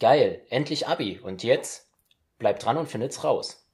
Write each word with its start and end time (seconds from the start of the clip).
Geil, 0.00 0.44
endlich 0.50 0.86
Abi. 0.86 1.18
Und 1.18 1.42
jetzt 1.42 1.88
bleibt 2.38 2.64
dran 2.64 2.76
und 2.76 2.88
findet's 2.88 3.24
raus. 3.24 3.64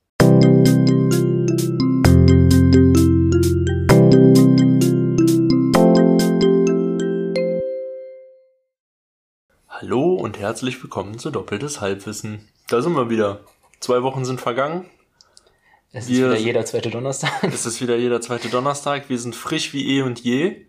Hallo 9.69 10.15
und 10.15 10.39
herzlich 10.39 10.83
willkommen 10.83 11.19
zu 11.19 11.31
Doppeltes 11.31 11.81
Halbwissen. 11.81 12.49
Da 12.69 12.81
sind 12.81 12.95
wir 12.95 13.11
wieder. 13.11 13.41
Zwei 13.81 14.03
Wochen 14.03 14.25
sind 14.25 14.41
vergangen. 14.41 14.87
Es 15.93 16.05
ist 16.05 16.11
Wir- 16.13 16.27
wieder 16.31 16.39
jeder 16.39 16.65
zweite 16.65 16.91
Donnerstag. 16.91 17.43
Es 17.45 17.67
ist 17.67 17.81
wieder 17.81 17.97
jeder 17.97 18.21
zweite 18.21 18.49
Donnerstag. 18.49 19.09
Wir 19.09 19.19
sind 19.19 19.37
frisch 19.37 19.73
wie 19.73 19.97
eh 19.99 20.03
und 20.03 20.21
je 20.21 20.67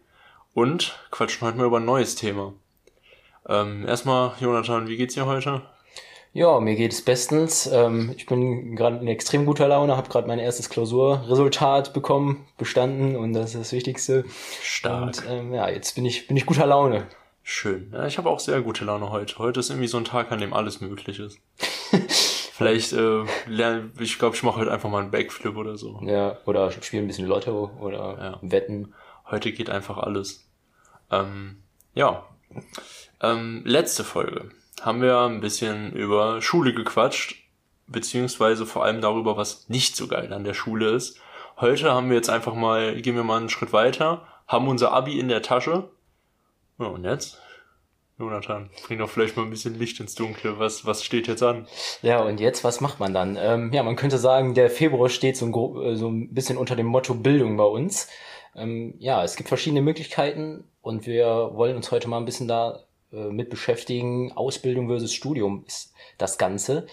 und 0.54 0.98
quatschen 1.12 1.48
heute 1.48 1.58
mal 1.58 1.66
über 1.68 1.78
ein 1.80 1.86
neues 1.86 2.16
Thema. 2.16 2.54
Ähm, 3.48 3.88
erstmal, 3.88 4.34
Jonathan, 4.40 4.88
wie 4.88 4.98
geht's 4.98 5.14
dir 5.14 5.26
heute? 5.26 5.62
Ja, 6.34 6.60
mir 6.60 6.76
geht 6.76 6.92
es 6.92 7.02
bestens. 7.04 7.66
Ähm, 7.72 8.14
ich 8.18 8.26
bin 8.26 8.76
gerade 8.76 8.98
in 8.98 9.08
extrem 9.08 9.46
guter 9.46 9.68
Laune, 9.70 9.96
habe 9.96 10.10
gerade 10.10 10.28
mein 10.28 10.40
erstes 10.40 10.70
Klausurresultat 10.70 11.94
bekommen, 11.94 12.46
bestanden 12.58 13.16
und 13.16 13.34
das 13.34 13.54
ist 13.54 13.60
das 13.60 13.72
Wichtigste. 13.72 14.26
Und 14.84 15.24
ähm, 15.30 15.54
ja, 15.54 15.70
jetzt 15.70 15.96
bin 15.96 16.06
ich, 16.06 16.28
bin 16.28 16.36
ich 16.36 16.46
guter 16.46 16.66
Laune. 16.66 17.08
Schön. 17.42 17.92
Ja, 17.94 18.06
ich 18.08 18.18
habe 18.18 18.30
auch 18.30 18.40
sehr 18.40 18.62
gute 18.62 18.84
Laune 18.84 19.12
heute. 19.12 19.38
Heute 19.38 19.60
ist 19.60 19.70
irgendwie 19.70 19.88
so 19.88 19.98
ein 19.98 20.04
Tag, 20.04 20.32
an 20.32 20.40
dem 20.40 20.54
alles 20.54 20.82
möglich 20.82 21.20
ist. 21.20 21.38
Vielleicht 22.52 22.92
äh, 22.94 23.24
lerne 23.48 23.92
ich 24.00 24.18
glaube, 24.18 24.36
ich 24.36 24.44
mache 24.44 24.60
heute 24.60 24.72
einfach 24.72 24.90
mal 24.90 25.02
einen 25.02 25.12
Backflip 25.12 25.56
oder 25.56 25.78
so. 25.78 26.02
Ja, 26.04 26.38
oder 26.46 26.72
spiele 26.72 27.04
ein 27.04 27.08
bisschen 27.08 27.28
Lotto 27.28 27.72
oder 27.80 28.18
Ja. 28.20 28.40
Wetten. 28.42 28.94
Heute 29.30 29.52
geht 29.52 29.70
einfach 29.70 30.00
alles. 30.00 30.50
Ähm, 31.12 31.58
ja. 31.94 32.26
Ähm, 33.26 33.64
letzte 33.66 34.04
Folge 34.04 34.50
haben 34.82 35.02
wir 35.02 35.18
ein 35.22 35.42
bisschen 35.42 35.94
über 35.94 36.44
Schule 36.44 36.76
gequatscht, 36.76 37.36
beziehungsweise 37.88 38.68
vor 38.68 38.86
allem 38.86 39.02
darüber, 39.02 39.36
was 39.36 39.68
nicht 39.68 39.96
so 39.96 40.08
geil 40.08 40.32
an 40.32 40.44
der 40.44 40.54
Schule 40.54 40.92
ist. 40.92 41.20
Heute 41.58 41.92
haben 41.92 42.10
wir 42.10 42.18
jetzt 42.18 42.30
einfach 42.30 42.54
mal, 42.54 43.02
gehen 43.02 43.16
wir 43.16 43.24
mal 43.24 43.38
einen 43.38 43.50
Schritt 43.50 43.74
weiter, 43.74 44.28
haben 44.48 44.68
unser 44.68 44.92
Abi 44.92 45.20
in 45.20 45.28
der 45.28 45.42
Tasche. 45.42 45.90
Ja, 46.78 46.86
und 46.86 47.04
jetzt? 47.04 47.42
Jonathan, 48.20 48.70
bring 48.86 49.00
doch 49.00 49.10
vielleicht 49.10 49.36
mal 49.36 49.44
ein 49.44 49.50
bisschen 49.50 49.80
Licht 49.80 50.00
ins 50.00 50.14
Dunkle. 50.14 50.60
Was, 50.60 50.86
was 50.86 51.04
steht 51.04 51.28
jetzt 51.28 51.42
an? 51.42 51.68
Ja, 52.04 52.22
und 52.22 52.40
jetzt, 52.40 52.64
was 52.64 52.80
macht 52.80 53.00
man 53.00 53.14
dann? 53.14 53.38
Ähm, 53.40 53.74
ja, 53.74 53.82
man 53.82 53.96
könnte 53.96 54.20
sagen, 54.20 54.54
der 54.54 54.70
Februar 54.70 55.10
steht 55.10 55.36
so 55.36 55.46
ein, 55.48 55.84
äh, 55.84 55.96
so 55.96 56.10
ein 56.10 56.34
bisschen 56.34 56.58
unter 56.58 56.76
dem 56.76 56.86
Motto 56.86 57.16
Bildung 57.16 57.58
bei 57.58 57.64
uns. 57.64 58.08
Ähm, 58.56 58.94
ja, 59.00 59.24
es 59.24 59.36
gibt 59.36 59.50
verschiedene 59.50 59.82
Möglichkeiten 59.82 60.66
und 60.82 61.08
wir 61.08 61.52
wollen 61.54 61.76
uns 61.76 61.92
heute 61.92 62.08
mal 62.08 62.18
ein 62.18 62.26
bisschen 62.26 62.48
da 62.48 62.85
äh, 63.12 63.30
mit 63.30 63.50
beschäftigen. 63.50 64.32
Ausbildung 64.34 64.88
versus 64.88 65.14
Studium 65.14 65.64
ist 65.68 65.94
das 66.18 66.38
Ganze. 66.38 66.88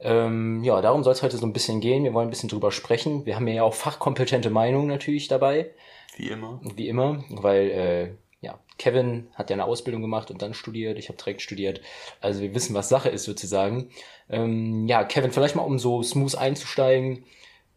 Ähm, 0.00 0.64
ja, 0.64 0.80
darum 0.80 1.04
soll 1.04 1.12
es 1.12 1.22
heute 1.22 1.36
so 1.36 1.46
ein 1.46 1.52
bisschen 1.52 1.80
gehen. 1.80 2.02
Wir 2.04 2.12
wollen 2.12 2.26
ein 2.26 2.30
bisschen 2.30 2.48
drüber 2.48 2.72
sprechen. 2.72 3.24
Wir 3.24 3.36
haben 3.36 3.46
ja 3.46 3.62
auch 3.62 3.74
fachkompetente 3.74 4.50
Meinungen 4.50 4.88
natürlich 4.88 5.28
dabei, 5.28 5.70
Wie 6.16 6.28
immer. 6.28 6.60
wie 6.74 6.88
immer, 6.88 7.24
weil 7.30 7.70
äh, 7.70 8.10
ja, 8.44 8.58
Kevin 8.78 9.28
hat 9.34 9.50
ja 9.50 9.54
eine 9.54 9.64
Ausbildung 9.64 10.02
gemacht 10.02 10.32
und 10.32 10.42
dann 10.42 10.54
studiert. 10.54 10.98
Ich 10.98 11.08
habe 11.08 11.16
direkt 11.16 11.40
studiert. 11.40 11.80
Also 12.20 12.40
wir 12.40 12.52
wissen, 12.52 12.74
was 12.74 12.88
Sache 12.88 13.08
ist 13.10 13.22
sozusagen. 13.24 13.90
Ähm, 14.28 14.88
ja, 14.88 15.04
Kevin, 15.04 15.30
vielleicht 15.30 15.54
mal 15.54 15.62
um 15.62 15.78
so 15.78 16.02
smooth 16.02 16.34
einzusteigen, 16.34 17.24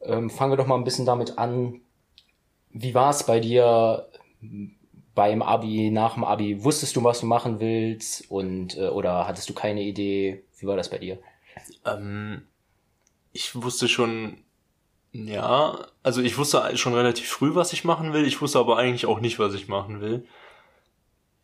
ähm, 0.01 0.31
fangen 0.31 0.51
wir 0.51 0.57
doch 0.57 0.67
mal 0.67 0.75
ein 0.77 0.83
bisschen 0.83 1.05
damit 1.05 1.37
an. 1.37 1.81
Wie 2.71 2.95
war 2.95 3.11
es 3.11 3.23
bei 3.23 3.39
dir 3.39 4.09
beim 5.15 5.41
Abi, 5.41 5.89
nach 5.89 6.13
dem 6.13 6.23
Abi? 6.23 6.63
Wusstest 6.63 6.95
du, 6.95 7.03
was 7.03 7.21
du 7.21 7.25
machen 7.25 7.59
willst 7.59 8.29
und 8.29 8.77
äh, 8.77 8.89
oder 8.89 9.27
hattest 9.27 9.49
du 9.49 9.53
keine 9.53 9.81
Idee? 9.81 10.43
Wie 10.59 10.67
war 10.67 10.77
das 10.77 10.89
bei 10.89 10.97
dir? 10.99 11.17
Ähm, 11.85 12.43
ich 13.31 13.55
wusste 13.55 13.87
schon, 13.87 14.37
ja, 15.13 15.87
also 16.03 16.21
ich 16.21 16.37
wusste 16.37 16.77
schon 16.77 16.93
relativ 16.93 17.29
früh, 17.29 17.55
was 17.55 17.73
ich 17.73 17.85
machen 17.85 18.13
will. 18.13 18.25
Ich 18.25 18.41
wusste 18.41 18.59
aber 18.59 18.77
eigentlich 18.77 19.05
auch 19.05 19.19
nicht, 19.21 19.39
was 19.39 19.53
ich 19.53 19.67
machen 19.67 20.01
will. 20.01 20.27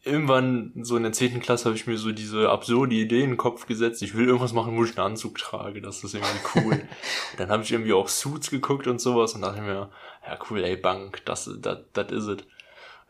Irgendwann, 0.04 0.74
so 0.82 0.98
in 0.98 1.04
der 1.04 1.14
zehnten 1.14 1.42
Klasse, 1.42 1.66
habe 1.66 1.76
ich 1.76 1.86
mir 1.86 1.98
so 1.98 2.12
diese 2.12 2.50
absurde 2.50 2.96
Idee 2.96 3.22
in 3.22 3.32
den 3.32 3.38
Kopf 3.38 3.68
gesetzt. 3.68 4.02
Ich 4.02 4.16
will 4.16 4.26
irgendwas 4.26 4.52
machen, 4.52 4.76
wo 4.76 4.84
ich 4.84 4.98
einen 4.98 5.12
Anzug 5.12 5.38
trage. 5.38 5.80
Das 5.82 6.04
ist 6.04 6.16
irgendwie 6.16 6.40
cool. 6.56 6.82
Dann 7.38 7.50
habe 7.50 7.64
ich 7.64 7.72
irgendwie 7.72 7.94
auch 7.94 8.08
Suits 8.08 8.50
geguckt 8.50 8.88
und 8.88 9.00
sowas 9.00 9.36
und 9.36 9.42
dachte 9.42 9.62
mir, 9.62 9.92
ja 10.28 10.40
cool, 10.50 10.64
ey, 10.64 10.76
Bank, 10.76 11.24
das 11.26 11.50
das 11.62 11.80
das 11.94 12.12
is 12.12 12.28
it. 12.28 12.48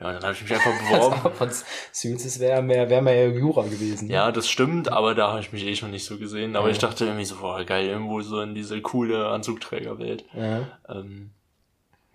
Ja, 0.02 0.08
und 0.08 0.14
dann 0.16 0.24
habe 0.24 0.34
ich 0.34 0.42
mich 0.42 0.52
einfach 0.54 0.78
beworben. 0.80 1.14
Also 1.24 1.30
von 1.30 1.50
Suits, 1.92 2.26
es 2.26 2.40
wäre 2.40 2.62
mehr, 2.62 2.90
wäre 2.90 3.02
mehr 3.02 3.30
Jura 3.30 3.62
gewesen. 3.64 4.08
ne? 4.08 4.14
Ja, 4.16 4.32
das 4.32 4.50
stimmt, 4.50 4.92
aber 4.92 5.14
da 5.16 5.30
habe 5.30 5.40
ich 5.42 5.54
mich 5.54 5.66
eh 5.66 5.76
schon 5.76 5.92
nicht 5.92 6.06
so 6.06 6.18
gesehen. 6.18 6.56
Aber 6.56 6.68
Ja. 6.68 6.72
ich 6.74 6.80
dachte 6.80 7.06
irgendwie 7.06 7.26
so, 7.26 7.36
boah, 7.38 7.64
geil, 7.64 7.88
irgendwo 7.88 8.22
so 8.22 8.42
in 8.42 8.56
diese 8.56 8.82
coole 8.82 9.28
Anzugträgerwelt. 9.30 10.26
Ja. 10.34 10.68
Ähm, 10.90 11.32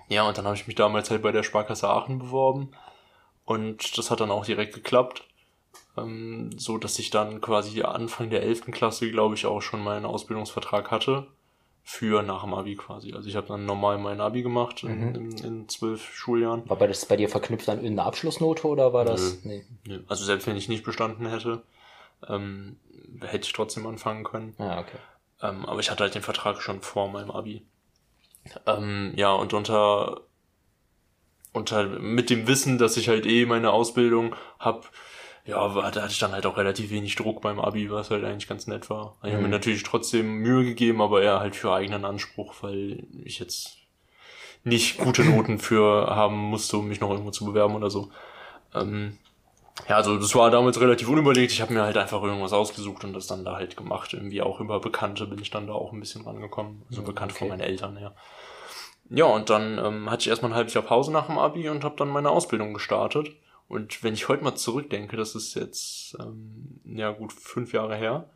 ja, 0.09 0.23
und 0.29 0.37
dann 0.37 0.45
habe 0.47 0.57
ich 0.57 0.67
mich 0.67 0.77
damals 0.77 1.11
halt 1.11 1.23
bei 1.23 1.33
der 1.33 1.43
Sparkasse 1.45 1.89
Aachen 1.89 2.19
beworben. 2.19 2.73
Und 3.45 3.97
das 3.97 4.11
hat 4.11 4.21
dann 4.21 4.31
auch 4.33 4.45
direkt 4.45 4.75
geklappt. 4.75 5.25
Ähm, 5.97 6.51
so 6.59 6.79
dass 6.79 6.99
ich 6.99 7.11
dann 7.11 7.41
quasi 7.41 7.83
Anfang 7.83 8.31
der 8.31 8.43
11. 8.43 8.67
Klasse, 8.73 9.11
glaube 9.11 9.35
ich, 9.37 9.47
auch 9.47 9.63
schon 9.63 9.83
meinen 9.83 10.05
Ausbildungsvertrag 10.07 10.91
hatte. 10.91 11.29
Für 11.89 12.25
nach 12.25 12.43
dem 12.43 12.53
Abi 12.53 12.75
quasi. 12.75 13.13
Also 13.13 13.29
ich 13.29 13.37
habe 13.37 13.47
dann 13.47 13.65
normal 13.65 13.97
mein 13.99 14.21
Abi 14.21 14.43
gemacht 14.43 14.83
in, 14.83 15.11
Mhm. 15.11 15.15
in, 15.15 15.39
in 15.39 15.69
zwölf 15.69 16.13
Schuljahren. 16.13 16.69
War 16.69 16.77
das 16.89 17.07
bei 17.07 17.15
dir 17.17 17.29
verknüpft 17.29 17.69
an 17.69 17.79
irgendeine 17.79 18.09
Abschlussnote 18.09 18.67
oder 18.67 18.93
war 18.93 19.05
das? 19.05 19.45
Nee. 19.45 19.65
Nö. 19.87 20.01
Also 20.09 20.25
selbst 20.25 20.49
wenn 20.49 20.57
ich 20.57 20.69
nicht 20.69 20.83
bestanden 20.83 21.27
hätte, 21.29 21.63
ähm, 22.29 22.77
hätte 23.21 23.47
ich 23.47 23.53
trotzdem 23.53 23.87
anfangen 23.87 24.25
können. 24.25 24.57
Ah, 24.59 24.81
okay. 24.81 24.99
Ähm, 25.43 25.65
aber 25.65 25.79
ich 25.79 25.89
hatte 25.93 26.03
halt 26.03 26.17
den 26.17 26.23
Vertrag 26.23 26.61
schon 26.61 26.81
vor 26.83 27.09
meinem 27.09 27.31
Abi. 27.31 27.63
Ähm, 28.67 29.13
ja, 29.15 29.33
und 29.33 29.55
unter, 29.55 30.23
unter, 31.53 31.85
mit 31.87 32.31
dem 32.31 32.49
Wissen, 32.49 32.79
dass 32.79 32.97
ich 32.97 33.09
halt 33.09 33.27
eh 33.27 33.47
meine 33.47 33.71
Ausbildung 33.71 34.35
hab, 34.59 34.91
ja, 35.47 35.75
war, 35.75 35.91
da 35.93 36.03
hatte 36.03 36.13
ich 36.13 36.19
dann 36.19 36.33
halt 36.33 36.47
auch 36.47 36.57
relativ 36.57 36.91
wenig 36.91 37.15
Druck 37.17 37.41
beim 37.43 37.61
Abi, 37.61 37.91
was 37.91 38.11
halt 38.11 38.25
eigentlich 38.25 38.49
ganz 38.49 38.67
nett 38.67 38.91
war. 38.91 39.17
Ich 39.25 39.33
habe 39.33 39.43
mir 39.43 39.49
Mhm. 39.49 39.51
natürlich 39.51 39.83
trotzdem 39.85 40.37
Mühe 40.39 40.65
gegeben, 40.65 41.01
aber 41.01 41.23
eher 41.23 41.41
halt 41.41 41.57
für 41.57 41.73
eigenen 41.73 42.05
Anspruch, 42.05 42.55
weil 42.63 43.07
ich 43.25 43.39
jetzt 43.39 43.79
nicht 44.65 44.99
gute 44.99 45.25
Noten 45.25 45.59
für 45.59 46.09
haben 46.15 46.37
musste, 46.37 46.79
um 46.79 46.89
mich 46.89 47.01
noch 47.01 47.11
irgendwo 47.11 47.31
zu 47.33 47.45
bewerben 47.47 47.77
oder 47.77 47.91
so. 47.91 48.11
Ähm, 48.75 49.19
ja, 49.89 49.97
also 49.97 50.19
das 50.19 50.35
war 50.35 50.51
damals 50.51 50.81
relativ 50.81 51.09
unüberlegt. 51.09 51.53
Ich 51.53 51.63
habe 51.63 51.75
mir 51.75 51.83
halt 51.83 51.99
einfach 51.99 52.23
irgendwas 52.23 52.53
ausgesucht 52.55 53.05
und 53.05 53.15
das 53.15 53.27
dann 53.29 53.45
da 53.45 53.57
halt 53.57 53.77
gemacht. 53.77 54.15
Irgendwie 54.15 54.43
auch 54.43 54.61
über 54.61 54.81
Bekannte 54.81 55.27
bin 55.27 55.41
ich 55.41 55.51
dann 55.51 55.67
da 55.69 55.75
auch 55.75 55.93
ein 55.93 56.01
bisschen 56.01 56.23
rangekommen. 56.25 56.85
Also 56.89 57.03
Mhm, 57.03 57.05
bekannt 57.05 57.33
von 57.33 57.49
okay. 57.49 57.49
meinen 57.49 57.61
Eltern, 57.61 57.99
ja. 58.01 58.15
Ja, 59.09 59.27
und 59.27 59.51
dann 59.51 59.79
ähm, 59.79 60.11
hatte 60.11 60.23
ich 60.23 60.29
erstmal 60.29 60.53
ein 60.53 60.57
halbes 60.57 60.75
Jahr 60.75 60.85
Pause 60.85 61.13
nach 61.13 61.27
dem 61.27 61.39
Abi 61.39 61.69
und 61.69 61.85
habe 61.85 61.97
dann 61.97 62.09
meine 62.09 62.31
Ausbildung 62.31 62.75
gestartet. 62.75 63.29
Und 63.69 64.03
wenn 64.03 64.15
ich 64.15 64.29
heute 64.29 64.45
mal 64.45 64.55
zurückdenke, 64.55 65.17
das 65.17 65.35
ist 65.35 65.55
jetzt, 65.55 66.17
ähm, 66.21 66.81
ja 66.85 67.11
gut, 67.11 67.33
fünf 67.33 67.73
Jahre 67.73 67.97
her. 67.97 68.31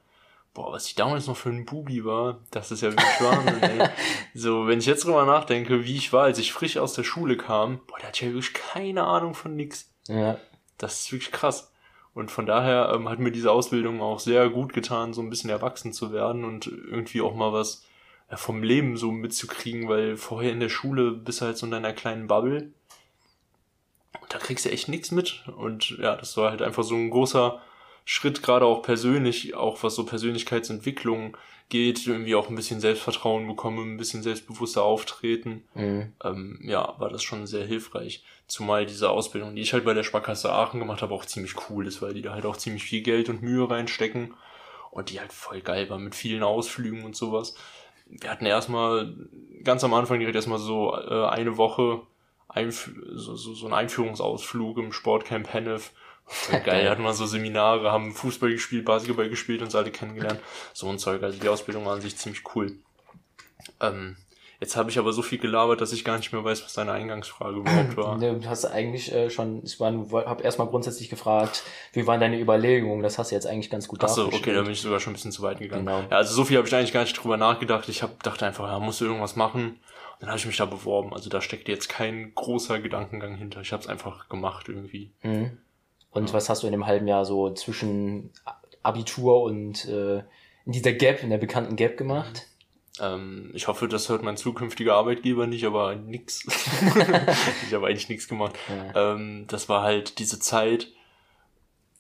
Boah, 0.53 0.73
was 0.73 0.87
ich 0.89 0.97
damals 0.97 1.29
noch 1.29 1.37
für 1.37 1.51
ein 1.51 1.65
Bubi 1.65 2.05
war, 2.05 2.41
das 2.51 2.73
ist 2.73 2.83
ja 2.83 2.91
wirklich 2.91 3.21
Wahnsinn, 3.21 3.63
ey. 3.63 3.89
So, 4.35 4.67
wenn 4.67 4.81
ich 4.81 4.87
jetzt 4.87 5.05
drüber 5.05 5.25
nachdenke, 5.25 5.85
wie 5.85 5.97
ich 5.97 6.13
war, 6.13 6.25
als 6.25 6.41
ich 6.41 6.53
frisch 6.53 6.77
aus 6.77 6.95
der 6.95 7.05
Schule 7.05 7.37
kam, 7.37 7.81
boah, 7.87 7.99
da 8.01 8.09
hatte 8.09 8.17
ich 8.17 8.29
ja 8.29 8.35
wirklich 8.35 8.55
keine 8.55 9.05
Ahnung 9.05 9.35
von 9.35 9.55
nix. 9.55 9.93
Ja. 10.09 10.39
Das 10.79 11.01
ist 11.01 11.13
wirklich 11.13 11.31
krass. 11.31 11.71
Und 12.15 12.33
von 12.33 12.47
daher 12.47 12.93
ähm, 12.93 13.09
hat 13.09 13.21
mir 13.21 13.31
diese 13.31 13.53
Ausbildung 13.53 14.01
auch 14.01 14.19
sehr 14.19 14.49
gut 14.51 14.73
getan, 14.73 15.15
so 15.15 15.23
ein 15.23 15.31
bisschen 15.31 15.51
erwachsen 15.51 15.93
zu 15.93 16.13
werden 16.13 16.45
und 16.45 16.67
irgendwie 16.67 17.21
auch 17.21 17.35
mal 17.35 17.53
was 17.53 17.85
ja, 18.31 18.37
vom 18.37 18.63
Leben 18.63 18.97
so 18.97 19.13
mitzukriegen, 19.13 19.89
weil 19.89 20.17
vorher 20.17 20.53
in 20.53 20.61
der 20.61 20.69
Schule 20.69 21.13
bist 21.13 21.41
du 21.41 21.47
halt 21.47 21.59
so 21.59 21.67
in 21.67 21.73
deiner 21.73 21.93
kleinen 21.93 22.27
Bubble. 22.27 22.73
Und 24.21 24.33
da 24.35 24.39
kriegst 24.39 24.65
du 24.65 24.71
echt 24.71 24.89
nichts 24.89 25.11
mit. 25.11 25.45
Und 25.57 25.91
ja, 25.99 26.17
das 26.17 26.37
war 26.37 26.51
halt 26.51 26.63
einfach 26.63 26.83
so 26.83 26.95
ein 26.95 27.11
großer 27.11 27.61
Schritt, 28.05 28.43
gerade 28.43 28.65
auch 28.67 28.83
persönlich, 28.83 29.55
auch 29.55 29.83
was 29.83 29.95
so 29.95 30.05
Persönlichkeitsentwicklung 30.05 31.37
geht, 31.69 32.05
irgendwie 32.07 32.35
auch 32.35 32.49
ein 32.49 32.57
bisschen 32.57 32.81
Selbstvertrauen 32.81 33.47
bekommen, 33.47 33.95
ein 33.95 33.97
bisschen 33.97 34.25
selbstbewusster 34.25 34.83
auftreten 34.83 35.63
Mhm. 35.75 36.13
ähm, 36.25 36.59
ja, 36.65 36.95
war 36.99 37.09
das 37.11 37.23
schon 37.23 37.47
sehr 37.47 37.65
hilfreich. 37.65 38.25
Zumal 38.49 38.87
diese 38.87 39.11
Ausbildung, 39.11 39.55
die 39.55 39.63
ich 39.63 39.73
halt 39.73 39.85
bei 39.85 39.95
der 39.95 40.03
Sparkasse 40.03 40.53
Aachen 40.53 40.81
gemacht 40.81 41.03
habe, 41.03 41.15
auch 41.15 41.25
ziemlich 41.25 41.55
cool 41.71 41.87
ist, 41.87 42.03
weil 42.03 42.15
die 42.15 42.23
da 42.23 42.33
halt 42.33 42.47
auch 42.47 42.57
ziemlich 42.57 42.83
viel 42.83 43.03
Geld 43.03 43.29
und 43.29 43.43
Mühe 43.43 43.71
reinstecken 43.71 44.35
und 44.91 45.11
die 45.11 45.21
halt 45.21 45.33
voll 45.33 45.61
geil 45.61 45.89
war 45.89 45.99
mit 45.99 46.17
vielen 46.17 46.43
Ausflügen 46.43 47.05
und 47.05 47.15
sowas. 47.15 47.55
Wir 48.09 48.29
hatten 48.31 48.47
erstmal 48.47 49.15
ganz 49.63 49.85
am 49.85 49.95
Anfang 49.95 50.19
direkt 50.19 50.35
erstmal 50.35 50.59
so 50.59 50.97
äh, 50.97 51.27
eine 51.29 51.57
Woche 51.57 52.01
Einf 52.51 52.91
so, 53.13 53.37
so, 53.37 53.55
so 53.55 53.67
einen 53.67 53.75
Einführungsausflug 53.75 54.79
im 54.79 54.93
Sportcamp 54.93 55.53
Hennef. 55.53 55.93
Geil, 56.65 56.85
da 56.85 56.91
hatten 56.91 57.03
wir 57.03 57.13
so 57.13 57.27
Seminare, 57.27 57.91
haben 57.91 58.13
Fußball 58.13 58.51
gespielt, 58.53 58.85
Basketball 58.85 59.29
gespielt 59.29 59.61
und 59.61 59.67
uns 59.67 59.75
alle 59.75 59.91
kennengelernt. 59.91 60.41
So 60.73 60.89
ein 60.89 60.99
Zeug, 60.99 61.23
also 61.23 61.39
die 61.39 61.49
Ausbildung 61.49 61.85
war 61.87 61.95
an 61.95 62.01
sich 62.01 62.17
ziemlich 62.17 62.43
cool. 62.55 62.79
Ähm, 63.81 64.17
Jetzt 64.61 64.77
habe 64.77 64.91
ich 64.91 64.99
aber 64.99 65.15
so 65.15 65.23
viel 65.23 65.39
gelabert, 65.39 65.81
dass 65.81 65.91
ich 65.95 66.05
gar 66.05 66.19
nicht 66.19 66.35
mehr 66.35 66.45
weiß, 66.45 66.63
was 66.63 66.75
deine 66.75 66.93
Eingangsfrage 66.93 67.57
überhaupt 67.57 67.97
war. 67.97 68.19
Du 68.19 68.47
hast 68.47 68.67
eigentlich 68.67 69.11
äh, 69.11 69.31
schon, 69.31 69.63
ich 69.65 69.81
habe 69.81 70.43
erstmal 70.43 70.69
grundsätzlich 70.69 71.09
gefragt, 71.09 71.63
wie 71.95 72.07
waren 72.07 72.21
deine 72.21 72.39
Überlegungen? 72.39 73.03
Das 73.03 73.19
hast 73.19 73.31
du 73.31 73.35
jetzt 73.35 73.47
eigentlich 73.47 73.71
ganz 73.71 73.89
gut 73.89 74.05
Achso, 74.05 74.27
okay, 74.27 74.53
da 74.53 74.61
bin 74.61 74.73
ich 74.73 74.83
sogar 74.83 75.01
schon 75.01 75.13
ein 75.13 75.15
bisschen 75.15 75.33
zu 75.33 75.41
weit 75.41 75.61
gegangen. 75.61 75.87
Genau. 75.87 76.01
Ja, 76.03 76.19
also 76.19 76.35
so 76.35 76.45
viel 76.45 76.59
habe 76.59 76.69
ich 76.69 76.75
eigentlich 76.75 76.93
gar 76.93 77.05
nicht 77.05 77.15
drüber 77.15 77.39
nachgedacht. 77.39 77.89
Ich 77.89 78.03
hab, 78.03 78.23
dachte 78.23 78.45
einfach, 78.45 78.69
ja, 78.69 78.79
musst 78.79 79.01
du 79.01 79.07
irgendwas 79.07 79.35
machen. 79.35 79.81
Und 80.21 80.27
dann 80.27 80.29
habe 80.29 80.39
ich 80.39 80.45
mich 80.45 80.59
da 80.59 80.67
beworben. 80.67 81.15
Also 81.15 81.31
da 81.31 81.41
steckt 81.41 81.67
jetzt 81.69 81.89
kein 81.89 82.35
großer 82.35 82.81
Gedankengang 82.81 83.37
hinter. 83.37 83.63
Ich 83.63 83.73
habe 83.73 83.83
es 83.83 83.89
einfach 83.89 84.29
gemacht 84.29 84.69
irgendwie. 84.69 85.15
Mhm. 85.23 85.57
Und 86.11 86.29
ja. 86.29 86.35
was 86.35 86.51
hast 86.51 86.63
du 86.63 86.67
in 86.67 86.73
dem 86.73 86.85
halben 86.85 87.09
Jahr 87.09 87.25
so 87.25 87.51
zwischen 87.55 88.31
Abitur 88.83 89.43
und 89.43 89.87
äh, 89.87 90.19
in 90.67 90.73
dieser 90.73 90.93
Gap, 90.93 91.23
in 91.23 91.31
der 91.31 91.39
bekannten 91.39 91.77
Gap 91.77 91.97
gemacht? 91.97 92.47
Ähm, 93.01 93.51
ich 93.55 93.69
hoffe, 93.69 93.89
das 93.89 94.09
hört 94.09 94.23
mein 94.23 94.37
zukünftiger 94.37 94.95
Arbeitgeber 94.95 95.47
nicht, 95.47 95.65
aber 95.65 95.95
nix. 95.95 96.45
ich 97.67 97.75
habe 97.75 97.87
eigentlich 97.87 98.09
nichts 98.09 98.29
gemacht. 98.29 98.55
Ja. 98.69 99.15
Ähm, 99.15 99.47
das 99.49 99.69
war 99.69 99.83
halt 99.83 100.19
diese 100.19 100.39
Zeit. 100.39 100.89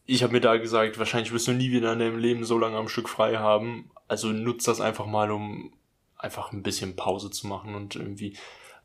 Ich 0.07 0.23
habe 0.23 0.33
mir 0.33 0.41
da 0.41 0.57
gesagt, 0.57 0.99
wahrscheinlich 0.99 1.33
wirst 1.33 1.49
du 1.49 1.53
nie 1.53 1.71
wieder 1.71 1.93
in 1.93 2.01
deinem 2.01 2.19
Leben 2.19 2.45
so 2.45 2.59
lange 2.59 2.77
am 2.77 2.89
Stück 2.89 3.09
frei 3.09 3.37
haben. 3.39 3.91
Also 4.09 4.29
nutzt 4.29 4.69
das 4.69 4.81
einfach 4.81 5.07
mal, 5.07 5.31
um 5.31 5.73
einfach 6.19 6.53
ein 6.53 6.63
bisschen 6.63 6.97
Pause 6.97 7.31
zu 7.31 7.47
machen 7.47 7.75
und 7.75 7.97
irgendwie 7.97 8.37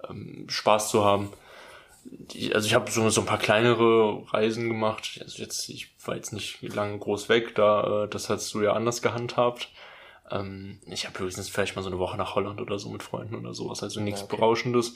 ähm, 0.09 0.45
Spaß 0.47 0.89
zu 0.89 1.03
haben. 1.03 1.33
also 2.53 2.67
ich 2.67 2.73
habe 2.73 2.89
so, 2.91 3.09
so 3.09 3.21
ein 3.21 3.27
paar 3.27 3.39
kleinere 3.39 4.23
Reisen 4.31 4.69
gemacht. 4.69 5.19
Also 5.21 5.41
jetzt, 5.41 5.67
ich 5.69 5.95
war 6.06 6.15
jetzt 6.15 6.31
nicht 6.31 6.62
lange 6.62 6.97
groß 6.97 7.27
weg, 7.27 7.56
da 7.56 8.03
äh, 8.03 8.07
das 8.07 8.29
hast 8.29 8.53
du 8.53 8.62
ja 8.62 8.73
anders 8.73 9.01
gehandhabt. 9.01 9.69
Ähm, 10.31 10.80
ich 10.86 11.06
habe 11.06 11.19
höchstens 11.19 11.50
vielleicht 11.50 11.75
mal 11.75 11.81
so 11.81 11.89
eine 11.89 12.00
Woche 12.00 12.18
nach 12.18 12.36
Holland 12.36 12.62
oder 12.62 12.80
so 12.80 12.89
mit 12.89 13.04
Freunden 13.04 13.36
oder 13.36 13.54
sowas, 13.54 13.83
also 13.83 14.00
nichts 14.01 14.24
okay. 14.24 14.36
Berauschendes. 14.36 14.95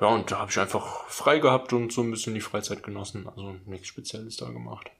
Ja, 0.00 0.08
und 0.08 0.30
da 0.30 0.38
habe 0.38 0.50
ich 0.50 0.58
einfach 0.58 1.04
frei 1.08 1.38
gehabt 1.38 1.72
und 1.72 1.92
so 1.92 2.02
ein 2.02 2.10
bisschen 2.10 2.34
die 2.34 2.40
Freizeit 2.40 2.82
genossen. 2.82 3.28
Also 3.28 3.56
nichts 3.66 3.88
Spezielles 3.88 4.36
da 4.36 4.48
gemacht. 4.48 4.90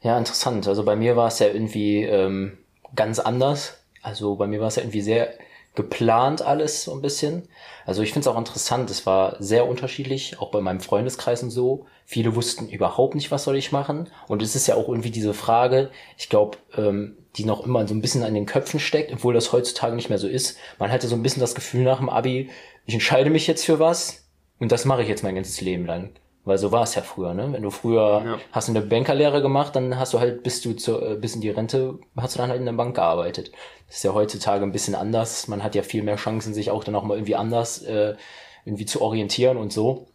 Ja, 0.00 0.16
interessant. 0.16 0.66
Also 0.66 0.84
bei 0.84 0.96
mir 0.96 1.16
war 1.16 1.28
es 1.28 1.38
ja 1.40 1.48
irgendwie 1.48 2.04
ähm, 2.04 2.56
ganz 2.94 3.18
anders. 3.18 3.82
Also 4.00 4.36
bei 4.36 4.46
mir 4.46 4.60
war 4.60 4.68
es 4.68 4.76
ja 4.76 4.82
irgendwie 4.82 5.02
sehr 5.02 5.34
geplant 5.78 6.42
alles 6.42 6.82
so 6.82 6.92
ein 6.92 7.00
bisschen. 7.00 7.48
Also 7.86 8.02
ich 8.02 8.12
finde 8.12 8.28
es 8.28 8.34
auch 8.34 8.36
interessant, 8.36 8.90
es 8.90 9.06
war 9.06 9.36
sehr 9.38 9.68
unterschiedlich, 9.68 10.40
auch 10.40 10.50
bei 10.50 10.60
meinem 10.60 10.80
Freundeskreis 10.80 11.44
und 11.44 11.50
so. 11.50 11.86
Viele 12.04 12.34
wussten 12.34 12.68
überhaupt 12.68 13.14
nicht, 13.14 13.30
was 13.30 13.44
soll 13.44 13.56
ich 13.56 13.70
machen. 13.70 14.10
Und 14.26 14.42
es 14.42 14.56
ist 14.56 14.66
ja 14.66 14.74
auch 14.74 14.88
irgendwie 14.88 15.12
diese 15.12 15.34
Frage, 15.34 15.90
ich 16.16 16.28
glaube, 16.28 16.58
ähm, 16.76 17.16
die 17.36 17.44
noch 17.44 17.64
immer 17.64 17.86
so 17.86 17.94
ein 17.94 18.00
bisschen 18.00 18.24
an 18.24 18.34
den 18.34 18.44
Köpfen 18.44 18.80
steckt, 18.80 19.12
obwohl 19.12 19.34
das 19.34 19.52
heutzutage 19.52 19.94
nicht 19.94 20.08
mehr 20.08 20.18
so 20.18 20.26
ist. 20.26 20.58
Man 20.80 20.90
hatte 20.90 21.06
so 21.06 21.14
ein 21.14 21.22
bisschen 21.22 21.40
das 21.40 21.54
Gefühl 21.54 21.84
nach 21.84 21.98
dem 21.98 22.08
Abi, 22.08 22.50
ich 22.84 22.94
entscheide 22.94 23.30
mich 23.30 23.46
jetzt 23.46 23.64
für 23.64 23.78
was 23.78 24.28
und 24.58 24.72
das 24.72 24.84
mache 24.84 25.02
ich 25.02 25.08
jetzt 25.08 25.22
mein 25.22 25.36
ganzes 25.36 25.60
Leben 25.60 25.86
lang. 25.86 26.10
Weil 26.48 26.56
so 26.56 26.72
war 26.72 26.84
es 26.84 26.94
ja 26.94 27.02
früher, 27.02 27.34
ne? 27.34 27.52
Wenn 27.52 27.62
du 27.62 27.70
früher 27.70 28.22
ja. 28.24 28.38
hast 28.52 28.70
eine 28.70 28.80
Bankerlehre 28.80 29.42
gemacht, 29.42 29.76
dann 29.76 29.98
hast 29.98 30.14
du 30.14 30.18
halt, 30.18 30.42
bis 30.42 30.62
du 30.62 30.72
zu, 30.72 30.98
äh, 30.98 31.14
bis 31.14 31.34
in 31.34 31.42
die 31.42 31.50
Rente, 31.50 31.98
hast 32.16 32.34
du 32.34 32.38
dann 32.38 32.48
halt 32.48 32.58
in 32.58 32.64
der 32.64 32.72
Bank 32.72 32.96
gearbeitet. 32.96 33.52
Das 33.86 33.98
ist 33.98 34.02
ja 34.02 34.14
heutzutage 34.14 34.64
ein 34.64 34.72
bisschen 34.72 34.94
anders. 34.94 35.46
Man 35.46 35.62
hat 35.62 35.74
ja 35.74 35.82
viel 35.82 36.02
mehr 36.02 36.16
Chancen, 36.16 36.54
sich 36.54 36.70
auch 36.70 36.84
dann 36.84 36.94
auch 36.94 37.02
mal 37.02 37.18
irgendwie 37.18 37.36
anders 37.36 37.82
äh, 37.82 38.16
irgendwie 38.64 38.86
zu 38.86 39.02
orientieren 39.02 39.58
und 39.58 39.74
so. 39.74 40.08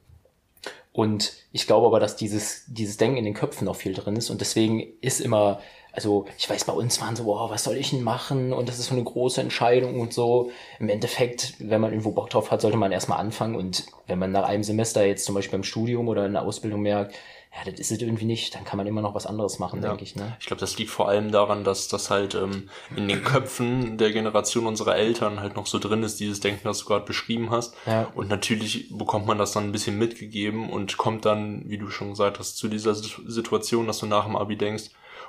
Und 0.93 1.33
ich 1.51 1.67
glaube 1.67 1.87
aber, 1.87 1.99
dass 1.99 2.15
dieses, 2.15 2.63
dieses 2.67 2.97
Denken 2.97 3.17
in 3.17 3.25
den 3.25 3.33
Köpfen 3.33 3.65
noch 3.65 3.75
viel 3.75 3.93
drin 3.93 4.15
ist. 4.15 4.29
Und 4.29 4.41
deswegen 4.41 4.85
ist 5.01 5.19
immer 5.19 5.59
also 5.93 6.25
ich 6.39 6.49
weiß, 6.49 6.65
bei 6.65 6.73
uns 6.73 6.99
waren 7.01 7.15
so, 7.15 7.25
wow, 7.25 7.51
was 7.51 7.63
soll 7.63 7.77
ich 7.77 7.91
denn 7.91 8.01
machen? 8.01 8.51
Und 8.51 8.67
das 8.67 8.79
ist 8.79 8.87
so 8.87 8.95
eine 8.95 9.03
große 9.03 9.39
Entscheidung 9.39 9.99
und 10.01 10.11
so. 10.11 10.49
Im 10.79 10.89
Endeffekt, 10.89 11.53
wenn 11.59 11.79
man 11.79 11.91
irgendwo 11.91 12.11
Bock 12.11 12.31
drauf 12.31 12.49
hat, 12.49 12.61
sollte 12.61 12.77
man 12.77 12.91
erstmal 12.91 13.19
anfangen. 13.19 13.55
Und 13.55 13.85
wenn 14.07 14.17
man 14.17 14.31
nach 14.31 14.43
einem 14.43 14.63
Semester 14.63 15.05
jetzt 15.05 15.25
zum 15.25 15.35
Beispiel 15.35 15.51
beim 15.51 15.63
Studium 15.63 16.07
oder 16.07 16.25
in 16.25 16.33
der 16.33 16.41
Ausbildung 16.41 16.81
merkt, 16.81 17.15
ja, 17.55 17.69
das 17.69 17.79
ist 17.79 17.91
es 17.91 18.01
irgendwie 18.01 18.25
nicht, 18.25 18.55
dann 18.55 18.63
kann 18.63 18.77
man 18.77 18.87
immer 18.87 19.01
noch 19.01 19.13
was 19.13 19.27
anderes 19.27 19.59
machen, 19.59 19.83
ja. 19.83 19.89
denke 19.89 20.03
ich. 20.03 20.15
Ne? 20.15 20.35
Ich 20.39 20.47
glaube, 20.47 20.59
das 20.59 20.77
liegt 20.77 20.89
vor 20.89 21.07
allem 21.07 21.31
daran, 21.31 21.63
dass 21.63 21.87
das 21.87 22.09
halt 22.09 22.33
ähm, 22.33 22.69
in 22.95 23.07
den 23.07 23.23
Köpfen 23.23 23.97
der 23.99 24.11
Generation 24.11 24.65
unserer 24.65 24.95
Eltern 24.95 25.39
halt 25.39 25.55
noch 25.55 25.67
so 25.67 25.77
drin 25.77 26.01
ist, 26.01 26.19
dieses 26.19 26.39
Denken, 26.39 26.67
das 26.67 26.79
du 26.79 26.85
gerade 26.85 27.05
beschrieben 27.05 27.51
hast. 27.51 27.75
Ja. 27.85 28.11
Und 28.15 28.27
natürlich 28.29 28.89
bekommt 28.97 29.27
man 29.27 29.37
das 29.37 29.51
dann 29.51 29.65
ein 29.65 29.71
bisschen 29.71 29.99
mitgegeben 29.99 30.71
und 30.71 30.97
kommt 30.97 31.25
dann, 31.25 31.69
wie 31.69 31.77
du 31.77 31.89
schon 31.89 32.09
gesagt 32.09 32.39
hast, 32.39 32.57
zu 32.57 32.67
dieser 32.67 32.95
Situation, 32.95 33.85
dass 33.85 33.99
du 33.99 34.07
nach 34.07 34.25
dem 34.25 34.35
Abi 34.35 34.57
denkst, 34.57 34.85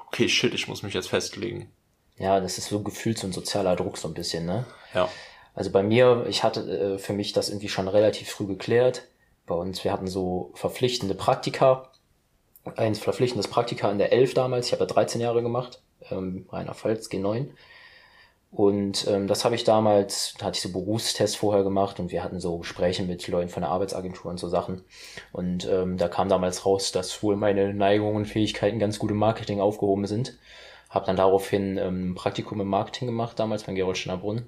okay, 0.06 0.29
shit, 0.29 0.55
ich 0.55 0.67
muss 0.67 0.82
mich 0.82 0.94
jetzt 0.94 1.09
festlegen. 1.09 1.70
Ja, 2.17 2.41
das 2.41 2.56
ist 2.56 2.69
so 2.69 2.81
gefühlt 2.81 3.23
und 3.25 3.35
sozialer 3.35 3.77
Druck 3.77 3.99
so 3.99 4.09
ein 4.09 4.15
bisschen, 4.15 4.47
ne? 4.47 4.65
Ja. 4.94 5.11
Also 5.55 5.70
bei 5.70 5.82
mir, 5.82 6.25
ich 6.29 6.43
hatte 6.43 6.61
äh, 6.61 6.99
für 6.99 7.12
mich 7.12 7.32
das 7.32 7.50
irgendwie 7.50 7.69
schon 7.69 7.88
relativ 7.88 8.31
früh 8.31 8.47
geklärt. 8.47 9.03
Bei 9.47 9.55
uns, 9.55 9.85
wir 9.85 9.93
hatten 9.93 10.06
so 10.06 10.53
verpflichtende 10.55 11.15
Praktika. 11.15 11.91
Ein 12.76 12.94
verpflichtendes 12.94 13.49
Praktika 13.49 13.90
in 13.90 13.99
der 13.99 14.12
11 14.12 14.34
damals. 14.34 14.66
Ich 14.66 14.72
habe 14.72 14.84
ja 14.84 14.87
13 14.87 15.20
Jahre 15.20 15.43
gemacht. 15.43 15.82
Ähm, 16.11 16.46
Rheinland-Pfalz, 16.50 17.08
G9. 17.08 17.50
Und 18.50 19.08
ähm, 19.08 19.26
das 19.26 19.44
habe 19.44 19.56
ich 19.56 19.64
damals, 19.64 20.34
da 20.38 20.46
hatte 20.46 20.56
ich 20.56 20.62
so 20.62 20.70
Berufstests 20.70 21.37
vorher 21.37 21.64
gemacht 21.64 21.99
und 21.99 22.12
wir 22.12 22.22
hatten 22.22 22.38
so 22.38 22.58
Gespräche 22.58 23.02
mit 23.02 23.26
Leuten 23.26 23.49
von 23.49 23.62
der 23.62 23.70
Arbeitsagentur 23.70 24.31
und 24.31 24.38
so 24.38 24.49
Sachen. 24.49 24.84
Und 25.32 25.69
ähm, 25.69 25.99
da 25.99 26.06
kam 26.06 26.28
damals 26.28 26.64
raus, 26.64 26.93
dass 26.93 27.20
wohl 27.22 27.34
meine 27.34 27.75
Neigungen 27.75 28.16
und 28.16 28.26
Fähigkeiten 28.26 28.78
ganz 28.78 29.00
gut 29.00 29.10
im 29.10 29.17
Marketing 29.17 29.60
aufgehoben 29.60 30.06
sind. 30.06 30.38
Habe 30.88 31.06
dann 31.06 31.17
daraufhin 31.17 31.78
ähm, 31.78 32.12
ein 32.12 32.14
Praktikum 32.14 32.60
im 32.60 32.69
Marketing 32.69 33.08
gemacht, 33.08 33.40
damals 33.40 33.64
beim 33.64 33.75
Gerold 33.75 34.06
Brunn. 34.20 34.46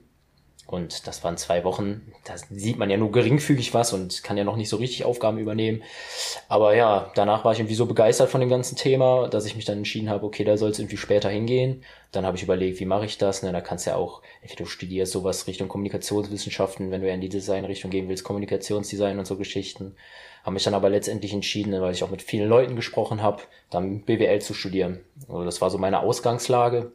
Und 0.66 1.06
das 1.06 1.22
waren 1.22 1.36
zwei 1.36 1.62
Wochen. 1.62 2.12
Da 2.24 2.34
sieht 2.36 2.76
man 2.76 2.90
ja 2.90 2.96
nur 2.96 3.12
geringfügig 3.12 3.72
was 3.72 3.92
und 3.92 4.24
kann 4.24 4.36
ja 4.36 4.42
noch 4.42 4.56
nicht 4.56 4.68
so 4.68 4.78
richtig 4.78 5.04
Aufgaben 5.04 5.38
übernehmen. 5.38 5.82
Aber 6.48 6.74
ja, 6.74 7.12
danach 7.14 7.44
war 7.44 7.52
ich 7.52 7.60
irgendwie 7.60 7.76
so 7.76 7.86
begeistert 7.86 8.30
von 8.30 8.40
dem 8.40 8.50
ganzen 8.50 8.76
Thema, 8.76 9.28
dass 9.28 9.46
ich 9.46 9.54
mich 9.54 9.64
dann 9.64 9.78
entschieden 9.78 10.10
habe, 10.10 10.26
okay, 10.26 10.42
da 10.42 10.56
soll 10.56 10.70
es 10.70 10.80
irgendwie 10.80 10.96
später 10.96 11.28
hingehen. 11.28 11.84
Dann 12.10 12.26
habe 12.26 12.36
ich 12.36 12.42
überlegt, 12.42 12.80
wie 12.80 12.84
mache 12.84 13.04
ich 13.04 13.16
das? 13.16 13.44
Ne, 13.44 13.52
da 13.52 13.60
kannst 13.60 13.86
du 13.86 13.90
ja 13.90 13.96
auch, 13.96 14.22
entweder 14.42 14.64
du 14.64 14.70
studierst 14.70 15.12
sowas 15.12 15.46
Richtung 15.46 15.68
Kommunikationswissenschaften, 15.68 16.90
wenn 16.90 17.00
du 17.00 17.06
ja 17.06 17.14
in 17.14 17.20
die 17.20 17.28
Designrichtung 17.28 17.92
gehen 17.92 18.08
willst, 18.08 18.24
Kommunikationsdesign 18.24 19.20
und 19.20 19.26
so 19.26 19.36
Geschichten. 19.36 19.94
Habe 20.42 20.54
mich 20.54 20.64
dann 20.64 20.74
aber 20.74 20.90
letztendlich 20.90 21.32
entschieden, 21.32 21.80
weil 21.80 21.92
ich 21.92 22.02
auch 22.02 22.10
mit 22.10 22.22
vielen 22.22 22.48
Leuten 22.48 22.74
gesprochen 22.74 23.22
habe, 23.22 23.42
dann 23.70 24.02
BWL 24.02 24.40
zu 24.40 24.54
studieren. 24.54 25.00
Also 25.28 25.44
das 25.44 25.60
war 25.60 25.70
so 25.70 25.78
meine 25.78 26.00
Ausgangslage. 26.00 26.90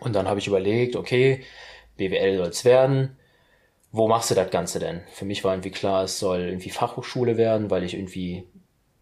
Und 0.00 0.14
dann 0.14 0.28
habe 0.28 0.40
ich 0.40 0.46
überlegt, 0.46 0.96
okay, 0.96 1.44
BWL 1.96 2.38
soll 2.38 2.48
es 2.48 2.64
werden. 2.64 3.16
Wo 3.92 4.08
machst 4.08 4.30
du 4.30 4.34
das 4.34 4.50
Ganze 4.50 4.80
denn? 4.80 5.02
Für 5.12 5.24
mich 5.24 5.44
war 5.44 5.54
irgendwie 5.54 5.70
klar, 5.70 6.04
es 6.04 6.18
soll 6.18 6.40
irgendwie 6.40 6.70
Fachhochschule 6.70 7.36
werden, 7.36 7.70
weil 7.70 7.84
ich 7.84 7.94
irgendwie 7.94 8.44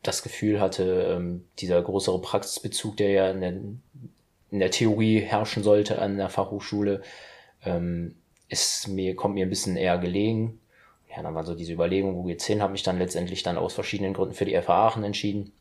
das 0.02 0.22
Gefühl 0.22 0.60
hatte, 0.60 1.14
ähm, 1.16 1.44
dieser 1.58 1.80
größere 1.80 2.20
Praxisbezug, 2.20 2.96
der 2.96 3.10
ja 3.10 3.30
in 3.30 3.40
der, 3.40 3.50
in 4.50 4.58
der 4.58 4.70
Theorie 4.70 5.20
herrschen 5.20 5.62
sollte 5.62 6.00
an 6.00 6.18
der 6.18 6.28
Fachhochschule, 6.28 7.02
ähm, 7.64 8.16
ist 8.48 8.88
mir, 8.88 9.16
kommt 9.16 9.34
mir 9.34 9.46
ein 9.46 9.50
bisschen 9.50 9.76
eher 9.76 9.98
gelegen. 9.98 10.60
Ja, 11.08 11.22
dann 11.22 11.34
war 11.34 11.44
so 11.44 11.54
diese 11.54 11.72
Überlegung, 11.72 12.16
wo 12.16 12.24
geht's 12.24 12.44
hin, 12.44 12.62
habe 12.62 12.72
mich 12.72 12.82
dann 12.82 12.98
letztendlich 12.98 13.42
dann 13.42 13.58
aus 13.58 13.74
verschiedenen 13.74 14.12
Gründen 14.14 14.34
für 14.34 14.44
die 14.44 14.60
FH 14.60 14.88
Aachen 14.88 15.04
entschieden. 15.04 15.52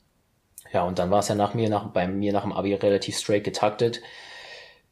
Ja, 0.74 0.84
und 0.84 1.00
dann 1.00 1.12
war 1.12 1.20
es 1.20 1.27
ja 1.27 1.36
nach 1.36 1.53
mir, 1.53 1.70
nach, 1.70 1.88
bei 1.89 2.08
mir 2.08 2.34
nach 2.34 2.44
dem 2.44 2.53
Abi 2.53 2.74
relativ 2.74 3.17
straight 3.17 3.44
getaktet 3.44 4.01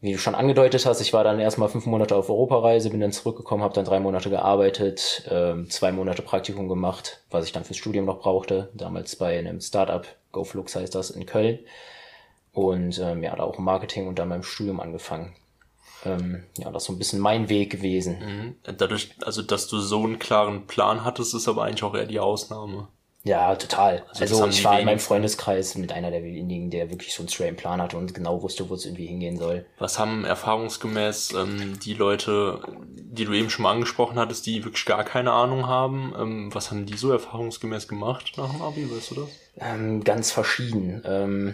wie 0.01 0.13
du 0.13 0.17
schon 0.17 0.35
angedeutet 0.35 0.85
hast, 0.85 1.01
ich 1.01 1.11
war 1.11 1.23
dann 1.23 1.39
erstmal 1.39 1.67
fünf 1.67 1.85
Monate 1.85 2.15
auf 2.15 2.29
Europareise, 2.29 2.89
bin 2.89 3.01
dann 3.01 3.11
zurückgekommen, 3.11 3.63
habe 3.63 3.73
dann 3.73 3.85
drei 3.85 3.99
Monate 3.99 4.29
gearbeitet, 4.29 5.23
ähm, 5.29 5.69
zwei 5.69 5.91
Monate 5.91 6.21
Praktikum 6.21 6.69
gemacht, 6.69 7.21
was 7.29 7.45
ich 7.45 7.51
dann 7.51 7.65
fürs 7.65 7.77
Studium 7.77 8.05
noch 8.05 8.19
brauchte, 8.19 8.69
damals 8.73 9.17
bei 9.17 9.37
einem 9.37 9.59
Startup, 9.59 10.05
GoFlux 10.31 10.75
heißt 10.75 10.95
das, 10.95 11.09
in 11.09 11.25
Köln. 11.25 11.59
Und 12.53 12.99
ähm, 12.99 13.23
ja, 13.23 13.35
da 13.35 13.43
auch 13.43 13.57
im 13.57 13.65
Marketing 13.65 14.07
und 14.07 14.19
dann 14.19 14.29
beim 14.29 14.43
Studium 14.43 14.79
angefangen. 14.79 15.35
Ähm, 16.05 16.43
ja, 16.57 16.71
das 16.71 16.83
ist 16.83 16.87
so 16.87 16.93
ein 16.93 16.97
bisschen 16.97 17.19
mein 17.19 17.49
Weg 17.49 17.69
gewesen. 17.69 18.19
Mhm. 18.19 18.55
Dadurch, 18.77 19.11
also 19.21 19.41
dass 19.41 19.67
du 19.67 19.79
so 19.79 20.03
einen 20.03 20.17
klaren 20.17 20.65
Plan 20.65 21.03
hattest, 21.03 21.33
ist 21.33 21.47
aber 21.47 21.63
eigentlich 21.63 21.83
auch 21.83 21.95
eher 21.95 22.05
die 22.05 22.19
Ausnahme. 22.19 22.87
Ja, 23.29 23.53
total. 23.55 24.03
Also, 24.19 24.41
also 24.41 24.47
ich 24.47 24.65
war 24.65 24.79
in 24.79 24.87
meinem 24.87 24.97
Freundeskreis 24.97 25.75
mit 25.75 25.91
einer 25.91 26.09
der 26.09 26.23
wenigen, 26.23 26.71
der 26.71 26.89
wirklich 26.89 27.13
so 27.13 27.21
einen 27.21 27.29
straight 27.29 27.57
Plan 27.57 27.79
hatte 27.79 27.95
und 27.95 28.15
genau 28.15 28.41
wusste, 28.41 28.67
wo 28.67 28.73
es 28.73 28.85
irgendwie 28.85 29.05
hingehen 29.05 29.37
soll. 29.37 29.65
Was 29.77 29.99
haben 29.99 30.25
erfahrungsgemäß 30.25 31.33
ähm, 31.33 31.77
die 31.79 31.93
Leute, 31.93 32.59
die 32.87 33.25
du 33.25 33.33
eben 33.33 33.51
schon 33.51 33.63
mal 33.63 33.73
angesprochen 33.73 34.17
hattest, 34.17 34.47
die 34.47 34.65
wirklich 34.65 34.83
gar 34.83 35.03
keine 35.03 35.31
Ahnung 35.31 35.67
haben, 35.67 36.11
ähm, 36.17 36.55
was 36.55 36.71
haben 36.71 36.87
die 36.87 36.97
so 36.97 37.11
erfahrungsgemäß 37.11 37.87
gemacht 37.87 38.31
nach 38.35 38.49
dem 38.49 38.63
Abi, 38.63 38.89
weißt 38.89 39.11
du 39.11 39.15
das? 39.15 39.29
Ähm, 39.59 40.03
ganz 40.03 40.31
verschieden. 40.31 41.03
Ähm, 41.05 41.53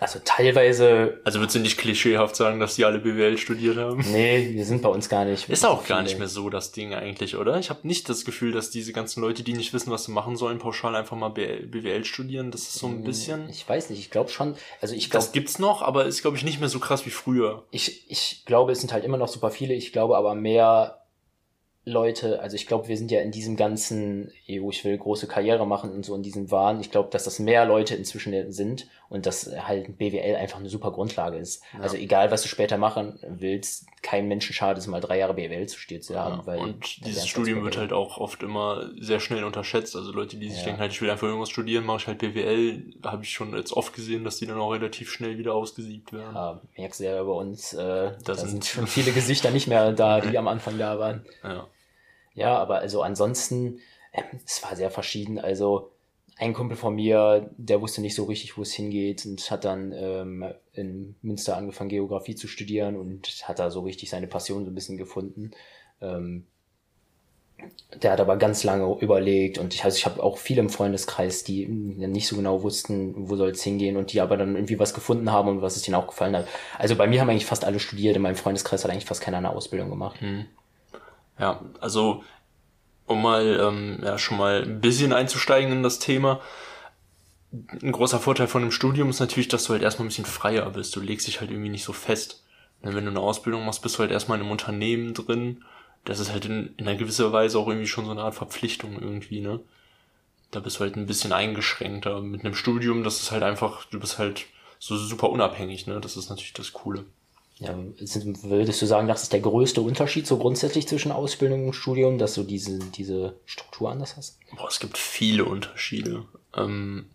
also 0.00 0.20
teilweise. 0.24 1.20
Also 1.24 1.40
würdest 1.40 1.56
du 1.56 1.60
nicht 1.60 1.78
klischeehaft 1.78 2.36
sagen, 2.36 2.60
dass 2.60 2.74
die 2.74 2.84
alle 2.84 2.98
BWL 2.98 3.38
studiert 3.38 3.78
haben? 3.78 4.04
Nee, 4.12 4.50
wir 4.52 4.64
sind 4.64 4.82
bei 4.82 4.88
uns 4.88 5.08
gar 5.08 5.24
nicht. 5.24 5.48
Ist 5.48 5.64
auch 5.64 5.86
gar 5.86 6.02
nicht 6.02 6.18
mehr 6.18 6.28
so 6.28 6.50
das 6.50 6.72
Ding 6.72 6.92
eigentlich, 6.92 7.36
oder? 7.36 7.58
Ich 7.58 7.70
habe 7.70 7.86
nicht 7.86 8.08
das 8.08 8.24
Gefühl, 8.24 8.52
dass 8.52 8.70
diese 8.70 8.92
ganzen 8.92 9.22
Leute, 9.22 9.42
die 9.42 9.54
nicht 9.54 9.72
wissen, 9.72 9.90
was 9.90 10.04
sie 10.04 10.12
machen 10.12 10.36
sollen, 10.36 10.58
pauschal 10.58 10.94
einfach 10.94 11.16
mal 11.16 11.30
BWL 11.30 12.04
studieren. 12.04 12.50
Das 12.50 12.62
ist 12.62 12.74
so 12.74 12.86
ein 12.86 12.96
hm, 12.96 13.04
bisschen. 13.04 13.48
Ich 13.48 13.66
weiß 13.68 13.90
nicht, 13.90 14.00
ich 14.00 14.10
glaube 14.10 14.30
schon. 14.30 14.56
Also 14.80 14.94
ich 14.94 15.10
glaub, 15.10 15.22
Das 15.22 15.32
gibt's 15.32 15.58
noch, 15.58 15.82
aber 15.82 16.04
ist, 16.04 16.20
glaube 16.20 16.36
ich, 16.36 16.44
nicht 16.44 16.60
mehr 16.60 16.68
so 16.68 16.78
krass 16.80 17.06
wie 17.06 17.10
früher. 17.10 17.64
Ich, 17.70 18.10
ich 18.10 18.42
glaube, 18.44 18.72
es 18.72 18.80
sind 18.80 18.92
halt 18.92 19.04
immer 19.04 19.16
noch 19.16 19.28
super 19.28 19.50
viele. 19.50 19.74
Ich 19.74 19.92
glaube 19.92 20.16
aber 20.16 20.34
mehr 20.34 20.97
Leute, 21.88 22.40
also 22.40 22.54
ich 22.54 22.66
glaube, 22.66 22.88
wir 22.88 22.96
sind 22.96 23.10
ja 23.10 23.20
in 23.20 23.30
diesem 23.30 23.56
ganzen, 23.56 24.30
wo 24.60 24.70
ich 24.70 24.84
will, 24.84 24.96
große 24.96 25.26
Karriere 25.26 25.66
machen 25.66 25.90
und 25.90 26.04
so 26.04 26.14
in 26.14 26.22
diesem 26.22 26.50
Wahn. 26.50 26.80
Ich 26.80 26.90
glaube, 26.90 27.10
dass 27.10 27.24
das 27.24 27.38
mehr 27.38 27.64
Leute 27.64 27.94
inzwischen 27.94 28.52
sind 28.52 28.88
und 29.08 29.26
dass 29.26 29.50
halt 29.66 29.96
BWL 29.98 30.36
einfach 30.36 30.58
eine 30.58 30.68
super 30.68 30.90
Grundlage 30.90 31.38
ist. 31.38 31.62
Ja. 31.72 31.80
Also 31.80 31.96
egal, 31.96 32.30
was 32.30 32.42
du 32.42 32.48
später 32.48 32.76
machen 32.76 33.18
willst, 33.26 33.86
kein 34.02 34.28
Menschen 34.28 34.54
schadet 34.54 34.78
es 34.78 34.86
mal 34.86 35.00
drei 35.00 35.18
Jahre 35.18 35.34
BWL 35.34 35.66
zu 35.66 35.78
studiert 35.78 36.04
zu 36.04 36.18
haben. 36.18 36.38
Ja, 36.38 36.46
weil 36.46 36.58
und 36.58 37.04
dieses 37.06 37.26
Studium 37.26 37.64
wird 37.64 37.76
halt 37.76 37.92
auch 37.92 38.18
oft 38.18 38.42
immer 38.42 38.90
sehr 38.98 39.20
schnell 39.20 39.44
unterschätzt. 39.44 39.96
Also 39.96 40.12
Leute, 40.12 40.36
die 40.36 40.50
sich 40.50 40.60
ja. 40.60 40.66
denken, 40.66 40.80
halt, 40.80 40.92
ich 40.92 41.00
will 41.00 41.10
einfach 41.10 41.26
irgendwas 41.26 41.50
studieren, 41.50 41.84
mache 41.84 41.98
ich 41.98 42.06
halt 42.06 42.18
BWL, 42.18 42.82
habe 43.04 43.24
ich 43.24 43.30
schon 43.30 43.56
jetzt 43.56 43.72
oft 43.72 43.94
gesehen, 43.94 44.24
dass 44.24 44.36
die 44.36 44.46
dann 44.46 44.58
auch 44.58 44.70
relativ 44.70 45.10
schnell 45.10 45.38
wieder 45.38 45.54
ausgesiebt 45.54 46.12
werden. 46.12 46.34
Ja, 46.34 46.60
merkst 46.76 47.00
du 47.00 47.04
ja 47.04 47.22
bei 47.22 47.32
uns, 47.32 47.72
äh, 47.72 48.12
da 48.24 48.34
sind 48.34 48.64
schon 48.64 48.86
viele 48.86 49.12
Gesichter 49.12 49.50
nicht 49.50 49.68
mehr 49.68 49.92
da, 49.92 50.20
die 50.20 50.36
am 50.36 50.48
Anfang 50.48 50.78
da 50.78 50.98
waren. 50.98 51.24
Ja. 51.42 51.66
Ja, 52.38 52.56
aber 52.56 52.78
also 52.78 53.02
ansonsten, 53.02 53.80
äh, 54.12 54.22
es 54.46 54.62
war 54.62 54.76
sehr 54.76 54.90
verschieden. 54.90 55.38
Also 55.40 55.90
ein 56.36 56.54
Kumpel 56.54 56.76
von 56.76 56.94
mir, 56.94 57.50
der 57.56 57.80
wusste 57.80 58.00
nicht 58.00 58.14
so 58.14 58.24
richtig, 58.24 58.56
wo 58.56 58.62
es 58.62 58.72
hingeht 58.72 59.26
und 59.26 59.50
hat 59.50 59.64
dann 59.64 59.92
ähm, 59.92 60.44
in 60.72 61.16
Münster 61.20 61.56
angefangen, 61.56 61.90
Geografie 61.90 62.36
zu 62.36 62.46
studieren 62.46 62.96
und 62.96 63.26
hat 63.48 63.58
da 63.58 63.70
so 63.70 63.80
richtig 63.80 64.08
seine 64.08 64.28
Passion 64.28 64.64
so 64.64 64.70
ein 64.70 64.74
bisschen 64.74 64.98
gefunden. 64.98 65.50
Ähm, 66.00 66.46
der 68.00 68.12
hat 68.12 68.20
aber 68.20 68.36
ganz 68.36 68.62
lange 68.62 69.00
überlegt 69.00 69.58
und 69.58 69.74
ich, 69.74 69.82
also 69.82 69.96
ich 69.96 70.06
habe 70.06 70.22
auch 70.22 70.38
viele 70.38 70.60
im 70.60 70.70
Freundeskreis, 70.70 71.42
die 71.42 71.66
nicht 71.66 72.28
so 72.28 72.36
genau 72.36 72.62
wussten, 72.62 73.28
wo 73.28 73.34
soll 73.34 73.50
es 73.50 73.64
hingehen 73.64 73.96
und 73.96 74.12
die 74.12 74.20
aber 74.20 74.36
dann 74.36 74.54
irgendwie 74.54 74.78
was 74.78 74.94
gefunden 74.94 75.32
haben 75.32 75.48
und 75.48 75.60
was 75.60 75.74
es 75.74 75.82
denen 75.82 75.96
auch 75.96 76.06
gefallen 76.06 76.36
hat. 76.36 76.46
Also 76.78 76.94
bei 76.94 77.08
mir 77.08 77.20
haben 77.20 77.30
eigentlich 77.30 77.46
fast 77.46 77.64
alle 77.64 77.80
studiert, 77.80 78.14
in 78.14 78.22
meinem 78.22 78.36
Freundeskreis 78.36 78.84
hat 78.84 78.92
eigentlich 78.92 79.06
fast 79.06 79.22
keiner 79.22 79.38
eine 79.38 79.50
Ausbildung 79.50 79.90
gemacht. 79.90 80.20
Hm. 80.20 80.46
Ja, 81.38 81.60
also 81.80 82.24
um 83.06 83.22
mal 83.22 83.58
ähm, 83.60 83.98
ja, 84.02 84.18
schon 84.18 84.38
mal 84.38 84.62
ein 84.62 84.80
bisschen 84.80 85.12
einzusteigen 85.12 85.72
in 85.72 85.82
das 85.82 85.98
Thema. 85.98 86.40
Ein 87.82 87.92
großer 87.92 88.20
Vorteil 88.20 88.46
von 88.46 88.62
dem 88.62 88.70
Studium 88.72 89.08
ist 89.08 89.20
natürlich, 89.20 89.48
dass 89.48 89.64
du 89.64 89.72
halt 89.72 89.82
erstmal 89.82 90.04
ein 90.06 90.10
bisschen 90.10 90.26
freier 90.26 90.68
bist. 90.70 90.94
Du 90.94 91.00
legst 91.00 91.26
dich 91.26 91.40
halt 91.40 91.50
irgendwie 91.50 91.70
nicht 91.70 91.84
so 91.84 91.94
fest. 91.94 92.44
Wenn 92.82 92.92
du 92.92 93.10
eine 93.10 93.20
Ausbildung 93.20 93.64
machst, 93.64 93.82
bist 93.82 93.96
du 93.96 94.00
halt 94.00 94.10
erstmal 94.10 94.38
in 94.38 94.42
einem 94.42 94.52
Unternehmen 94.52 95.14
drin. 95.14 95.64
Das 96.04 96.20
ist 96.20 96.30
halt 96.30 96.44
in, 96.44 96.74
in 96.76 96.86
einer 96.86 96.98
gewisser 96.98 97.32
Weise 97.32 97.58
auch 97.58 97.66
irgendwie 97.68 97.88
schon 97.88 98.04
so 98.04 98.10
eine 98.10 98.22
Art 98.22 98.34
Verpflichtung 98.34 99.00
irgendwie, 99.00 99.40
ne? 99.40 99.60
Da 100.50 100.60
bist 100.60 100.76
du 100.76 100.80
halt 100.80 100.96
ein 100.96 101.06
bisschen 101.06 101.32
eingeschränkter. 101.32 102.20
Mit 102.20 102.44
einem 102.44 102.54
Studium, 102.54 103.04
das 103.04 103.20
ist 103.20 103.30
halt 103.32 103.42
einfach, 103.42 103.84
du 103.86 103.98
bist 103.98 104.18
halt 104.18 104.46
so 104.78 104.96
super 104.96 105.30
unabhängig, 105.30 105.86
ne? 105.86 106.00
Das 106.00 106.16
ist 106.16 106.30
natürlich 106.30 106.52
das 106.52 106.72
Coole. 106.72 107.04
Ja, 107.60 107.76
würdest 108.42 108.82
du 108.82 108.86
sagen, 108.86 109.08
das 109.08 109.24
ist 109.24 109.32
der 109.32 109.40
größte 109.40 109.80
Unterschied 109.80 110.28
so 110.28 110.38
grundsätzlich 110.38 110.86
zwischen 110.86 111.10
Ausbildung 111.10 111.66
und 111.66 111.72
Studium, 111.72 112.16
dass 112.16 112.34
du 112.34 112.44
diese, 112.44 112.78
diese 112.78 113.34
Struktur 113.46 113.90
anders 113.90 114.16
hast? 114.16 114.38
Boah, 114.56 114.68
es 114.68 114.78
gibt 114.78 114.96
viele 114.96 115.44
Unterschiede. 115.44 116.24
Ähm, 116.56 117.06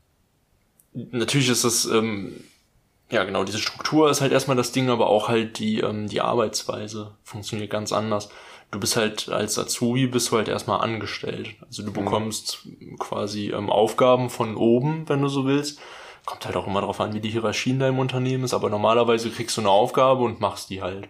natürlich 0.93 1.47
ist 1.47 1.63
das, 1.63 1.85
ähm, 1.85 2.43
ja 3.09 3.23
genau, 3.23 3.45
diese 3.45 3.59
Struktur 3.59 4.09
ist 4.09 4.19
halt 4.19 4.33
erstmal 4.33 4.57
das 4.57 4.73
Ding, 4.73 4.89
aber 4.89 5.07
auch 5.07 5.29
halt 5.29 5.59
die, 5.59 5.79
ähm, 5.79 6.09
die 6.09 6.19
Arbeitsweise 6.19 7.15
funktioniert 7.23 7.69
ganz 7.69 7.93
anders. 7.93 8.27
Du 8.69 8.81
bist 8.81 8.97
halt 8.97 9.29
als 9.29 9.57
Azubi 9.57 10.07
bist 10.07 10.31
du 10.31 10.37
halt 10.37 10.49
erstmal 10.49 10.81
angestellt. 10.81 11.55
Also 11.61 11.83
du 11.83 11.91
mhm. 11.91 12.03
bekommst 12.03 12.65
mhm. 12.65 12.97
quasi 12.97 13.51
ähm, 13.51 13.69
Aufgaben 13.69 14.29
von 14.29 14.57
oben, 14.57 15.07
wenn 15.07 15.21
du 15.21 15.29
so 15.29 15.45
willst 15.45 15.79
Kommt 16.25 16.45
halt 16.45 16.55
auch 16.55 16.67
immer 16.67 16.81
darauf 16.81 17.01
an, 17.01 17.13
wie 17.13 17.19
die 17.19 17.29
Hierarchie 17.29 17.71
in 17.71 17.79
deinem 17.79 17.99
Unternehmen 17.99 18.45
ist, 18.45 18.53
aber 18.53 18.69
normalerweise 18.69 19.29
kriegst 19.29 19.57
du 19.57 19.61
eine 19.61 19.69
Aufgabe 19.69 20.23
und 20.23 20.39
machst 20.39 20.69
die 20.69 20.81
halt. 20.81 21.09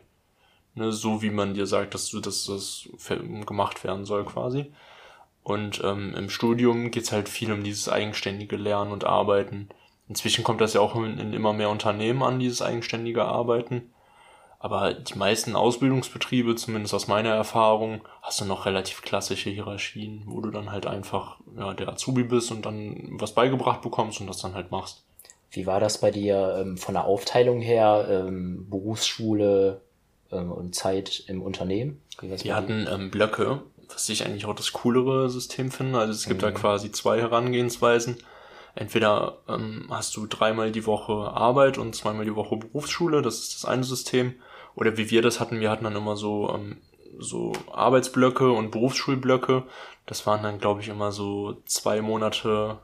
Ne, 0.75 0.91
so 0.91 1.21
wie 1.21 1.29
man 1.29 1.53
dir 1.53 1.67
sagt, 1.67 1.93
dass 1.93 2.09
du 2.09 2.19
dass 2.19 2.45
das 2.45 2.89
gemacht 3.45 3.83
werden 3.83 4.05
soll 4.05 4.25
quasi. 4.25 4.71
Und 5.43 5.83
ähm, 5.83 6.15
im 6.15 6.29
Studium 6.29 6.89
geht's 6.89 7.11
halt 7.11 7.29
viel 7.29 7.51
um 7.51 7.63
dieses 7.63 7.89
eigenständige 7.89 8.55
Lernen 8.55 8.91
und 8.91 9.03
Arbeiten. 9.03 9.69
Inzwischen 10.09 10.43
kommt 10.43 10.61
das 10.61 10.73
ja 10.73 10.81
auch 10.81 10.95
in, 10.95 11.19
in 11.19 11.33
immer 11.33 11.53
mehr 11.53 11.69
Unternehmen 11.69 12.23
an, 12.23 12.39
dieses 12.39 12.61
eigenständige 12.61 13.25
Arbeiten. 13.25 13.92
Aber 14.63 14.93
die 14.93 15.17
meisten 15.17 15.57
Ausbildungsbetriebe, 15.57 16.55
zumindest 16.55 16.93
aus 16.93 17.09
meiner 17.09 17.31
Erfahrung, 17.31 17.99
hast 18.21 18.39
du 18.39 18.45
noch 18.45 18.65
relativ 18.65 19.01
klassische 19.01 19.49
Hierarchien, 19.49 20.23
wo 20.25 20.39
du 20.39 20.51
dann 20.51 20.71
halt 20.71 20.85
einfach 20.85 21.35
ja, 21.57 21.73
der 21.73 21.89
Azubi 21.89 22.23
bist 22.23 22.49
und 22.49 22.65
dann 22.65 23.09
was 23.19 23.33
beigebracht 23.33 23.81
bekommst 23.81 24.21
und 24.21 24.27
das 24.27 24.37
dann 24.37 24.53
halt 24.53 24.71
machst. 24.71 25.03
Wie 25.51 25.65
war 25.65 25.81
das 25.81 25.97
bei 25.97 26.11
dir 26.11 26.59
ähm, 26.61 26.77
von 26.77 26.93
der 26.93 27.03
Aufteilung 27.03 27.59
her, 27.59 28.07
ähm, 28.09 28.69
Berufsschule 28.69 29.81
ähm, 30.31 30.49
und 30.53 30.73
Zeit 30.73 31.25
im 31.27 31.41
Unternehmen? 31.41 32.01
Wir 32.21 32.55
hatten 32.55 32.87
ähm, 32.89 33.11
Blöcke, 33.11 33.63
was 33.89 34.07
ich 34.07 34.25
eigentlich 34.25 34.45
auch 34.45 34.55
das 34.55 34.71
coolere 34.71 35.29
System 35.29 35.71
finde. 35.71 35.99
Also 35.99 36.13
es 36.13 36.25
gibt 36.25 36.41
mhm. 36.41 36.45
da 36.45 36.51
quasi 36.51 36.89
zwei 36.93 37.19
Herangehensweisen. 37.19 38.15
Entweder 38.75 39.39
ähm, 39.49 39.87
hast 39.89 40.15
du 40.15 40.25
dreimal 40.25 40.71
die 40.71 40.85
Woche 40.85 41.11
Arbeit 41.11 41.77
und 41.77 41.93
zweimal 41.95 42.23
die 42.23 42.35
Woche 42.35 42.55
Berufsschule, 42.55 43.21
das 43.21 43.39
ist 43.39 43.55
das 43.55 43.65
eine 43.65 43.83
System 43.83 44.35
oder 44.75 44.97
wie 44.97 45.09
wir 45.09 45.21
das 45.21 45.39
hatten, 45.39 45.59
wir 45.59 45.69
hatten 45.69 45.83
dann 45.83 45.95
immer 45.95 46.15
so, 46.15 46.53
ähm, 46.53 46.77
so 47.19 47.53
Arbeitsblöcke 47.71 48.51
und 48.51 48.71
Berufsschulblöcke. 48.71 49.63
Das 50.05 50.25
waren 50.25 50.43
dann, 50.43 50.59
glaube 50.59 50.81
ich, 50.81 50.89
immer 50.89 51.11
so 51.11 51.61
zwei 51.65 52.01
Monate 52.01 52.79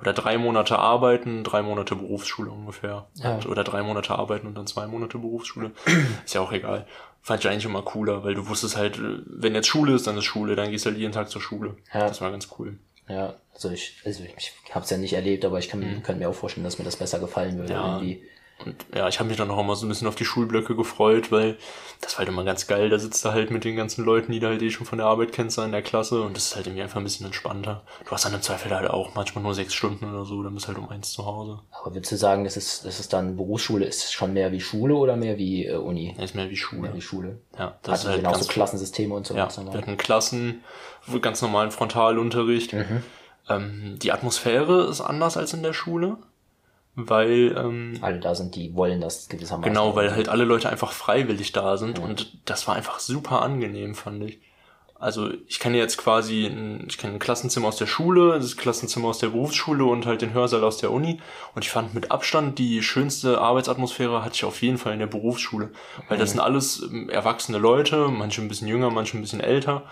oder 0.00 0.12
drei 0.14 0.38
Monate 0.38 0.78
arbeiten, 0.78 1.44
drei 1.44 1.62
Monate 1.62 1.94
Berufsschule 1.94 2.50
ungefähr. 2.50 3.06
Ja. 3.14 3.34
Und, 3.34 3.46
oder 3.46 3.64
drei 3.64 3.82
Monate 3.82 4.14
arbeiten 4.14 4.46
und 4.46 4.56
dann 4.56 4.66
zwei 4.66 4.86
Monate 4.86 5.18
Berufsschule. 5.18 5.72
ist 6.24 6.34
ja 6.34 6.40
auch 6.40 6.52
egal. 6.52 6.86
Fand 7.22 7.40
ich 7.40 7.50
eigentlich 7.50 7.66
immer 7.66 7.82
cooler, 7.82 8.24
weil 8.24 8.34
du 8.34 8.48
wusstest 8.48 8.76
halt, 8.76 8.98
wenn 8.98 9.54
jetzt 9.54 9.68
Schule 9.68 9.94
ist, 9.94 10.06
dann 10.06 10.16
ist 10.16 10.24
Schule, 10.24 10.56
dann 10.56 10.70
gehst 10.70 10.86
du 10.86 10.90
halt 10.90 10.98
jeden 10.98 11.12
Tag 11.12 11.28
zur 11.28 11.42
Schule. 11.42 11.76
Ja. 11.92 12.08
Das 12.08 12.22
war 12.22 12.30
ganz 12.30 12.48
cool. 12.58 12.78
Ja, 13.08 13.34
also 13.52 13.70
ich, 13.70 14.00
also 14.04 14.22
ich, 14.22 14.52
es 14.74 14.90
ja 14.90 14.96
nicht 14.96 15.12
erlebt, 15.12 15.44
aber 15.44 15.58
ich 15.58 15.68
kann, 15.68 15.80
mhm. 15.80 16.02
kann 16.02 16.18
mir 16.18 16.30
auch 16.30 16.34
vorstellen, 16.34 16.64
dass 16.64 16.78
mir 16.78 16.84
das 16.84 16.96
besser 16.96 17.18
gefallen 17.18 17.58
würde. 17.58 17.72
Ja. 17.74 17.96
Irgendwie. 17.96 18.22
Und 18.64 18.76
ja, 18.94 19.08
ich 19.08 19.18
habe 19.18 19.28
mich 19.28 19.38
dann 19.38 19.48
noch 19.48 19.58
immer 19.58 19.76
so 19.76 19.86
ein 19.86 19.88
bisschen 19.88 20.08
auf 20.08 20.14
die 20.14 20.24
Schulblöcke 20.24 20.76
gefreut, 20.76 21.32
weil 21.32 21.56
das 22.00 22.14
war 22.14 22.20
halt 22.20 22.28
immer 22.28 22.44
ganz 22.44 22.66
geil. 22.66 22.90
Da 22.90 22.98
sitzt 22.98 23.24
du 23.24 23.30
halt 23.30 23.50
mit 23.50 23.64
den 23.64 23.76
ganzen 23.76 24.04
Leuten, 24.04 24.32
die 24.32 24.40
du 24.40 24.48
halt 24.48 24.62
eh 24.62 24.70
schon 24.70 24.86
von 24.86 24.98
der 24.98 25.06
Arbeit 25.06 25.32
kennst, 25.32 25.58
in 25.58 25.72
der 25.72 25.82
Klasse 25.82 26.22
und 26.22 26.36
das 26.36 26.46
ist 26.46 26.56
halt 26.56 26.66
irgendwie 26.66 26.82
einfach 26.82 26.98
ein 26.98 27.04
bisschen 27.04 27.26
entspannter. 27.26 27.82
Du 28.04 28.10
hast 28.10 28.24
dann 28.24 28.34
im 28.34 28.42
Zweifel 28.42 28.74
halt 28.74 28.90
auch 28.90 29.14
manchmal 29.14 29.42
nur 29.42 29.54
sechs 29.54 29.74
Stunden 29.74 30.10
oder 30.10 30.24
so, 30.24 30.42
dann 30.42 30.54
bist 30.54 30.66
du 30.66 30.68
halt 30.68 30.78
um 30.78 30.88
eins 30.88 31.12
zu 31.12 31.26
Hause. 31.26 31.60
Aber 31.70 31.94
würdest 31.94 32.12
du 32.12 32.16
sagen, 32.16 32.44
das 32.44 32.56
ist, 32.56 32.84
das 32.84 33.00
ist 33.00 33.12
dann 33.12 33.36
Berufsschule, 33.36 33.84
ist 33.84 34.04
es 34.04 34.12
schon 34.12 34.32
mehr 34.32 34.52
wie 34.52 34.60
Schule 34.60 34.94
oder 34.94 35.16
mehr 35.16 35.38
wie 35.38 35.66
äh, 35.66 35.76
Uni? 35.76 36.14
Ja, 36.16 36.24
ist 36.24 36.34
mehr 36.34 36.50
wie 36.50 36.56
Schule. 36.56 36.82
Mehr 36.82 36.94
wie 36.94 37.00
Schule. 37.00 37.38
Ja, 37.58 37.78
das 37.82 37.92
also 37.92 38.08
ist 38.08 38.14
halt 38.14 38.24
genauso 38.24 38.46
Klassensysteme 38.46 39.14
und 39.14 39.26
so. 39.26 39.34
Ja, 39.34 39.48
wir 39.56 39.72
hatten 39.72 39.96
Klassen, 39.96 40.62
ganz 41.20 41.42
normalen 41.42 41.70
Frontalunterricht. 41.70 42.72
Mhm. 42.72 43.02
Ähm, 43.48 43.98
die 44.00 44.12
Atmosphäre 44.12 44.84
ist 44.84 45.00
anders 45.00 45.36
als 45.36 45.52
in 45.52 45.62
der 45.62 45.72
Schule 45.72 46.18
weil 47.08 47.56
ähm, 47.56 47.98
alle 48.00 48.20
da 48.20 48.34
sind, 48.34 48.54
die 48.54 48.74
wollen 48.74 49.00
das 49.00 49.28
gewissermaßen. 49.28 49.72
Genau, 49.72 49.94
weil 49.94 50.14
halt 50.14 50.28
alle 50.28 50.44
Leute 50.44 50.68
einfach 50.68 50.92
freiwillig 50.92 51.52
da 51.52 51.76
sind 51.76 51.98
ja. 51.98 52.04
und 52.04 52.38
das 52.44 52.66
war 52.66 52.74
einfach 52.74 52.98
super 52.98 53.42
angenehm, 53.42 53.94
fand 53.94 54.24
ich. 54.24 54.40
Also 55.00 55.30
ich 55.46 55.60
kenne 55.60 55.78
jetzt 55.78 55.96
quasi 55.96 56.44
ein, 56.44 56.84
ich 56.86 56.98
kenne 56.98 57.14
ein 57.14 57.18
Klassenzimmer 57.18 57.68
aus 57.68 57.76
der 57.76 57.86
Schule, 57.86 58.38
das 58.38 58.58
Klassenzimmer 58.58 59.08
aus 59.08 59.18
der 59.18 59.28
Berufsschule 59.28 59.82
und 59.86 60.04
halt 60.04 60.20
den 60.20 60.34
Hörsaal 60.34 60.62
aus 60.62 60.76
der 60.76 60.92
Uni 60.92 61.20
und 61.54 61.64
ich 61.64 61.70
fand 61.70 61.94
mit 61.94 62.10
Abstand 62.10 62.58
die 62.58 62.82
schönste 62.82 63.40
Arbeitsatmosphäre 63.40 64.22
hatte 64.22 64.34
ich 64.34 64.44
auf 64.44 64.60
jeden 64.60 64.76
Fall 64.76 64.92
in 64.92 64.98
der 64.98 65.06
Berufsschule, 65.06 65.70
weil 66.08 66.18
das 66.18 66.32
sind 66.32 66.40
alles 66.40 66.82
ähm, 66.82 67.08
erwachsene 67.08 67.56
Leute, 67.56 68.08
manche 68.08 68.42
ein 68.42 68.48
bisschen 68.48 68.68
jünger, 68.68 68.90
manche 68.90 69.16
ein 69.16 69.22
bisschen 69.22 69.40
älter, 69.40 69.84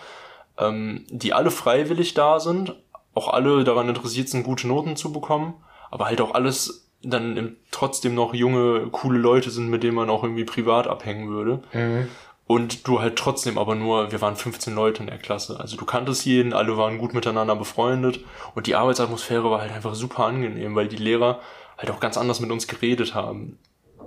ähm, 0.59 1.07
die 1.09 1.33
alle 1.33 1.51
freiwillig 1.51 2.13
da 2.13 2.39
sind, 2.39 2.77
auch 3.15 3.29
alle 3.29 3.65
daran 3.65 3.89
interessiert 3.89 4.29
sind, 4.29 4.43
gute 4.43 4.69
Noten 4.69 4.97
zu 4.97 5.11
bekommen, 5.11 5.55
aber 5.91 6.05
halt 6.05 6.21
auch 6.21 6.35
alles 6.35 6.88
dann 7.03 7.57
trotzdem 7.71 8.15
noch 8.15 8.35
junge, 8.35 8.89
coole 8.91 9.19
Leute 9.19 9.51
sind, 9.51 9.69
mit 9.69 9.83
denen 9.83 9.95
man 9.95 10.11
auch 10.11 10.25
irgendwie 10.25 10.45
privat 10.45 10.87
abhängen 10.87 11.29
würde. 11.29 11.63
Mhm. 11.73 12.09
Und 12.47 12.89
du 12.89 13.01
halt 13.01 13.17
trotzdem 13.17 13.59
aber 13.59 13.75
nur, 13.75 14.11
wir 14.11 14.23
waren 14.23 14.35
15 14.35 14.75
Leute 14.75 15.03
in 15.03 15.09
der 15.09 15.19
Klasse. 15.19 15.61
Also 15.61 15.77
du 15.77 15.85
kanntest 15.85 16.25
jeden, 16.25 16.55
alle 16.55 16.79
waren 16.79 16.99
gut 16.99 17.13
miteinander 17.13 17.55
befreundet 17.55 18.21
und 18.55 18.67
die 18.67 18.75
Arbeitsatmosphäre 18.75 19.51
war 19.51 19.61
halt 19.61 19.71
einfach 19.71 19.95
super 19.95 20.25
angenehm, 20.25 20.75
weil 20.75 20.89
die 20.89 20.97
Lehrer 20.97 21.41
halt 21.77 21.91
auch 21.91 22.01
ganz 22.01 22.17
anders 22.17 22.41
mit 22.41 22.51
uns 22.51 22.67
geredet 22.67 23.15
haben, 23.15 23.59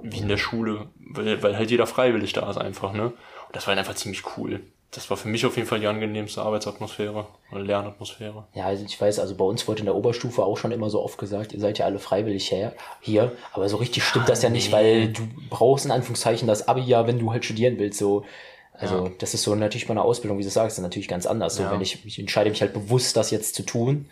wie 0.02 0.18
in 0.18 0.28
der 0.28 0.38
Schule, 0.38 0.90
weil, 0.98 1.42
weil 1.44 1.56
halt 1.56 1.70
jeder 1.70 1.86
freiwillig 1.86 2.34
da 2.34 2.50
ist 2.50 2.58
einfach, 2.58 2.94
ne? 2.94 3.06
Und 3.06 3.56
das 3.56 3.68
war 3.68 3.76
halt 3.76 3.80
einfach 3.80 3.96
ziemlich 3.96 4.24
cool 4.38 4.62
das 4.92 5.10
war 5.10 5.16
für 5.16 5.30
mich 5.30 5.46
auf 5.46 5.56
jeden 5.56 5.70
Fall 5.70 5.80
die 5.80 5.88
angenehmste 5.88 6.42
Arbeitsatmosphäre 6.42 7.26
oder 7.50 7.62
Lernatmosphäre. 7.62 8.44
Ja, 8.54 8.66
also 8.66 8.84
ich 8.84 9.00
weiß, 9.00 9.20
also 9.20 9.36
bei 9.36 9.46
uns 9.46 9.66
wurde 9.66 9.80
in 9.80 9.86
der 9.86 9.96
Oberstufe 9.96 10.44
auch 10.44 10.58
schon 10.58 10.74
immer 10.74 10.90
so 10.90 11.02
oft 11.02 11.18
gesagt, 11.18 11.54
ihr 11.54 11.62
seid 11.62 11.78
ja 11.78 11.86
alle 11.86 11.98
freiwillig 11.98 12.52
her, 12.52 12.74
hier, 13.00 13.32
aber 13.54 13.70
so 13.70 13.78
richtig 13.78 14.04
stimmt 14.04 14.28
das 14.28 14.44
ja 14.44 14.50
nicht, 14.50 14.68
nee. 14.68 14.74
weil 14.74 15.08
du 15.14 15.22
brauchst 15.50 15.86
in 15.86 15.92
Anführungszeichen 15.92 16.46
das 16.46 16.68
Abi 16.68 16.82
ja, 16.82 17.08
wenn 17.08 17.20
du 17.20 17.32
halt 17.32 17.46
studieren 17.46 17.80
willst, 17.80 18.00
so. 18.00 18.26
Also 18.74 19.06
ja. 19.06 19.12
das 19.20 19.34
ist 19.34 19.44
so 19.44 19.56
natürlich 19.56 19.88
bei 19.88 19.92
einer 19.92 20.04
Ausbildung, 20.04 20.40
wie 20.40 20.44
du 20.44 20.50
sagst, 20.50 20.80
natürlich 20.80 21.08
ganz 21.08 21.26
anders. 21.26 21.56
So, 21.56 21.64
ja. 21.64 21.72
wenn 21.72 21.82
ich, 21.82 22.04
ich 22.06 22.18
entscheide 22.20 22.50
mich 22.50 22.62
halt 22.62 22.74
bewusst, 22.74 23.16
das 23.16 23.30
jetzt 23.30 23.54
zu 23.56 23.64
tun. 23.64 24.10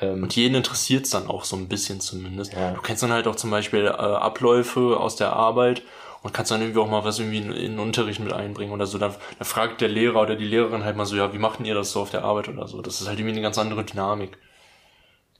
Ähm, 0.00 0.22
und 0.22 0.34
jeden 0.34 0.54
interessiert's 0.54 1.10
dann 1.10 1.28
auch 1.28 1.44
so 1.44 1.54
ein 1.54 1.68
bisschen 1.68 2.00
zumindest. 2.00 2.54
Ja. 2.54 2.70
Du 2.70 2.80
kennst 2.80 3.02
dann 3.02 3.12
halt 3.12 3.26
auch 3.26 3.36
zum 3.36 3.50
Beispiel 3.50 3.84
äh, 3.84 3.90
Abläufe 3.90 4.98
aus 4.98 5.16
der 5.16 5.34
Arbeit 5.34 5.82
und 6.24 6.32
kannst 6.32 6.50
dann 6.50 6.62
irgendwie 6.62 6.80
auch 6.80 6.88
mal 6.88 7.04
was 7.04 7.18
irgendwie 7.18 7.36
in, 7.36 7.52
in 7.52 7.72
den 7.72 7.78
Unterricht 7.78 8.18
mit 8.18 8.32
einbringen 8.32 8.72
oder 8.72 8.86
so. 8.86 8.96
Dann, 8.96 9.14
dann 9.38 9.46
fragt 9.46 9.82
der 9.82 9.88
Lehrer 9.88 10.22
oder 10.22 10.36
die 10.36 10.46
Lehrerin 10.46 10.82
halt 10.82 10.96
mal 10.96 11.04
so, 11.04 11.16
ja, 11.16 11.34
wie 11.34 11.38
macht 11.38 11.58
denn 11.58 11.66
ihr 11.66 11.74
das 11.74 11.92
so 11.92 12.00
auf 12.00 12.10
der 12.10 12.24
Arbeit 12.24 12.48
oder 12.48 12.66
so? 12.66 12.80
Das 12.80 13.02
ist 13.02 13.08
halt 13.08 13.18
irgendwie 13.18 13.34
eine 13.34 13.42
ganz 13.42 13.58
andere 13.58 13.84
Dynamik. 13.84 14.38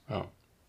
Ja. 0.07 0.25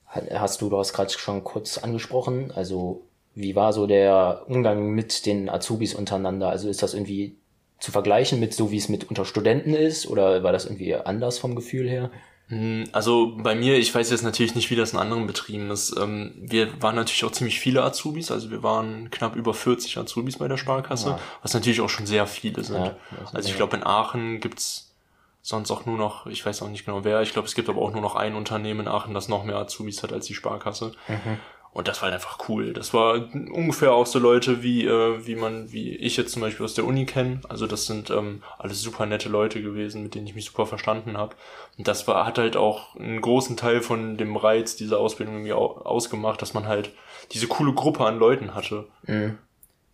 Hast 0.06 0.62
du, 0.62 0.70
du 0.70 0.78
hast 0.78 0.94
gerade 0.94 1.10
schon 1.10 1.44
kurz 1.44 1.76
angesprochen, 1.76 2.50
also 2.50 3.02
wie 3.34 3.54
war 3.54 3.74
so 3.74 3.86
der 3.86 4.44
Umgang 4.46 4.92
mit 4.92 5.26
den 5.26 5.50
Azubis 5.50 5.94
untereinander? 5.94 6.48
Also 6.48 6.70
ist 6.70 6.82
das 6.82 6.94
irgendwie 6.94 7.36
zu 7.78 7.92
vergleichen 7.92 8.40
mit 8.40 8.54
so, 8.54 8.70
wie 8.70 8.78
es 8.78 8.88
mit 8.88 9.10
unter 9.10 9.26
Studenten 9.26 9.74
ist 9.74 10.06
oder 10.06 10.42
war 10.42 10.52
das 10.52 10.64
irgendwie 10.64 10.94
anders 10.94 11.38
vom 11.38 11.54
Gefühl 11.54 11.90
her? 11.90 12.10
Hm, 12.48 12.84
also 12.92 13.36
bei 13.36 13.56
mir, 13.56 13.76
ich 13.76 13.92
weiß 13.92 14.10
jetzt 14.10 14.22
natürlich 14.22 14.54
nicht, 14.54 14.70
wie 14.70 14.76
das 14.76 14.92
in 14.92 14.98
anderen 14.98 15.26
Betrieben 15.26 15.70
ist. 15.70 15.96
Ähm, 15.98 16.32
wir 16.36 16.80
waren 16.80 16.94
natürlich 16.94 17.24
auch 17.24 17.32
ziemlich 17.32 17.58
viele 17.58 17.82
Azubis, 17.82 18.30
also 18.30 18.50
wir 18.50 18.62
waren 18.62 19.10
knapp 19.10 19.34
über 19.34 19.52
40 19.52 19.98
Azubis 19.98 20.38
bei 20.38 20.46
der 20.46 20.56
Sparkasse, 20.56 21.10
ja. 21.10 21.18
was 21.42 21.54
natürlich 21.54 21.80
auch 21.80 21.88
schon 21.88 22.06
sehr 22.06 22.26
viele 22.26 22.62
sind. 22.62 22.84
Ja, 22.84 22.96
also 23.32 23.48
ich 23.48 23.56
glaube 23.56 23.76
in 23.76 23.84
Aachen 23.84 24.40
gibt's 24.40 24.94
sonst 25.42 25.70
auch 25.70 25.86
nur 25.86 25.98
noch, 25.98 26.26
ich 26.26 26.44
weiß 26.44 26.62
auch 26.62 26.68
nicht 26.68 26.84
genau 26.84 27.04
wer, 27.04 27.20
ich 27.22 27.32
glaube 27.32 27.48
es 27.48 27.54
gibt 27.54 27.68
aber 27.68 27.82
auch 27.82 27.92
nur 27.92 28.02
noch 28.02 28.14
ein 28.14 28.36
Unternehmen 28.36 28.80
in 28.80 28.88
Aachen, 28.88 29.14
das 29.14 29.28
noch 29.28 29.44
mehr 29.44 29.56
Azubis 29.56 30.02
hat 30.04 30.12
als 30.12 30.26
die 30.26 30.34
Sparkasse. 30.34 30.92
Mhm. 31.08 31.38
Und 31.76 31.88
das 31.88 31.98
war 32.00 32.04
halt 32.04 32.14
einfach 32.14 32.48
cool. 32.48 32.72
Das 32.72 32.94
war 32.94 33.28
ungefähr 33.52 33.92
auch 33.92 34.06
so 34.06 34.18
Leute, 34.18 34.62
wie, 34.62 34.86
äh, 34.86 35.26
wie 35.26 35.34
man, 35.34 35.72
wie 35.72 35.94
ich 35.94 36.16
jetzt 36.16 36.32
zum 36.32 36.40
Beispiel 36.40 36.64
aus 36.64 36.72
der 36.72 36.86
Uni 36.86 37.04
kenne. 37.04 37.42
Also 37.50 37.66
das 37.66 37.84
sind 37.84 38.08
ähm, 38.08 38.42
alles 38.56 38.80
super 38.80 39.04
nette 39.04 39.28
Leute 39.28 39.60
gewesen, 39.60 40.02
mit 40.02 40.14
denen 40.14 40.26
ich 40.26 40.34
mich 40.34 40.46
super 40.46 40.64
verstanden 40.64 41.18
habe. 41.18 41.36
Und 41.76 41.86
das 41.86 42.08
war, 42.08 42.24
hat 42.24 42.38
halt 42.38 42.56
auch 42.56 42.96
einen 42.96 43.20
großen 43.20 43.58
Teil 43.58 43.82
von 43.82 44.16
dem 44.16 44.38
Reiz 44.38 44.76
dieser 44.76 44.98
Ausbildung 44.98 45.34
irgendwie 45.34 45.52
ausgemacht, 45.52 46.40
dass 46.40 46.54
man 46.54 46.66
halt 46.66 46.92
diese 47.32 47.46
coole 47.46 47.74
Gruppe 47.74 48.06
an 48.06 48.18
Leuten 48.18 48.54
hatte. 48.54 48.86
Mhm. 49.06 49.36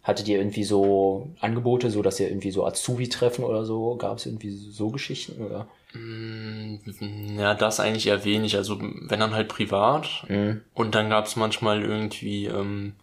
Hattet 0.04 0.28
ihr 0.28 0.38
irgendwie 0.38 0.62
so 0.62 1.30
Angebote, 1.40 1.90
so 1.90 2.00
dass 2.00 2.20
ihr 2.20 2.28
irgendwie 2.28 2.52
so 2.52 2.64
Azubi-Treffen 2.64 3.42
oder 3.44 3.64
so? 3.64 3.96
Gab 3.96 4.18
es 4.18 4.26
irgendwie 4.26 4.50
so 4.50 4.90
Geschichten 4.90 5.44
oder? 5.44 5.66
Mm, 5.94 7.38
ja, 7.38 7.54
das 7.54 7.80
eigentlich 7.80 8.06
eher 8.06 8.24
wenig. 8.24 8.56
Also 8.56 8.80
wenn 8.80 9.20
dann 9.20 9.34
halt 9.34 9.48
privat. 9.48 10.24
Mhm. 10.28 10.62
Und 10.74 10.94
dann 10.94 11.10
gab 11.10 11.26
es 11.26 11.36
manchmal 11.36 11.82
irgendwie, 11.82 12.46
ähm, 12.46 12.94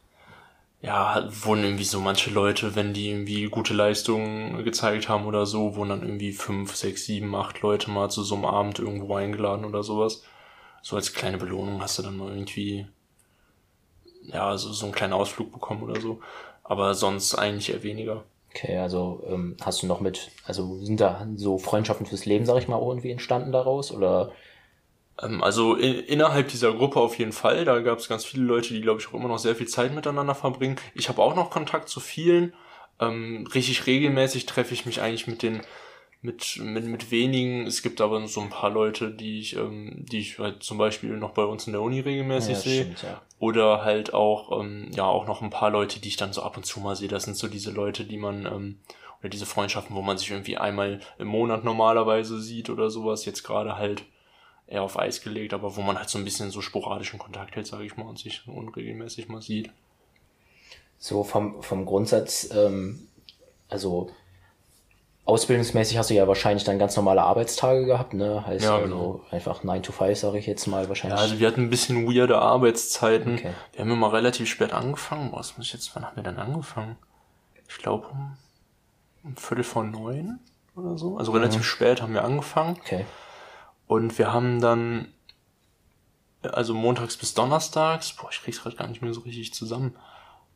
ja, 0.82 1.28
wurden 1.30 1.64
irgendwie 1.64 1.84
so 1.84 2.00
manche 2.00 2.32
Leute, 2.32 2.76
wenn 2.76 2.94
die 2.94 3.10
irgendwie 3.10 3.46
gute 3.50 3.74
Leistungen 3.74 4.64
gezeigt 4.64 5.10
haben 5.10 5.26
oder 5.26 5.46
so, 5.46 5.76
wurden 5.76 5.90
dann 5.90 6.04
irgendwie 6.04 6.32
fünf, 6.32 6.76
sechs, 6.76 7.06
sieben, 7.06 7.36
acht 7.36 7.62
Leute 7.62 7.92
mal 7.92 8.10
zu 8.10 8.24
so 8.24 8.36
einem 8.36 8.46
Abend 8.46 8.80
irgendwo 8.80 9.16
eingeladen 9.16 9.66
oder 9.66 9.84
sowas. 9.84 10.24
So 10.82 10.96
als 10.96 11.14
kleine 11.14 11.38
Belohnung 11.38 11.82
hast 11.82 12.00
du 12.00 12.04
dann 12.04 12.18
mal 12.18 12.30
irgendwie, 12.30 12.88
ja, 14.24 14.58
so, 14.58 14.72
so 14.72 14.86
einen 14.86 14.96
kleinen 14.96 15.14
Ausflug 15.14 15.52
bekommen 15.52 15.84
oder 15.84 16.00
so. 16.00 16.22
Aber 16.64 16.94
sonst 16.94 17.36
eigentlich 17.36 17.72
eher 17.72 17.84
weniger. 17.84 18.24
Okay, 18.50 18.78
also 18.78 19.24
ähm, 19.28 19.58
hast 19.62 19.84
du 19.84 19.88
noch 19.88 20.00
mit, 20.02 20.32
also 20.46 20.80
sind 20.84 21.00
da 21.00 21.28
so 21.36 21.58
Freundschaften 21.60 22.06
fürs 22.08 22.26
Leben, 22.26 22.46
sag 22.46 22.58
ich 22.58 22.68
mal, 22.68 22.82
irgendwie 22.82 23.12
entstanden 23.12 23.52
daraus? 23.52 23.92
Oder? 23.92 24.32
Ähm, 25.22 25.44
also 25.44 25.76
in, 25.76 25.96
innerhalb 26.06 26.48
dieser 26.48 26.74
Gruppe 26.74 27.00
auf 27.00 27.18
jeden 27.20 27.32
Fall. 27.32 27.66
Da 27.66 27.80
gab 27.80 28.00
es 28.00 28.10
ganz 28.10 28.26
viele 28.26 28.44
Leute, 28.44 28.74
die, 28.74 28.82
glaube 28.82 29.02
ich, 29.02 29.08
auch 29.08 29.14
immer 29.14 29.28
noch 29.28 29.40
sehr 29.40 29.56
viel 29.56 29.68
Zeit 29.68 29.94
miteinander 29.94 30.36
verbringen. 30.36 30.78
Ich 30.96 31.10
habe 31.10 31.22
auch 31.22 31.36
noch 31.36 31.52
Kontakt 31.52 31.90
zu 31.90 32.00
vielen. 32.00 32.54
Ähm, 33.00 33.48
richtig 33.54 33.86
regelmäßig 33.86 34.46
treffe 34.46 34.74
ich 34.74 34.86
mich 34.86 35.02
eigentlich 35.02 35.28
mit 35.28 35.44
den 35.44 35.62
mit, 36.22 36.60
mit, 36.62 36.86
mit 36.86 37.12
wenigen. 37.12 37.66
Es 37.66 37.82
gibt 37.82 38.02
aber 38.02 38.28
so 38.28 38.42
ein 38.42 38.50
paar 38.50 38.70
Leute, 38.70 39.12
die 39.12 39.40
ich, 39.40 39.56
ähm, 39.56 40.06
die 40.12 40.20
ich 40.20 40.40
halt 40.40 40.64
zum 40.64 40.78
Beispiel 40.78 41.12
noch 41.18 41.32
bei 41.32 41.44
uns 41.44 41.66
in 41.68 41.74
der 41.74 41.82
Uni 41.82 42.02
regelmäßig 42.02 42.56
ja, 42.56 42.60
sehe. 42.60 42.84
Stimmt, 42.84 43.04
ja. 43.04 43.22
Oder 43.40 43.84
halt 43.86 44.14
auch, 44.14 44.60
ähm, 44.60 44.92
ja, 44.94 45.06
auch 45.06 45.28
noch 45.28 45.42
ein 45.42 45.50
paar 45.50 45.70
Leute, 45.70 46.02
die 46.02 46.10
ich 46.10 46.18
dann 46.18 46.34
so 46.34 46.42
ab 46.42 46.58
und 46.58 46.66
zu 46.66 46.82
mal 46.82 46.96
sehe. 46.96 47.08
Das 47.08 47.24
sind 47.24 47.38
so 47.38 47.48
diese 47.48 47.72
Leute, 47.72 48.04
die 48.04 48.18
man, 48.18 48.46
ähm, 48.46 48.80
oder 49.20 49.30
diese 49.30 49.46
Freundschaften, 49.46 49.96
wo 49.96 50.02
man 50.02 50.18
sich 50.18 50.30
irgendwie 50.30 50.58
einmal 50.58 51.00
im 51.18 51.28
Monat 51.28 51.64
normalerweise 51.64 52.42
sieht 52.42 52.70
oder 52.70 52.90
sowas. 52.90 53.26
Jetzt 53.26 53.44
gerade 53.44 53.78
halt 53.78 54.04
eher 54.68 54.84
auf 54.84 55.00
Eis 55.00 55.22
gelegt, 55.22 55.54
aber 55.54 55.78
wo 55.78 55.82
man 55.82 55.98
halt 55.98 56.10
so 56.10 56.18
ein 56.18 56.26
bisschen 56.26 56.52
so 56.52 56.62
sporadischen 56.62 57.18
Kontakt 57.18 57.56
hält, 57.56 57.66
sage 57.66 57.86
ich 57.86 57.96
mal, 57.96 58.08
und 58.08 58.20
sich 58.20 58.46
unregelmäßig 58.46 59.30
mal 59.30 59.42
sieht. 59.42 59.72
So 60.98 61.24
vom, 61.24 61.64
vom 61.64 61.86
Grundsatz, 61.86 62.50
ähm, 62.54 63.08
also 63.70 64.12
Ausbildungsmäßig 65.30 65.98
hast 66.00 66.10
du 66.10 66.16
ja 66.16 66.28
wahrscheinlich 66.28 66.64
dann 66.64 66.80
ganz 66.80 66.96
normale 66.96 67.22
Arbeitstage 67.22 67.86
gehabt, 67.86 68.16
ne? 68.16 68.46
Heißt 68.48 68.66
ja, 68.66 68.78
also 68.78 68.84
genau. 68.84 69.22
einfach 69.30 69.64
9 69.64 69.84
to 69.84 69.92
5, 69.92 70.18
sage 70.18 70.40
ich 70.40 70.48
jetzt 70.48 70.66
mal 70.66 70.90
wahrscheinlich. 70.90 71.20
Ja, 71.20 71.24
also 71.24 71.40
wir 71.40 71.48
hatten 71.48 71.62
ein 71.62 71.70
bisschen 71.70 72.08
weirde 72.08 72.40
Arbeitszeiten. 72.40 73.36
Okay. 73.36 73.54
Wir 73.74 73.82
haben 73.82 73.92
immer 73.92 74.12
relativ 74.12 74.50
spät 74.50 74.74
angefangen. 74.74 75.30
Was 75.32 75.56
muss 75.56 75.68
ich 75.68 75.74
jetzt, 75.74 75.96
wann 75.96 76.04
haben 76.04 76.16
wir 76.16 76.24
denn 76.24 76.38
angefangen? 76.38 76.98
Ich 77.68 77.78
glaube 77.78 78.08
um, 78.08 78.38
um 79.24 79.38
Viertel 79.38 79.64
vor 79.64 79.84
neun 79.84 80.40
oder 80.76 80.98
so. 80.98 81.18
Also 81.18 81.32
relativ 81.32 81.60
mhm. 81.60 81.66
spät 81.66 82.02
haben 82.02 82.14
wir 82.16 82.24
angefangen. 82.24 82.78
Okay. 82.82 83.06
Und 83.86 84.18
wir 84.18 84.34
haben 84.34 84.60
dann, 84.60 85.14
also 86.42 86.74
montags 86.74 87.18
bis 87.18 87.36
donnerstags, 87.36 88.14
boah, 88.14 88.30
ich 88.32 88.42
krieg's 88.42 88.64
gerade 88.64 88.76
gar 88.76 88.88
nicht 88.88 89.04
mehr 89.04 89.14
so 89.14 89.22
richtig 89.22 89.54
zusammen 89.54 89.96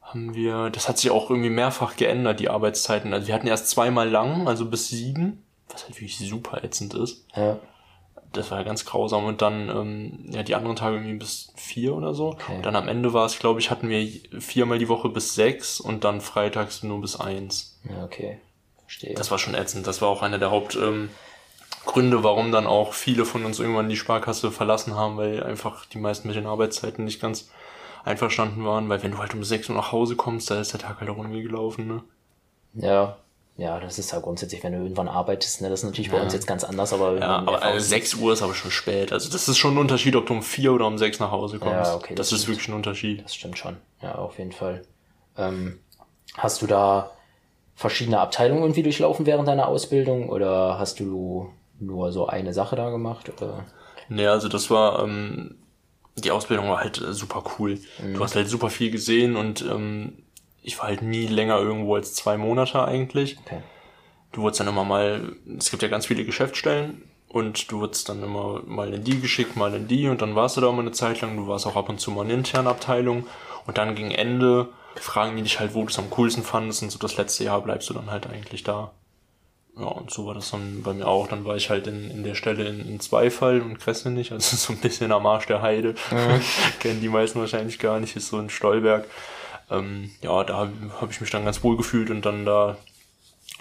haben 0.03 0.35
wir, 0.35 0.69
das 0.69 0.87
hat 0.87 0.97
sich 0.97 1.11
auch 1.11 1.29
irgendwie 1.29 1.49
mehrfach 1.49 1.95
geändert, 1.95 2.39
die 2.39 2.49
Arbeitszeiten. 2.49 3.13
Also 3.13 3.27
wir 3.27 3.33
hatten 3.33 3.47
erst 3.47 3.69
zweimal 3.69 4.09
lang, 4.09 4.47
also 4.47 4.65
bis 4.65 4.89
sieben, 4.89 5.43
was 5.69 5.83
halt 5.83 5.95
wirklich 5.95 6.17
super 6.17 6.63
ätzend 6.63 6.93
ist. 6.93 7.25
Ja. 7.35 7.59
Das 8.31 8.51
war 8.51 8.59
ja 8.59 8.63
ganz 8.63 8.85
grausam. 8.85 9.25
Und 9.25 9.41
dann, 9.41 9.69
ähm, 9.69 10.25
ja, 10.31 10.43
die 10.43 10.55
anderen 10.55 10.75
Tage 10.75 10.97
irgendwie 10.97 11.17
bis 11.17 11.53
vier 11.55 11.95
oder 11.95 12.13
so. 12.13 12.29
Okay. 12.29 12.55
Und 12.55 12.65
dann 12.65 12.75
am 12.75 12.87
Ende 12.87 13.13
war 13.13 13.25
es, 13.25 13.39
glaube 13.39 13.59
ich, 13.59 13.69
hatten 13.71 13.89
wir 13.89 14.07
viermal 14.39 14.79
die 14.79 14.89
Woche 14.89 15.09
bis 15.09 15.35
sechs 15.35 15.79
und 15.79 16.03
dann 16.03 16.19
freitags 16.19 16.83
nur 16.83 16.99
bis 16.99 17.19
eins. 17.19 17.79
Ja, 17.89 18.03
okay. 18.03 18.39
Verstehe. 18.79 19.13
Das 19.13 19.31
war 19.31 19.39
schon 19.39 19.55
ätzend. 19.55 19.87
Das 19.87 20.01
war 20.01 20.09
auch 20.09 20.21
einer 20.21 20.39
der 20.39 20.51
Hauptgründe, 20.51 21.07
ähm, 21.95 22.23
warum 22.23 22.51
dann 22.51 22.67
auch 22.67 22.93
viele 22.93 23.25
von 23.25 23.45
uns 23.45 23.59
irgendwann 23.59 23.89
die 23.89 23.97
Sparkasse 23.97 24.51
verlassen 24.51 24.95
haben, 24.95 25.17
weil 25.17 25.43
einfach 25.43 25.85
die 25.85 25.99
meisten 25.99 26.27
mit 26.27 26.35
den 26.35 26.47
Arbeitszeiten 26.47 27.05
nicht 27.05 27.21
ganz 27.21 27.49
einverstanden 28.03 28.65
waren, 28.65 28.89
weil 28.89 29.01
wenn 29.03 29.11
du 29.11 29.17
halt 29.17 29.33
um 29.33 29.43
6 29.43 29.69
Uhr 29.69 29.75
nach 29.75 29.91
Hause 29.91 30.15
kommst, 30.15 30.51
da 30.51 30.59
ist 30.59 30.73
der 30.73 30.79
Tag 30.79 30.99
halt 30.99 31.09
auch 31.09 31.17
irgendwie 31.17 31.43
gelaufen, 31.43 31.87
ne? 31.87 32.03
Ja, 32.75 33.17
ja, 33.55 33.79
das 33.79 33.99
ist 33.99 34.11
ja 34.11 34.19
grundsätzlich, 34.19 34.63
wenn 34.63 34.73
du 34.73 34.79
irgendwann 34.79 35.07
arbeitest, 35.07 35.61
ne, 35.61 35.69
das 35.69 35.81
ist 35.81 35.85
natürlich 35.85 36.11
ja. 36.11 36.17
bei 36.17 36.23
uns 36.23 36.33
jetzt 36.33 36.47
ganz 36.47 36.63
anders, 36.63 36.91
aber. 36.91 37.19
Ja, 37.19 37.37
aber 37.37 37.61
also 37.61 37.85
6 37.85 38.15
Uhr 38.15 38.33
ist 38.33 38.41
aber 38.41 38.55
schon 38.55 38.71
spät. 38.71 39.13
Also 39.13 39.31
das 39.31 39.47
ist 39.47 39.57
schon 39.57 39.75
ein 39.75 39.77
Unterschied, 39.77 40.15
ob 40.15 40.25
du 40.25 40.33
um 40.33 40.41
4 40.41 40.73
oder 40.73 40.87
um 40.87 40.97
6 40.97 41.19
nach 41.19 41.31
Hause 41.31 41.59
kommst. 41.59 41.91
Ja, 41.91 41.95
okay. 41.95 42.15
Das, 42.15 42.29
das 42.29 42.39
ist 42.39 42.47
wirklich 42.47 42.67
ein 42.67 42.73
Unterschied. 42.73 43.23
Das 43.23 43.35
stimmt 43.35 43.59
schon. 43.59 43.77
Ja, 44.01 44.15
auf 44.15 44.39
jeden 44.39 44.53
Fall. 44.53 44.81
Ähm, 45.37 45.79
hast 46.35 46.63
du 46.63 46.67
da 46.67 47.11
verschiedene 47.75 48.19
Abteilungen 48.19 48.63
irgendwie 48.63 48.83
durchlaufen 48.83 49.25
während 49.27 49.47
deiner 49.47 49.67
Ausbildung 49.67 50.29
oder 50.29 50.79
hast 50.79 50.99
du 50.99 51.51
nur 51.79 52.11
so 52.11 52.27
eine 52.27 52.53
Sache 52.53 52.75
da 52.75 52.89
gemacht? 52.89 53.31
Oder? 53.37 53.65
Nee, 54.09 54.27
also 54.27 54.47
das 54.47 54.71
war, 54.71 55.03
ähm, 55.03 55.57
die 56.15 56.32
Ausbildung 56.32 56.69
war 56.69 56.80
halt 56.80 57.02
äh, 57.02 57.13
super 57.13 57.43
cool. 57.58 57.80
Mhm. 58.02 58.13
Du 58.13 58.23
hast 58.23 58.36
halt 58.36 58.47
super 58.47 58.69
viel 58.69 58.91
gesehen 58.91 59.36
und 59.36 59.62
ähm, 59.62 60.23
ich 60.62 60.78
war 60.80 60.88
halt 60.88 61.02
nie 61.02 61.28
länger 61.28 61.58
irgendwo 61.58 61.95
als 61.95 62.13
zwei 62.13 62.38
Monate 62.38 62.86
eigentlich. 62.86 63.38
Okay. 63.45 63.62
Du 64.32 64.41
wurdest 64.41 64.60
dann 64.60 64.67
immer 64.67 64.84
mal, 64.84 65.36
es 65.58 65.69
gibt 65.69 65.84
ja 65.84 65.89
ganz 65.89 66.08
viele 66.08 66.26
Geschäftsstellen 66.26 67.04
und 67.28 67.71
du 67.71 67.82
wurdest 67.82 68.10
dann 68.10 68.23
immer 68.23 68.62
mal 68.65 68.93
in 68.93 69.04
die 69.04 69.19
geschickt, 69.19 69.56
mal 69.56 69.73
in 69.73 69.88
die 69.88 70.08
und 70.08 70.21
dann 70.21 70.36
warst 70.36 70.58
du 70.58 70.62
da 70.62 70.69
immer 70.69 70.80
eine 70.80 70.91
Zeit 70.91 71.21
lang. 71.21 71.36
Du 71.36 71.47
warst 71.47 71.67
auch 71.67 71.76
ab 71.76 71.89
und 71.89 71.99
zu 71.99 72.12
mal 72.12 72.26
in 72.26 72.39
internen 72.39 72.67
Abteilung 72.67 73.28
und 73.67 73.78
dann 73.78 73.95
gegen 73.95 74.12
Ende 74.12 74.69
fragen 74.95 75.36
die 75.36 75.43
dich 75.43 75.60
halt, 75.60 75.73
wo 75.73 75.82
du 75.82 75.88
es 75.88 75.99
am 75.99 76.10
coolsten 76.12 76.43
fandest 76.43 76.84
und 76.84 76.91
so 76.91 76.99
das 76.99 77.17
letzte 77.17 77.43
Jahr 77.43 77.62
bleibst 77.62 77.89
du 77.89 77.93
dann 77.93 78.12
halt 78.12 78.28
eigentlich 78.28 78.63
da. 78.63 78.91
Ja, 79.75 79.86
und 79.86 80.12
so 80.12 80.27
war 80.27 80.36
das 80.36 80.51
dann 80.51 80.83
bei 80.83 80.93
mir 80.93 81.07
auch. 81.07 81.27
Dann 81.27 81.45
war 81.45 81.55
ich 81.55 81.69
halt 81.69 81.88
in, 81.88 82.12
in 82.12 82.23
der 82.23 82.36
Stelle 82.36 82.67
in, 82.67 82.88
in 82.88 82.99
Zweifall 82.99 83.62
und 83.62 83.79
Kresse 83.79 84.12
nicht, 84.12 84.31
also 84.31 84.55
so 84.55 84.73
ein 84.73 84.79
bisschen 84.79 85.12
am 85.12 85.25
Arsch 85.25 85.47
der 85.47 85.62
Heide. 85.62 85.95
Mhm. 86.12 86.41
Kennen 86.79 87.01
die 87.01 87.09
meisten 87.09 87.39
wahrscheinlich 87.39 87.79
gar 87.79 87.99
nicht, 87.99 88.15
ist 88.15 88.27
so 88.27 88.38
ein 88.38 88.49
Stolberg. 88.49 89.05
Ähm, 89.71 90.12
ja, 90.21 90.43
da 90.43 90.57
habe 90.57 90.73
hab 91.01 91.09
ich 91.09 91.21
mich 91.21 91.31
dann 91.31 91.45
ganz 91.45 91.63
wohl 91.63 91.77
gefühlt 91.77 92.12
und 92.12 92.25
dann 92.25 92.45
da 92.45 92.77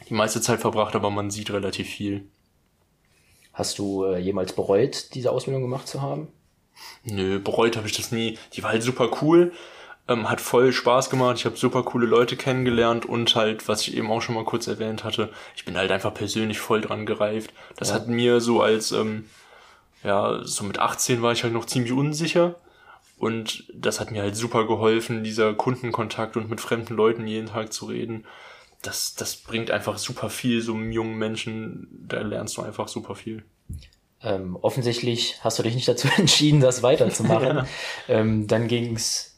die 0.08 0.14
meiste 0.14 0.40
Zeit 0.40 0.60
verbracht, 0.60 0.94
aber 0.94 1.10
man 1.10 1.30
sieht 1.30 1.50
relativ 1.50 1.88
viel. 1.88 2.28
Hast 3.52 3.78
du 3.78 4.04
äh, 4.04 4.18
jemals 4.18 4.52
bereut, 4.54 5.14
diese 5.14 5.30
Ausbildung 5.30 5.62
gemacht 5.62 5.86
zu 5.86 6.02
haben? 6.02 6.28
Nö, 7.04 7.38
bereut 7.38 7.76
habe 7.76 7.86
ich 7.86 7.96
das 7.96 8.12
nie. 8.12 8.38
Die 8.54 8.62
war 8.62 8.70
halt 8.70 8.82
super 8.82 9.10
cool. 9.22 9.52
Ähm, 10.08 10.28
hat 10.28 10.40
voll 10.40 10.72
Spaß 10.72 11.10
gemacht. 11.10 11.36
Ich 11.38 11.44
habe 11.44 11.56
super 11.56 11.84
coole 11.84 12.06
Leute 12.06 12.36
kennengelernt 12.36 13.06
und 13.06 13.34
halt, 13.36 13.68
was 13.68 13.82
ich 13.82 13.96
eben 13.96 14.10
auch 14.10 14.20
schon 14.20 14.34
mal 14.34 14.44
kurz 14.44 14.66
erwähnt 14.66 15.04
hatte, 15.04 15.30
ich 15.54 15.64
bin 15.64 15.76
halt 15.76 15.92
einfach 15.92 16.12
persönlich 16.12 16.58
voll 16.58 16.80
dran 16.80 17.06
gereift. 17.06 17.52
Das 17.76 17.90
ja. 17.90 17.94
hat 17.94 18.08
mir 18.08 18.40
so 18.40 18.62
als, 18.62 18.90
ähm, 18.90 19.26
ja, 20.02 20.40
so 20.42 20.64
mit 20.64 20.80
18 20.80 21.22
war 21.22 21.32
ich 21.32 21.44
halt 21.44 21.52
noch 21.52 21.66
ziemlich 21.66 21.92
unsicher. 21.92 22.56
Und 23.22 23.68
das 23.72 24.00
hat 24.00 24.10
mir 24.10 24.22
halt 24.22 24.34
super 24.34 24.66
geholfen, 24.66 25.22
dieser 25.22 25.54
Kundenkontakt 25.54 26.36
und 26.36 26.50
mit 26.50 26.60
fremden 26.60 26.94
Leuten 26.94 27.28
jeden 27.28 27.46
Tag 27.46 27.72
zu 27.72 27.86
reden. 27.86 28.24
Das, 28.82 29.14
das 29.14 29.36
bringt 29.36 29.70
einfach 29.70 29.98
super 29.98 30.28
viel, 30.28 30.60
so 30.60 30.74
einem 30.74 30.90
jungen 30.90 31.16
Menschen, 31.16 31.86
da 31.92 32.20
lernst 32.22 32.56
du 32.56 32.62
einfach 32.62 32.88
super 32.88 33.14
viel. 33.14 33.44
Ähm, 34.24 34.56
offensichtlich 34.60 35.36
hast 35.42 35.58
du 35.60 35.62
dich 35.62 35.76
nicht 35.76 35.86
dazu 35.86 36.08
entschieden, 36.16 36.58
das 36.60 36.82
weiterzumachen. 36.82 37.56
ja. 37.58 37.66
ähm, 38.08 38.48
dann 38.48 38.66
ging's 38.66 39.31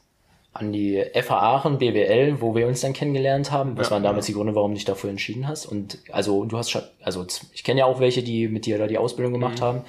an 0.55 0.71
die 0.71 1.03
FH 1.13 1.31
Aachen, 1.37 1.77
BWL, 1.79 2.39
wo 2.39 2.55
wir 2.55 2.65
uns 2.67 2.81
dann 2.81 2.93
kennengelernt 2.93 3.51
haben. 3.51 3.77
Was 3.77 3.87
Ja, 3.87 3.91
waren 3.95 4.03
damals 4.03 4.25
ja. 4.27 4.31
die 4.31 4.37
Gründe, 4.37 4.55
warum 4.55 4.71
du 4.71 4.75
dich 4.75 4.85
dafür 4.85 5.09
entschieden 5.09 5.47
hast? 5.47 5.65
Und 5.65 5.99
also 6.11 6.45
du 6.45 6.57
hast 6.57 6.71
schon, 6.71 6.81
also 7.03 7.25
ich 7.53 7.63
kenne 7.63 7.81
ja 7.81 7.85
auch 7.85 7.99
welche, 7.99 8.23
die 8.23 8.47
mit 8.47 8.65
dir 8.65 8.77
da 8.77 8.87
die 8.87 8.97
Ausbildung 8.97 9.33
gemacht 9.33 9.59
Mhm. 9.59 9.63
haben. 9.63 9.81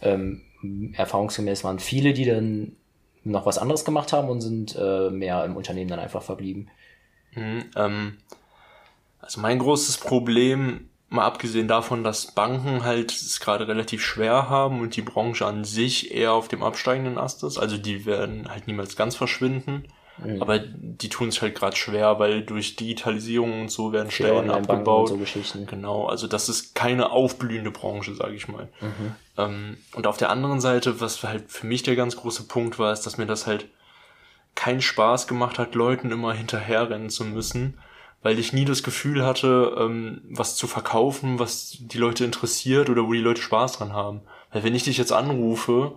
Ähm, 0.00 0.42
erfahrungsgemäß 0.94 1.64
waren 1.64 1.80
viele, 1.80 2.12
die 2.12 2.24
dann 2.24 2.76
noch 3.24 3.46
was 3.46 3.58
anderes 3.58 3.84
gemacht 3.84 4.12
haben 4.12 4.28
und 4.28 4.40
sind 4.40 4.76
äh, 4.76 5.10
mehr 5.10 5.44
im 5.44 5.56
Unternehmen 5.56 5.90
dann 5.90 5.98
einfach 5.98 6.22
verblieben. 6.22 6.70
Mhm, 7.34 7.64
ähm, 7.76 8.16
also 9.20 9.40
mein 9.40 9.58
großes 9.58 9.98
Problem, 9.98 10.88
mal 11.08 11.24
abgesehen 11.26 11.68
davon, 11.68 12.04
dass 12.04 12.32
Banken 12.32 12.84
halt 12.84 13.10
es 13.12 13.40
gerade 13.40 13.66
relativ 13.68 14.02
schwer 14.04 14.48
haben 14.48 14.80
und 14.80 14.96
die 14.96 15.02
Branche 15.02 15.46
an 15.46 15.64
sich 15.64 16.14
eher 16.14 16.32
auf 16.32 16.48
dem 16.48 16.62
absteigenden 16.62 17.18
Ast 17.18 17.42
ist, 17.44 17.58
also 17.58 17.76
die 17.76 18.06
werden 18.06 18.48
halt 18.48 18.66
niemals 18.66 18.96
ganz 18.96 19.14
verschwinden, 19.16 19.84
Mhm. 20.18 20.42
aber 20.42 20.58
die 20.58 21.08
tun 21.08 21.30
sich 21.30 21.40
halt 21.40 21.54
gerade 21.54 21.76
schwer, 21.76 22.18
weil 22.18 22.42
durch 22.42 22.76
Digitalisierung 22.76 23.62
und 23.62 23.70
so 23.70 23.92
werden 23.92 24.10
Stellen 24.10 24.50
abgebaut. 24.50 25.08
so. 25.68 25.76
Genau, 25.76 26.06
also 26.06 26.26
das 26.26 26.48
ist 26.48 26.74
keine 26.74 27.10
aufblühende 27.10 27.70
Branche, 27.70 28.14
sage 28.14 28.34
ich 28.34 28.48
mal. 28.48 28.68
Mhm. 28.80 29.14
Ähm, 29.38 29.76
und 29.94 30.06
auf 30.06 30.18
der 30.18 30.30
anderen 30.30 30.60
Seite, 30.60 31.00
was 31.00 31.22
halt 31.22 31.50
für 31.50 31.66
mich 31.66 31.82
der 31.82 31.96
ganz 31.96 32.16
große 32.16 32.44
Punkt 32.44 32.78
war, 32.78 32.92
ist, 32.92 33.02
dass 33.02 33.18
mir 33.18 33.26
das 33.26 33.46
halt 33.46 33.68
keinen 34.54 34.82
Spaß 34.82 35.26
gemacht 35.26 35.58
hat, 35.58 35.74
Leuten 35.74 36.10
immer 36.10 36.34
hinterherrennen 36.34 37.08
zu 37.08 37.24
müssen, 37.24 37.78
weil 38.22 38.38
ich 38.38 38.52
nie 38.52 38.66
das 38.66 38.82
Gefühl 38.82 39.24
hatte, 39.24 39.74
ähm, 39.78 40.20
was 40.28 40.56
zu 40.56 40.66
verkaufen, 40.66 41.38
was 41.38 41.78
die 41.80 41.98
Leute 41.98 42.24
interessiert 42.24 42.90
oder 42.90 43.06
wo 43.06 43.12
die 43.12 43.20
Leute 43.20 43.40
Spaß 43.40 43.78
dran 43.78 43.94
haben. 43.94 44.20
Weil 44.52 44.62
wenn 44.62 44.74
ich 44.74 44.84
dich 44.84 44.98
jetzt 44.98 45.12
anrufe 45.12 45.96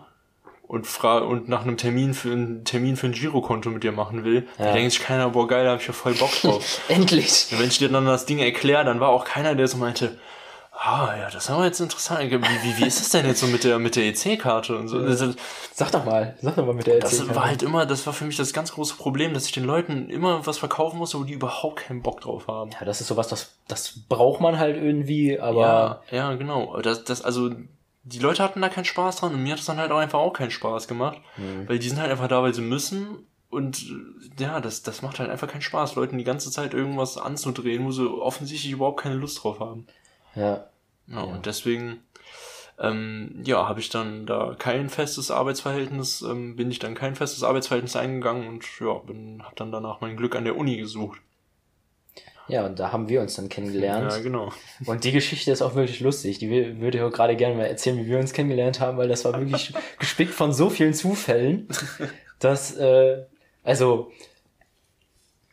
und 0.68 0.88
fra 0.88 1.20
und 1.20 1.48
nach 1.50 1.62
einem 1.64 1.78
Termin 1.78 2.14
für 2.14 2.32
einen 2.32 2.64
Termin 2.66 2.98
für 2.98 3.08
ein 3.08 3.14
Girokonto 3.14 3.70
mit 3.70 3.84
dir 3.84 3.92
machen 3.92 4.24
will, 4.24 4.48
Ja. 4.58 4.66
dann 4.66 4.76
denkt 4.76 4.92
sich 4.94 5.02
keiner, 5.02 5.30
boah 5.30 5.48
geil, 5.48 5.66
da 5.66 5.72
hab 5.74 5.82
ich 5.82 5.88
ja 5.88 5.94
voll 5.94 6.14
Bock 6.14 6.32
drauf. 6.42 6.80
Endlich! 6.90 7.48
Und 7.52 7.60
wenn 7.60 7.68
ich 7.68 7.78
dir 7.78 7.90
dann 7.90 8.06
das 8.06 8.26
Ding 8.26 8.40
erkläre, 8.40 8.84
dann 8.86 9.00
war 9.00 9.10
auch 9.10 9.26
keiner, 9.26 9.54
der 9.56 9.68
so 9.68 9.78
meinte, 9.78 10.18
ah 10.78 11.14
ja, 11.18 11.26
das 11.32 11.46
ist 11.46 11.50
aber 11.52 11.66
jetzt 11.66 11.80
interessant. 11.80 12.30
Wie, 12.30 12.34
wie, 12.42 12.78
wie 12.78 12.86
ist 12.88 13.00
das 13.00 13.10
denn 13.10 13.26
jetzt 13.26 13.40
so 13.40 13.48
mit 13.48 13.64
der, 13.64 13.80
mit 13.80 13.96
der 13.96 14.06
EC-Karte 14.08 14.76
und 14.78 14.88
so? 14.90 15.00
Das, 15.00 15.24
Sag 15.74 15.92
doch 15.92 16.04
mal, 16.06 16.36
sag 16.42 16.56
doch 16.56 16.66
mal 16.66 16.74
mit 16.74 16.88
der 16.88 17.00
das 17.00 17.12
Erzählkarte. 17.14 17.40
war 17.40 17.48
halt 17.48 17.64
immer, 17.64 17.86
das 17.86 18.06
war 18.06 18.14
für 18.14 18.26
mich 18.26 18.36
das 18.38 18.52
ganz 18.54 18.74
große 18.74 18.96
Problem, 18.96 19.34
dass 19.34 19.46
ich 19.46 19.52
den 19.52 19.64
Leuten 19.66 20.10
immer 20.10 20.46
was 20.46 20.58
verkaufen 20.58 20.98
musste, 20.98 21.20
wo 21.20 21.24
die 21.24 21.34
überhaupt 21.34 21.78
keinen 21.88 22.02
Bock 22.02 22.22
drauf 22.22 22.48
haben. 22.48 22.72
Ja, 22.72 22.86
das 22.86 23.02
ist 23.02 23.08
sowas, 23.08 23.28
das, 23.28 23.52
das 23.68 23.94
braucht 24.10 24.42
man 24.42 24.58
halt 24.60 24.76
irgendwie, 24.78 25.40
aber 25.40 26.02
ja, 26.12 26.18
ja, 26.18 26.34
genau. 26.36 26.80
Das, 26.82 27.04
das, 27.04 27.22
also, 27.22 27.52
die 28.06 28.20
Leute 28.20 28.42
hatten 28.44 28.62
da 28.62 28.70
keinen 28.70 28.86
Spaß 28.86 29.18
dran 29.18 29.34
und 29.34 29.44
mir 29.44 29.52
hat 29.54 29.60
es 29.60 29.66
dann 29.66 29.78
halt 29.78 29.92
auch 29.92 29.98
einfach 29.98 30.20
auch 30.20 30.34
keinen 30.34 30.52
Spaß 30.52 30.88
gemacht, 30.88 31.18
Mhm. 31.38 31.68
weil 31.68 31.80
die 31.80 31.90
sind 31.90 32.00
halt 32.00 32.12
einfach 32.12 32.28
da, 32.28 32.42
weil 32.42 32.54
sie 32.54 32.62
müssen 32.62 33.26
und 33.50 33.86
ja, 34.40 34.60
das, 34.62 34.84
das 34.84 35.02
macht 35.02 35.20
halt 35.20 35.30
einfach 35.30 35.48
keinen 35.48 35.62
Spaß, 35.62 35.96
Leuten 35.96 36.18
die 36.18 36.24
ganze 36.24 36.52
Zeit 36.52 36.74
irgendwas 36.74 37.18
anzudrehen, 37.18 37.84
wo 37.86 37.92
sie 37.92 38.08
offensichtlich 38.10 38.72
überhaupt 38.72 39.02
keine 39.02 39.16
Lust 39.16 39.44
drauf 39.44 39.60
haben. 39.60 39.86
ja. 40.36 40.66
Ja, 41.08 41.22
und 41.22 41.46
deswegen, 41.46 42.00
ähm, 42.80 43.44
ja, 43.46 43.68
habe 43.68 43.80
ich 43.80 43.90
dann 43.90 44.26
da 44.26 44.56
kein 44.58 44.90
festes 44.90 45.30
Arbeitsverhältnis, 45.30 46.24
ähm, 46.24 46.56
bin 46.56 46.72
ich 46.72 46.80
dann 46.80 46.96
kein 46.96 47.16
festes 47.16 47.44
Arbeitsverhältnis 47.44 47.96
eingegangen 47.96 48.48
und 48.48 48.66
ja, 48.80 48.94
bin, 48.96 49.44
hab 49.44 49.56
dann 49.56 49.72
danach 49.72 50.02
mein 50.02 50.18
Glück 50.18 50.36
an 50.36 50.46
der 50.46 50.58
Uni 50.58 50.78
gesucht. 50.78 51.20
Ja, 52.48 52.66
und 52.66 52.80
da 52.80 52.92
haben 52.92 53.10
wir 53.10 53.22
uns 53.22 53.36
dann 53.36 53.50
kennengelernt. 53.50 54.12
Ja, 54.12 54.20
genau. 54.20 54.52
Und 54.86 55.04
die 55.04 55.12
Geschichte 55.12 55.52
ist 55.52 55.62
auch 55.64 55.74
wirklich 55.76 56.00
lustig. 56.00 56.38
Die 56.40 56.50
würde 56.80 56.98
ich 57.00 57.04
auch 57.04 57.12
gerade 57.12 57.36
gerne 57.36 57.56
mal 57.56 57.66
erzählen, 57.66 57.98
wie 57.98 58.06
wir 58.08 58.20
uns 58.20 58.34
kennengelernt 58.34 58.80
haben, 58.80 58.98
weil 58.98 59.08
das 59.08 59.26
war 59.26 59.34
wirklich 59.40 59.74
gespickt 60.00 60.34
von 60.34 60.54
so 60.54 60.70
vielen 60.70 60.94
Zufällen, 60.94 61.68
dass, 62.40 62.76
äh, 62.78 63.24
also, 63.64 64.12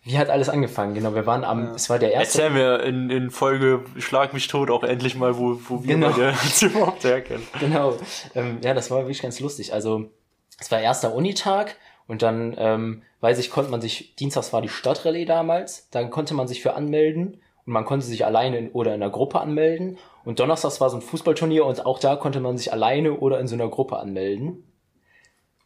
wie 0.04 0.18
hat 0.18 0.30
alles 0.30 0.48
angefangen? 0.48 0.94
Genau, 0.94 1.14
wir 1.14 1.24
waren 1.26 1.44
am, 1.44 1.74
es 1.74 1.88
war 1.88 1.98
der 1.98 2.12
erste, 2.12 2.42
Erzähl 2.42 2.50
mir 2.58 2.80
in, 2.82 3.08
in 3.08 3.30
Folge 3.30 3.84
Schlag 3.98 4.34
mich 4.34 4.48
tot 4.48 4.68
auch 4.70 4.82
endlich 4.82 5.14
mal, 5.14 5.38
wo, 5.38 5.58
wo 5.68 5.84
wir 5.84 5.94
Genau. 5.94 6.10
beide 6.10 6.30
uns 6.30 6.60
überhaupt 6.62 7.04
herkennen. 7.04 7.46
genau, 7.60 7.96
ähm, 8.34 8.58
ja, 8.62 8.74
das 8.74 8.90
war 8.90 8.98
wirklich 8.98 9.22
ganz 9.22 9.38
lustig. 9.40 9.72
Also, 9.72 10.10
es 10.58 10.70
war 10.70 10.80
erster 10.80 11.14
Unitag 11.14 11.76
und 12.08 12.22
dann, 12.22 12.54
ähm, 12.58 13.02
weiß 13.20 13.38
ich, 13.38 13.50
konnte 13.50 13.70
man 13.70 13.80
sich, 13.80 14.14
dienstags 14.16 14.52
war 14.52 14.62
die 14.62 14.68
Stadtrallye 14.68 15.24
damals, 15.24 15.88
dann 15.90 16.10
konnte 16.10 16.34
man 16.34 16.48
sich 16.48 16.62
für 16.62 16.74
anmelden 16.74 17.40
und 17.66 17.72
man 17.72 17.84
konnte 17.84 18.06
sich 18.06 18.24
alleine 18.24 18.58
in, 18.58 18.70
oder 18.70 18.94
in 18.94 19.02
einer 19.02 19.12
Gruppe 19.12 19.40
anmelden 19.40 19.98
und 20.24 20.40
donnerstags 20.40 20.80
war 20.80 20.90
so 20.90 20.96
ein 20.96 21.02
Fußballturnier 21.02 21.64
und 21.64 21.84
auch 21.86 21.98
da 21.98 22.16
konnte 22.16 22.40
man 22.40 22.56
sich 22.56 22.72
alleine 22.72 23.14
oder 23.14 23.40
in 23.40 23.48
so 23.48 23.54
einer 23.54 23.68
Gruppe 23.68 23.98
anmelden. 23.98 24.64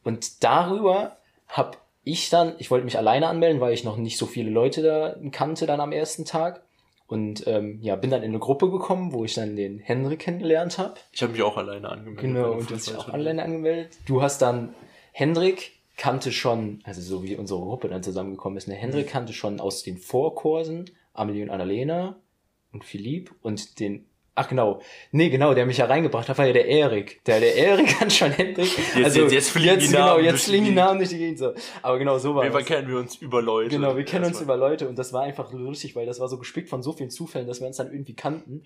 Und 0.05 0.44
darüber 0.44 1.16
habe 1.49 1.79
ich 2.05 2.31
dann, 2.31 2.55
ich 2.59 2.70
wollte 2.70 2.85
mich 2.85 2.96
alleine 2.96 3.27
anmelden, 3.27 3.61
weil 3.61 3.75
ich 3.75 3.83
noch 3.83 3.96
nicht 3.96 4.16
so 4.16 4.27
viele 4.27 4.51
Leute 4.51 4.83
da 4.83 5.16
kannte 5.33 5.66
dann 5.66 5.81
am 5.81 5.92
ersten 5.92 6.25
Tag. 6.25 6.62
Und 7.09 7.46
ähm, 7.46 7.79
ja, 7.83 7.94
bin 7.96 8.11
dann 8.11 8.22
in 8.22 8.31
eine 8.31 8.38
Gruppe 8.38 8.70
gekommen, 8.70 9.12
wo 9.12 9.25
ich 9.25 9.35
dann 9.35 9.55
den 9.55 9.79
Henrik 9.79 10.20
kennengelernt 10.20 10.79
habe. 10.79 10.94
Ich 11.12 11.22
habe 11.22 11.33
mich 11.33 11.42
auch 11.42 11.57
alleine 11.57 11.88
angemeldet. 11.88 12.20
Genau, 12.20 12.53
und 12.53 12.70
du 12.70 12.75
hast 12.75 12.88
dich 12.88 12.96
auch 12.96 13.09
alleine 13.09 13.44
angemeldet. 13.44 13.96
Du 14.07 14.22
hast 14.22 14.42
dann, 14.42 14.75
Hendrik 15.12 15.72
kannte 15.97 16.31
schon, 16.33 16.81
also 16.85 17.01
so 17.01 17.23
wie 17.23 17.37
unsere 17.37 17.61
Gruppe 17.61 17.89
dann 17.89 18.03
zusammengekommen 18.03 18.57
ist, 18.59 18.69
ne, 18.69 18.75
Hendrik 18.75 19.09
kannte 19.09 19.33
schon 19.33 19.61
aus 19.61 19.83
den 19.83 19.97
Vorkursen 19.99 20.91
Amelie 21.15 21.43
und 21.43 21.51
Annalena 21.51 22.17
und 22.73 22.85
Philipp 22.85 23.35
und 23.41 23.81
den, 23.81 24.05
ach 24.35 24.49
genau, 24.49 24.83
nee, 25.13 25.31
genau, 25.31 25.55
der 25.55 25.65
mich 25.65 25.79
ja 25.79 25.87
reingebracht 25.87 26.29
hat, 26.29 26.37
war 26.37 26.47
ja 26.47 26.53
der 26.53 26.67
Erik. 26.67 27.25
Der, 27.25 27.41
der 27.41 27.55
Erik 27.57 27.87
kann 27.99 28.11
schon 28.11 28.31
Hendrik. 28.33 28.69
Jetzt- 28.95 29.17
jetzt- 29.17 29.33
jetzt 29.33 29.51
fliegen 29.51 29.79
die 29.79 29.87
genau, 29.87 29.99
Namen 30.17 30.25
jetzt 30.27 30.45
fliegen 30.45 30.67
die. 30.67 30.73
Namen 30.73 30.99
durch 30.99 31.09
die 31.09 31.17
Gegend 31.19 31.39
so. 31.39 31.55
Aber 31.81 31.99
genau 31.99 32.19
so 32.19 32.35
war 32.35 32.45
es. 32.45 32.67
kennen 32.67 32.89
wir 32.89 32.99
uns 32.99 33.17
über 33.17 33.41
Leute. 33.41 33.71
Genau, 33.71 33.97
wir 33.97 34.05
kennen 34.05 34.27
uns 34.27 34.41
über 34.43 34.59
Leute 34.59 34.87
und 34.89 34.99
das 34.99 35.15
war 35.15 35.23
einfach 35.23 35.51
lustig, 35.55 35.97
weil 35.97 36.05
das 36.05 36.21
war 36.21 36.29
so 36.29 36.37
gespickt 36.37 36.69
von 36.69 36.83
so 36.83 36.93
vielen 36.93 37.09
Zufällen, 37.11 37.47
dass 37.47 37.61
wir 37.61 37.67
uns 37.69 37.79
dann 37.79 37.91
irgendwie 37.91 38.15
kannten. 38.15 38.65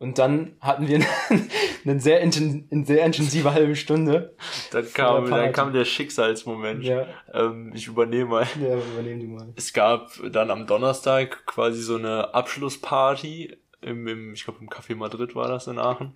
Und 0.00 0.18
dann 0.18 0.56
hatten 0.62 0.88
wir 0.88 0.98
eine 1.84 2.00
sehr, 2.00 2.20
inten 2.22 2.66
eine 2.72 2.86
sehr 2.86 3.04
intensive 3.04 3.52
halbe 3.52 3.76
Stunde. 3.76 4.34
Dann 4.72 4.90
kam, 4.94 5.28
dann 5.28 5.52
kam 5.52 5.74
der 5.74 5.84
Schicksalsmoment. 5.84 6.82
Ja, 6.82 7.06
Ähm, 7.34 7.72
ich 7.74 7.86
übernehme 7.86 8.30
mal. 8.30 8.46
ja 8.58 8.78
übernehmen 8.78 9.20
die 9.20 9.26
mal. 9.26 9.52
Es 9.56 9.74
gab 9.74 10.10
dann 10.32 10.50
am 10.50 10.66
Donnerstag 10.66 11.44
quasi 11.44 11.82
so 11.82 11.96
eine 11.96 12.32
Abschlussparty 12.32 13.58
im, 13.82 14.06
im 14.08 14.32
ich 14.32 14.44
glaube 14.44 14.60
im 14.62 14.70
Café 14.70 14.96
Madrid 14.96 15.34
war 15.34 15.48
das 15.48 15.66
in 15.66 15.78
Aachen. 15.78 16.14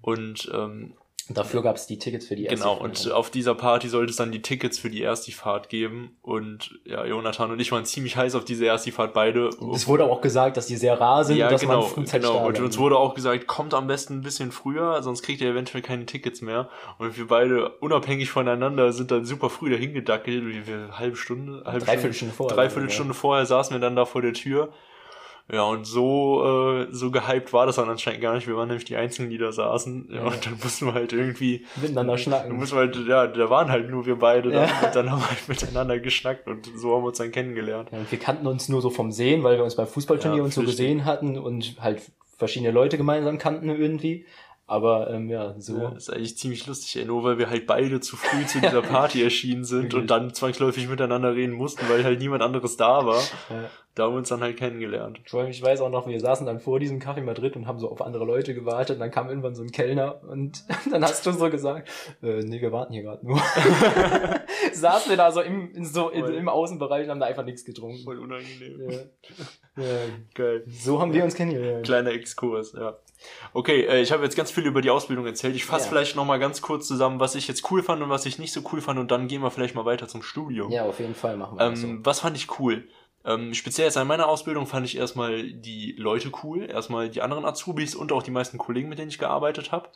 Und 0.00 0.50
ähm, 0.54 0.94
Und 1.30 1.38
dafür 1.38 1.62
gab 1.62 1.76
es 1.76 1.86
die 1.86 1.96
Tickets 1.96 2.26
für 2.26 2.34
die 2.34 2.46
erste 2.46 2.58
genau, 2.58 2.78
Fahrt. 2.78 3.06
und 3.06 3.12
auf 3.12 3.30
dieser 3.30 3.54
Party 3.54 3.88
sollte 3.88 4.10
es 4.10 4.16
dann 4.16 4.32
die 4.32 4.42
Tickets 4.42 4.80
für 4.80 4.90
die 4.90 5.04
Erstifahrt 5.04 5.68
geben. 5.68 6.16
Und 6.22 6.80
ja, 6.84 7.04
Jonathan 7.04 7.52
und 7.52 7.60
ich 7.60 7.70
waren 7.70 7.84
ziemlich 7.84 8.16
heiß 8.16 8.34
auf 8.34 8.44
diese 8.44 8.66
Erstifahrt 8.66 9.14
beide. 9.14 9.48
es 9.72 9.86
wurde 9.86 10.06
auch 10.06 10.22
gesagt, 10.22 10.56
dass 10.56 10.66
die 10.66 10.74
sehr 10.74 11.00
rar 11.00 11.22
sind 11.22 11.36
ja, 11.36 11.46
und 11.46 11.52
dass 11.52 11.60
genau, 11.60 11.82
man 11.82 11.88
frühzeitig 11.88 12.28
genau. 12.28 12.48
Und 12.48 12.58
uns 12.58 12.78
wurde 12.78 12.96
auch 12.96 13.14
gesagt, 13.14 13.46
kommt 13.46 13.74
am 13.74 13.86
besten 13.86 14.14
ein 14.14 14.22
bisschen 14.22 14.50
früher, 14.50 15.04
sonst 15.04 15.22
kriegt 15.22 15.40
ihr 15.40 15.48
eventuell 15.48 15.82
keine 15.84 16.04
Tickets 16.04 16.40
mehr. 16.40 16.68
Und 16.98 17.16
wir 17.16 17.28
beide 17.28 17.76
unabhängig 17.78 18.28
voneinander 18.28 18.92
sind 18.92 19.12
dann 19.12 19.24
super 19.24 19.50
früh 19.50 19.70
dahin 19.70 19.94
gedackelt. 19.94 20.44
Wir, 20.44 20.66
wir 20.66 20.98
halbe 20.98 21.14
Stunde, 21.14 21.62
halbe 21.64 21.84
Dreiviertelstunde 21.84 22.34
vorher. 22.34 22.56
Dreiviertelstunde 22.56 23.14
vorher 23.14 23.46
saßen 23.46 23.72
wir 23.72 23.80
dann 23.80 23.94
da 23.94 24.04
vor 24.04 24.20
der 24.20 24.32
Tür. 24.32 24.72
Ja, 25.52 25.64
und 25.64 25.84
so, 25.86 26.44
äh, 26.82 26.86
so 26.92 27.10
gehypt 27.10 27.52
war 27.52 27.66
das 27.66 27.76
dann 27.76 27.88
anscheinend 27.88 28.20
gar 28.20 28.34
nicht. 28.34 28.46
Wir 28.46 28.56
waren 28.56 28.68
nämlich 28.68 28.84
die 28.84 28.96
Einzigen, 28.96 29.30
die 29.30 29.38
da 29.38 29.50
saßen. 29.52 30.08
Ja, 30.10 30.16
Ja. 30.16 30.22
und 30.26 30.46
dann 30.46 30.58
mussten 30.62 30.86
wir 30.86 30.94
halt 30.94 31.12
irgendwie, 31.12 31.64
Miteinander 31.76 32.12
dann 32.12 32.18
schnacken. 32.18 32.56
mussten 32.56 32.76
wir 32.76 32.80
halt, 32.80 32.96
ja, 33.08 33.26
da 33.26 33.50
waren 33.50 33.68
halt 33.70 33.90
nur 33.90 34.06
wir 34.06 34.16
beide 34.16 34.50
dann, 34.50 34.68
Ja. 34.68 34.86
und 34.86 34.94
dann 34.94 35.10
haben 35.10 35.20
wir 35.20 35.28
halt 35.30 35.48
miteinander 35.48 35.98
geschnackt 35.98 36.46
und 36.46 36.70
so 36.76 36.94
haben 36.94 37.02
wir 37.02 37.08
uns 37.08 37.18
dann 37.18 37.32
kennengelernt. 37.32 37.88
Ja, 37.92 37.98
und 37.98 38.10
wir 38.10 38.18
kannten 38.18 38.46
uns 38.46 38.68
nur 38.68 38.80
so 38.80 38.90
vom 38.90 39.10
Sehen, 39.12 39.42
weil 39.42 39.56
wir 39.56 39.64
uns 39.64 39.74
beim 39.76 39.86
Fußballturnier 39.88 40.38
Ja, 40.38 40.44
und 40.44 40.52
so 40.52 40.62
gesehen 40.62 41.04
hatten 41.04 41.38
und 41.38 41.74
halt 41.80 42.00
verschiedene 42.38 42.70
Leute 42.70 42.96
gemeinsam 42.96 43.38
kannten 43.38 43.68
irgendwie. 43.68 44.24
Aber 44.70 45.10
ähm, 45.10 45.28
ja, 45.28 45.56
so. 45.58 45.76
Ja, 45.78 45.88
ist 45.96 46.12
eigentlich 46.12 46.38
ziemlich 46.38 46.64
lustig, 46.68 46.94
ey, 46.94 47.04
nur 47.04 47.24
weil 47.24 47.38
wir 47.38 47.50
halt 47.50 47.66
beide 47.66 47.98
zu 47.98 48.16
früh 48.16 48.46
zu 48.46 48.60
dieser 48.60 48.82
Party 48.82 49.20
erschienen 49.24 49.64
sind 49.64 49.94
und 49.94 50.12
dann 50.12 50.32
zwangsläufig 50.32 50.86
miteinander 50.88 51.34
reden 51.34 51.54
mussten, 51.54 51.88
weil 51.88 52.04
halt 52.04 52.20
niemand 52.20 52.40
anderes 52.40 52.76
da 52.76 53.04
war. 53.04 53.20
Ja. 53.50 53.68
Da 53.96 54.04
haben 54.04 54.12
wir 54.12 54.18
uns 54.18 54.28
dann 54.28 54.42
halt 54.42 54.56
kennengelernt. 54.56 55.18
Vor 55.26 55.40
allem, 55.40 55.50
ich 55.50 55.60
weiß 55.60 55.80
auch 55.80 55.90
noch, 55.90 56.06
wir 56.06 56.20
saßen 56.20 56.46
dann 56.46 56.60
vor 56.60 56.78
diesem 56.78 57.00
Café 57.00 57.20
Madrid 57.20 57.56
und 57.56 57.66
haben 57.66 57.80
so 57.80 57.90
auf 57.90 58.00
andere 58.00 58.24
Leute 58.24 58.54
gewartet. 58.54 58.94
Und 58.94 59.00
dann 59.00 59.10
kam 59.10 59.28
irgendwann 59.28 59.56
so 59.56 59.64
ein 59.64 59.72
Kellner 59.72 60.22
und 60.22 60.62
dann 60.92 61.02
hast 61.02 61.26
du 61.26 61.32
so 61.32 61.50
gesagt, 61.50 61.90
äh, 62.22 62.44
nee, 62.44 62.60
wir 62.60 62.70
warten 62.70 62.92
hier 62.92 63.02
gerade 63.02 63.26
nur. 63.26 63.38
saßen 64.72 65.10
wir 65.10 65.16
da 65.16 65.32
so 65.32 65.40
im, 65.40 65.84
so 65.84 66.10
in, 66.10 66.26
im 66.26 66.48
Außenbereich 66.48 67.06
und 67.06 67.10
haben 67.10 67.18
da 67.18 67.26
einfach 67.26 67.44
nichts 67.44 67.64
getrunken. 67.64 68.04
Voll 68.04 68.20
unangenehm. 68.20 68.88
Ja. 68.88 69.82
Ja. 69.82 69.98
Geil. 70.32 70.62
So 70.68 71.00
haben 71.00 71.12
wir 71.12 71.24
uns 71.24 71.34
kennengelernt. 71.34 71.84
Kleiner 71.84 72.12
Exkurs, 72.12 72.74
ja. 72.74 72.96
Okay, 73.52 73.82
äh, 73.86 74.00
ich 74.00 74.12
habe 74.12 74.24
jetzt 74.24 74.36
ganz 74.36 74.50
viel 74.50 74.66
über 74.66 74.80
die 74.80 74.90
Ausbildung 74.90 75.26
erzählt. 75.26 75.54
Ich 75.56 75.64
fasse 75.64 75.84
Ja. 75.84 75.90
vielleicht 75.90 76.16
noch 76.16 76.24
mal 76.24 76.38
ganz 76.38 76.62
kurz 76.62 76.86
zusammen, 76.86 77.20
was 77.20 77.34
ich 77.34 77.48
jetzt 77.48 77.70
cool 77.70 77.82
fand 77.82 78.02
und 78.02 78.08
was 78.10 78.26
ich 78.26 78.38
nicht 78.38 78.52
so 78.52 78.62
cool 78.72 78.80
fand 78.80 78.98
und 78.98 79.10
dann 79.10 79.28
gehen 79.28 79.42
wir 79.42 79.50
vielleicht 79.50 79.74
mal 79.74 79.84
weiter 79.84 80.08
zum 80.08 80.22
Studium. 80.22 80.70
Ja, 80.70 80.84
auf 80.84 80.98
jeden 80.98 81.14
Fall 81.14 81.36
machen 81.36 81.58
wir 81.58 81.70
das 81.70 81.80
so. 81.80 81.86
Ähm, 81.86 82.06
was 82.06 82.20
fand 82.20 82.36
ich 82.36 82.58
cool? 82.58 82.88
Ähm, 83.24 83.52
speziell 83.52 83.86
jetzt 83.86 83.98
an 83.98 84.06
meiner 84.06 84.28
Ausbildung 84.28 84.66
fand 84.66 84.86
ich 84.86 84.96
erstmal 84.96 85.52
die 85.52 85.92
Leute 85.98 86.32
cool, 86.42 86.64
erstmal 86.70 87.10
die 87.10 87.20
anderen 87.20 87.44
Azubis 87.44 87.94
und 87.94 88.12
auch 88.12 88.22
die 88.22 88.30
meisten 88.30 88.56
Kollegen, 88.56 88.88
mit 88.88 88.98
denen 88.98 89.10
ich 89.10 89.18
gearbeitet 89.18 89.72
habe. 89.72 89.90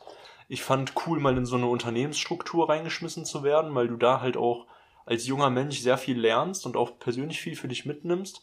Ich 0.49 0.63
fand 0.63 0.93
cool, 1.07 1.21
mal 1.21 1.37
in 1.39 1.47
so 1.47 1.57
eine 1.57 1.67
Unternehmensstruktur 1.67 2.69
reingeschmissen 2.69 3.25
zu 3.25 3.43
werden, 3.43 3.75
weil 3.75 3.89
du 3.89 3.97
da 3.97 4.21
halt 4.21 4.37
auch 4.37 4.67
als 5.07 5.27
junger 5.27 5.49
Mensch 5.49 5.79
sehr 5.79 5.97
viel 5.97 6.19
lernst 6.19 6.67
und 6.67 6.77
auch 6.77 6.99
persönlich 6.99 7.41
viel 7.41 7.57
für 7.57 7.69
dich 7.69 7.87
mitnimmst. 7.87 8.43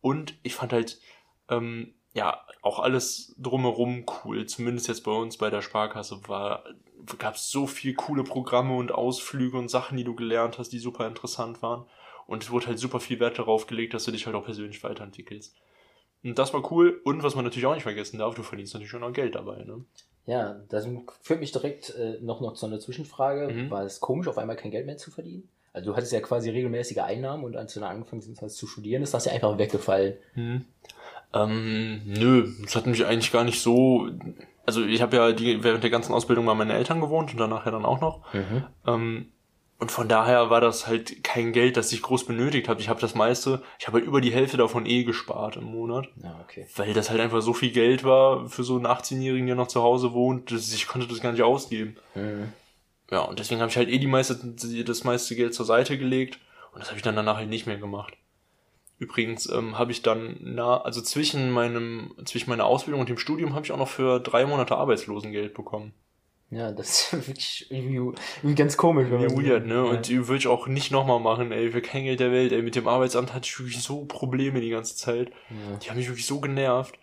Und 0.00 0.34
ich 0.42 0.54
fand 0.54 0.72
halt, 0.72 0.98
ähm, 1.50 1.94
ja, 2.14 2.40
auch 2.60 2.78
alles 2.78 3.34
drumherum 3.38 4.04
cool. 4.24 4.46
Zumindest 4.46 4.88
jetzt 4.88 5.04
bei 5.04 5.12
uns 5.12 5.36
bei 5.36 5.50
der 5.50 5.62
Sparkasse 5.62 6.20
war, 6.28 6.64
gab 7.18 7.36
es 7.36 7.50
so 7.50 7.66
viel 7.66 7.94
coole 7.94 8.22
Programme 8.22 8.76
und 8.76 8.92
Ausflüge 8.92 9.56
und 9.56 9.68
Sachen, 9.68 9.96
die 9.96 10.04
du 10.04 10.14
gelernt 10.14 10.58
hast, 10.58 10.70
die 10.70 10.78
super 10.78 11.06
interessant 11.06 11.62
waren. 11.62 11.86
Und 12.26 12.42
es 12.42 12.50
wurde 12.50 12.68
halt 12.68 12.78
super 12.78 13.00
viel 13.00 13.18
Wert 13.18 13.38
darauf 13.38 13.66
gelegt, 13.66 13.94
dass 13.94 14.04
du 14.04 14.12
dich 14.12 14.26
halt 14.26 14.36
auch 14.36 14.44
persönlich 14.44 14.82
weiterentwickelst. 14.84 15.56
Und 16.22 16.38
das 16.38 16.54
war 16.54 16.70
cool. 16.70 17.00
Und 17.04 17.22
was 17.22 17.34
man 17.34 17.44
natürlich 17.44 17.66
auch 17.66 17.74
nicht 17.74 17.82
vergessen 17.82 18.18
darf, 18.18 18.34
du 18.34 18.42
verdienst 18.42 18.74
natürlich 18.74 18.90
schon 18.90 19.02
auch 19.02 19.12
Geld 19.12 19.34
dabei, 19.34 19.64
ne? 19.64 19.84
Ja, 20.24 20.60
das 20.68 20.86
führt 21.22 21.40
mich 21.40 21.50
direkt 21.50 21.90
äh, 21.96 22.18
noch, 22.20 22.40
noch 22.40 22.54
zu 22.54 22.66
einer 22.66 22.78
Zwischenfrage. 22.78 23.52
Mhm. 23.52 23.70
War 23.70 23.82
es 23.82 23.98
komisch, 23.98 24.28
auf 24.28 24.38
einmal 24.38 24.54
kein 24.54 24.70
Geld 24.70 24.86
mehr 24.86 24.96
zu 24.96 25.10
verdienen? 25.10 25.48
Also 25.72 25.90
du 25.90 25.96
hattest 25.96 26.12
ja 26.12 26.20
quasi 26.20 26.50
regelmäßige 26.50 26.98
Einnahmen 26.98 27.44
und 27.44 27.56
als 27.56 27.74
du 27.74 27.80
dann 27.80 27.90
angefangen 27.90 28.22
hast 28.40 28.56
zu 28.56 28.66
studieren, 28.66 29.02
ist 29.02 29.14
das 29.14 29.24
ja 29.24 29.32
einfach 29.32 29.58
weggefallen. 29.58 30.16
Hm. 30.34 30.64
Ähm, 31.34 32.02
nö, 32.04 32.48
das 32.62 32.76
hat 32.76 32.86
mich 32.86 33.04
eigentlich 33.06 33.32
gar 33.32 33.44
nicht 33.44 33.60
so. 33.60 34.08
Also 34.66 34.84
ich 34.84 35.02
habe 35.02 35.16
ja 35.16 35.32
die, 35.32 35.64
während 35.64 35.82
der 35.82 35.90
ganzen 35.90 36.12
Ausbildung 36.12 36.46
bei 36.46 36.54
meinen 36.54 36.70
Eltern 36.70 37.00
gewohnt 37.00 37.32
und 37.32 37.38
danach 37.38 37.64
ja 37.64 37.72
dann 37.72 37.84
auch 37.84 38.00
noch. 38.00 38.22
Ähm, 38.86 39.32
und 39.82 39.90
von 39.90 40.06
daher 40.06 40.48
war 40.48 40.60
das 40.60 40.86
halt 40.86 41.24
kein 41.24 41.52
Geld, 41.52 41.76
das 41.76 41.90
ich 41.92 42.02
groß 42.02 42.26
benötigt 42.26 42.68
habe. 42.68 42.80
Ich 42.80 42.88
habe 42.88 43.00
das 43.00 43.16
meiste, 43.16 43.62
ich 43.80 43.88
habe 43.88 43.98
halt 43.98 44.06
über 44.06 44.20
die 44.20 44.32
Hälfte 44.32 44.56
davon 44.56 44.86
eh 44.86 45.02
gespart 45.02 45.56
im 45.56 45.64
Monat. 45.64 46.06
Ja, 46.22 46.38
okay. 46.44 46.68
Weil 46.76 46.94
das 46.94 47.10
halt 47.10 47.20
einfach 47.20 47.42
so 47.42 47.52
viel 47.52 47.72
Geld 47.72 48.04
war 48.04 48.48
für 48.48 48.62
so 48.62 48.76
einen 48.76 48.86
18-Jährigen, 48.86 49.48
der 49.48 49.56
noch 49.56 49.66
zu 49.66 49.82
Hause 49.82 50.12
wohnt, 50.12 50.52
dass 50.52 50.72
ich 50.72 50.86
konnte 50.86 51.08
das 51.08 51.20
gar 51.20 51.32
nicht 51.32 51.42
ausgeben. 51.42 51.96
Mhm. 52.14 52.52
Ja, 53.10 53.22
und 53.22 53.40
deswegen 53.40 53.60
habe 53.60 53.70
ich 53.70 53.76
halt 53.76 53.88
eh 53.88 53.98
die 53.98 54.06
meiste, 54.06 54.36
das 54.36 55.02
meiste 55.02 55.34
Geld 55.34 55.52
zur 55.52 55.66
Seite 55.66 55.98
gelegt 55.98 56.38
und 56.72 56.80
das 56.80 56.88
habe 56.88 56.98
ich 56.98 57.02
dann 57.02 57.16
danach 57.16 57.38
halt 57.38 57.48
nicht 57.48 57.66
mehr 57.66 57.78
gemacht. 57.78 58.14
Übrigens 59.02 59.48
ähm, 59.50 59.78
habe 59.78 59.90
ich 59.90 60.02
dann 60.02 60.36
na, 60.40 60.80
also 60.80 61.00
zwischen 61.02 61.50
meinem, 61.50 62.14
zwischen 62.24 62.50
meiner 62.50 62.66
Ausbildung 62.66 63.00
und 63.00 63.08
dem 63.08 63.18
Studium 63.18 63.52
habe 63.54 63.66
ich 63.66 63.72
auch 63.72 63.76
noch 63.78 63.88
für 63.88 64.20
drei 64.20 64.46
Monate 64.46 64.76
Arbeitslosengeld 64.76 65.54
bekommen. 65.54 65.92
Ja, 66.50 66.70
das 66.70 67.12
ist 67.12 67.12
wirklich 67.26 67.66
irgendwie, 67.70 67.96
irgendwie 67.96 68.54
ganz 68.54 68.76
komisch. 68.76 69.08
wenn 69.10 69.22
man- 69.24 69.44
weird, 69.44 69.66
ne? 69.66 69.74
Ja. 69.74 69.82
Und 69.82 70.06
die 70.06 70.28
würde 70.28 70.38
ich 70.38 70.46
auch 70.46 70.68
nicht 70.68 70.92
nochmal 70.92 71.18
machen, 71.18 71.50
ey, 71.50 71.72
für 71.72 71.82
kein 71.82 72.04
Geld 72.04 72.20
der 72.20 72.30
Welt, 72.30 72.52
ey. 72.52 72.62
Mit 72.62 72.76
dem 72.76 72.86
Arbeitsamt 72.86 73.34
hatte 73.34 73.46
ich 73.46 73.58
wirklich 73.58 73.82
so 73.82 74.04
Probleme 74.04 74.60
die 74.60 74.70
ganze 74.70 74.94
Zeit. 74.94 75.30
Ja. 75.50 75.76
Die 75.78 75.90
haben 75.90 75.96
mich 75.96 76.08
wirklich 76.08 76.26
so 76.26 76.38
genervt. 76.40 76.94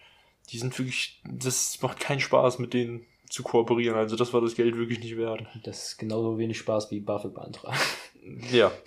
Die 0.52 0.58
sind 0.58 0.78
wirklich, 0.80 1.22
das 1.30 1.82
macht 1.82 2.00
keinen 2.00 2.22
Spaß, 2.22 2.60
mit 2.60 2.74
denen 2.74 3.06
zu 3.30 3.44
kooperieren. 3.44 3.98
Also 3.98 4.16
das 4.16 4.32
war 4.34 4.40
das 4.40 4.56
Geld 4.56 4.78
wirklich 4.78 5.00
nicht 5.00 5.18
wert. 5.18 5.44
Das 5.66 5.88
ist 5.90 5.98
genauso 5.98 6.38
wenig 6.38 6.58
Spaß 6.58 6.92
wie 6.92 7.02
BAföG 7.02 7.34
beantragen. 7.34 7.78
Ja. 8.52 8.72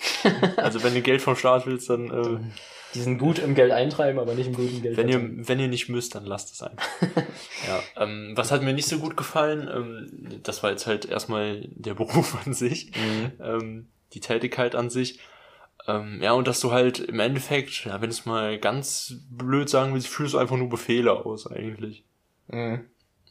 Also 0.56 0.84
wenn 0.84 0.94
du 0.94 1.02
Geld 1.02 1.20
vom 1.20 1.34
Staat 1.34 1.66
willst, 1.66 1.90
dann, 1.90 2.06
äh, 2.10 2.38
Die 2.94 3.00
sind 3.00 3.18
gut 3.18 3.38
im 3.38 3.54
Geld 3.54 3.72
eintreiben, 3.72 4.18
aber 4.18 4.34
nicht 4.34 4.46
im 4.48 4.54
guten 4.54 4.82
Geld 4.82 4.96
wenn 4.96 5.08
ihr, 5.08 5.48
wenn 5.48 5.58
ihr 5.60 5.68
nicht 5.68 5.88
müsst, 5.88 6.14
dann 6.14 6.24
lasst 6.26 6.52
es 6.52 6.62
einfach. 6.62 6.84
ja, 7.66 7.82
ähm, 8.02 8.32
was 8.36 8.50
hat 8.52 8.62
mir 8.62 8.72
nicht 8.74 8.88
so 8.88 8.98
gut 8.98 9.16
gefallen? 9.16 9.68
Ähm, 9.72 10.40
das 10.42 10.62
war 10.62 10.70
jetzt 10.70 10.86
halt 10.86 11.04
erstmal 11.06 11.62
der 11.68 11.94
Beruf 12.02 12.36
an 12.46 12.52
sich, 12.54 12.92
Mhm. 12.96 13.32
ähm, 13.40 13.88
die 14.12 14.20
Tätigkeit 14.20 14.74
an 14.74 14.90
sich. 14.90 15.20
Ähm, 15.88 16.20
ja, 16.22 16.32
und 16.32 16.46
dass 16.46 16.60
du 16.60 16.70
halt 16.70 17.00
im 17.00 17.18
Endeffekt, 17.18 17.84
ja, 17.86 18.00
wenn 18.00 18.10
es 18.10 18.24
mal 18.26 18.58
ganz 18.58 19.14
blöd 19.30 19.68
sagen 19.68 19.94
willst, 19.94 20.06
führst 20.08 20.34
du 20.34 20.38
einfach 20.38 20.56
nur 20.56 20.68
Befehle 20.68 21.12
aus 21.12 21.46
eigentlich. 21.50 22.04
Mhm. 22.48 22.84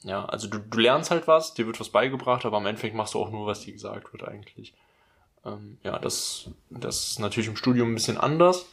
Ja, 0.03 0.25
also 0.25 0.47
du, 0.47 0.57
du 0.57 0.79
lernst 0.79 1.11
halt 1.11 1.27
was, 1.27 1.53
dir 1.53 1.67
wird 1.67 1.79
was 1.79 1.89
beigebracht, 1.89 2.43
aber 2.45 2.57
im 2.57 2.65
Endeffekt 2.65 2.95
machst 2.95 3.13
du 3.13 3.19
auch 3.19 3.29
nur, 3.31 3.45
was 3.45 3.61
dir 3.61 3.71
gesagt 3.71 4.11
wird 4.11 4.27
eigentlich. 4.27 4.73
Ähm, 5.45 5.77
ja, 5.83 5.99
das, 5.99 6.49
das 6.69 7.11
ist 7.11 7.19
natürlich 7.19 7.47
im 7.47 7.55
Studium 7.55 7.91
ein 7.91 7.95
bisschen 7.95 8.17
anders. 8.17 8.65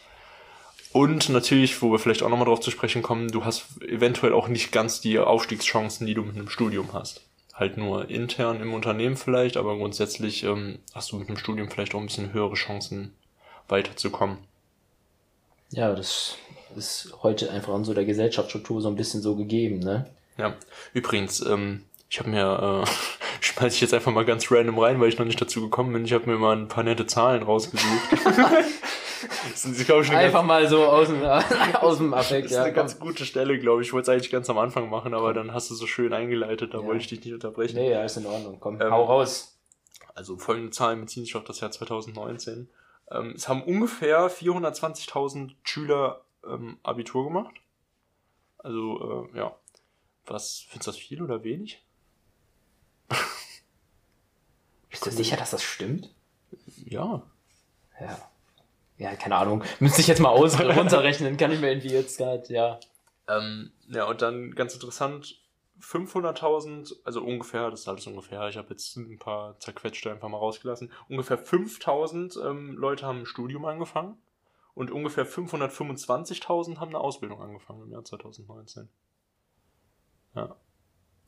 Und 0.92 1.28
natürlich, 1.28 1.82
wo 1.82 1.92
wir 1.92 1.98
vielleicht 1.98 2.22
auch 2.22 2.28
nochmal 2.28 2.46
drauf 2.46 2.60
zu 2.60 2.70
sprechen 2.70 3.02
kommen, 3.02 3.30
du 3.30 3.44
hast 3.44 3.82
eventuell 3.82 4.32
auch 4.32 4.48
nicht 4.48 4.72
ganz 4.72 5.00
die 5.00 5.18
Aufstiegschancen, 5.18 6.06
die 6.06 6.14
du 6.14 6.22
mit 6.22 6.36
einem 6.36 6.48
Studium 6.48 6.92
hast. 6.92 7.22
Halt 7.52 7.76
nur 7.76 8.08
intern 8.08 8.60
im 8.60 8.72
Unternehmen 8.72 9.16
vielleicht, 9.16 9.56
aber 9.56 9.76
grundsätzlich 9.76 10.44
ähm, 10.44 10.78
hast 10.94 11.12
du 11.12 11.16
mit 11.16 11.28
einem 11.28 11.38
Studium 11.38 11.70
vielleicht 11.70 11.94
auch 11.94 12.00
ein 12.00 12.06
bisschen 12.06 12.32
höhere 12.32 12.54
Chancen 12.54 13.12
weiterzukommen. 13.68 14.38
Ja, 15.70 15.94
das 15.94 16.36
ist 16.76 17.12
heute 17.22 17.50
einfach 17.50 17.74
an 17.74 17.84
so 17.84 17.92
der 17.92 18.04
Gesellschaftsstruktur 18.04 18.80
so 18.80 18.88
ein 18.88 18.96
bisschen 18.96 19.20
so 19.20 19.36
gegeben, 19.36 19.80
ne? 19.80 20.08
Ja, 20.38 20.54
übrigens, 20.94 21.44
ähm, 21.44 21.82
ich 22.08 22.20
habe 22.20 22.30
mir, 22.30 22.84
äh, 22.84 22.90
schmeiß 23.44 23.74
ich 23.74 23.80
jetzt 23.80 23.92
einfach 23.92 24.12
mal 24.12 24.24
ganz 24.24 24.50
random 24.50 24.78
rein, 24.78 25.00
weil 25.00 25.08
ich 25.08 25.18
noch 25.18 25.26
nicht 25.26 25.40
dazu 25.40 25.60
gekommen 25.60 25.92
bin. 25.92 26.04
Ich 26.04 26.12
habe 26.12 26.30
mir 26.30 26.38
mal 26.38 26.56
ein 26.56 26.68
paar 26.68 26.84
nette 26.84 27.06
Zahlen 27.06 27.42
rausgesucht. 27.42 28.08
das 29.50 29.64
ist, 29.64 29.84
glaube 29.86 30.02
ich, 30.02 30.10
Einfach 30.10 30.40
ganz, 30.40 30.46
mal 30.48 30.68
so 30.68 30.84
aus 30.84 31.08
dem, 31.08 31.22
aus 31.80 31.98
dem 31.98 32.10
das 32.10 32.20
Affekt, 32.20 32.46
ist 32.46 32.52
ja. 32.52 32.62
eine 32.62 32.72
komm. 32.72 32.80
ganz 32.82 32.98
gute 32.98 33.24
Stelle, 33.24 33.58
glaube 33.58 33.82
ich. 33.82 33.88
Ich 33.88 33.92
wollte 33.92 34.10
es 34.10 34.14
eigentlich 34.16 34.30
ganz 34.30 34.48
am 34.50 34.58
Anfang 34.58 34.88
machen, 34.90 35.14
aber 35.14 35.32
dann 35.34 35.52
hast 35.52 35.70
du 35.70 35.74
so 35.74 35.86
schön 35.86 36.12
eingeleitet, 36.12 36.74
da 36.74 36.78
Ja. 36.78 36.84
wollte 36.84 37.00
ich 37.02 37.06
dich 37.08 37.24
nicht 37.24 37.34
unterbrechen. 37.34 37.76
Nee, 37.76 37.90
ja, 37.90 38.04
ist 38.04 38.16
in 38.16 38.26
Ordnung. 38.26 38.58
Komm, 38.60 38.80
Ähm, 38.80 38.90
hau 38.90 39.04
raus. 39.04 39.58
Also 40.14 40.36
folgende 40.36 40.70
Zahlen 40.70 41.00
beziehen 41.00 41.24
sich 41.24 41.36
auf 41.36 41.44
das 41.44 41.60
Jahr 41.60 41.70
2019. 41.70 42.68
Ähm, 43.10 43.32
es 43.36 43.48
haben 43.48 43.62
ungefähr 43.62 44.30
420.000 44.30 45.52
Schüler 45.62 46.22
ähm, 46.46 46.78
Abitur 46.82 47.24
gemacht. 47.24 47.54
Also, 48.58 49.28
äh, 49.32 49.38
ja. 49.38 49.56
Was, 50.26 50.66
findest 50.68 50.88
du 50.88 50.90
das 50.90 50.98
viel 51.00 51.22
oder 51.22 51.42
wenig? 51.44 51.82
Bist 54.90 55.06
du 55.06 55.10
sicher, 55.10 55.36
dass 55.36 55.50
das 55.52 55.62
stimmt? 55.62 56.10
Ja. 56.84 57.22
Ja. 58.00 58.18
Ja, 58.98 59.14
keine 59.16 59.36
Ahnung. 59.36 59.64
Müsste 59.80 60.00
ich 60.00 60.06
jetzt 60.06 60.20
mal 60.20 60.30
aus 60.30 60.58
runterrechnen, 60.60 61.36
kann 61.36 61.52
ich 61.52 61.60
mir 61.60 61.70
irgendwie 61.70 61.92
jetzt 61.92 62.18
gerade, 62.18 62.52
ja. 62.52 62.78
Ähm, 63.28 63.72
ja, 63.88 64.04
und 64.04 64.22
dann 64.22 64.54
ganz 64.54 64.74
interessant, 64.74 65.40
500.000, 65.80 66.96
also 67.04 67.22
ungefähr, 67.22 67.70
das 67.70 67.80
ist 67.80 67.88
alles 67.88 68.06
ungefähr, 68.06 68.48
ich 68.48 68.56
habe 68.56 68.70
jetzt 68.70 68.96
ein 68.96 69.18
paar 69.18 69.58
zerquetschte 69.60 70.10
einfach 70.10 70.28
mal 70.28 70.38
rausgelassen, 70.38 70.90
ungefähr 71.08 71.42
5.000 71.42 72.44
ähm, 72.44 72.76
Leute 72.76 73.06
haben 73.06 73.20
ein 73.20 73.26
Studium 73.26 73.64
angefangen 73.64 74.18
und 74.74 74.90
ungefähr 74.90 75.26
525.000 75.26 76.78
haben 76.78 76.88
eine 76.88 77.00
Ausbildung 77.00 77.40
angefangen 77.40 77.82
im 77.82 77.92
Jahr 77.92 78.04
2019. 78.04 78.88
Ja. 80.34 80.56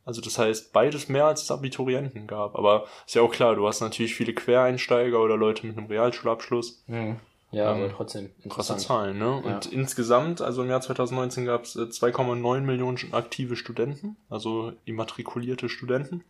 Also 0.05 0.21
das 0.21 0.39
heißt, 0.39 0.73
beides 0.73 1.09
mehr 1.09 1.27
als 1.27 1.43
es 1.43 1.51
Abiturienten 1.51 2.27
gab. 2.27 2.57
Aber 2.57 2.87
ist 3.07 3.15
ja 3.15 3.23
auch 3.23 3.31
klar, 3.33 3.55
du 3.55 3.69
hast 3.69 3.81
natürlich 3.81 4.15
viele 4.15 4.35
Quereinsteiger 4.35 5.21
oder 5.21 5.37
Leute 5.37 5.67
mit 5.67 5.77
einem 5.77 5.87
Realschulabschluss. 5.87 6.83
Hm. 6.87 7.21
Ja, 7.53 7.73
Ähm, 7.75 7.83
aber 7.85 7.93
trotzdem 7.93 8.27
Krasse 8.27 8.45
interessant. 8.75 8.81
Zahlen, 8.81 9.19
ne? 9.19 9.35
Und 9.35 9.65
Ja. 9.67 9.73
insgesamt, 9.73 10.41
also 10.41 10.63
im 10.63 10.69
Jahr 10.71 10.81
2019 10.81 11.47
gab 11.47 11.65
es 11.65 11.75
2,9 11.77 12.61
Millionen 12.61 12.99
aktive 13.13 13.57
Studenten, 13.57 14.17
also 14.29 14.73
immatrikulierte 14.85 15.69
Studenten, 15.69 16.23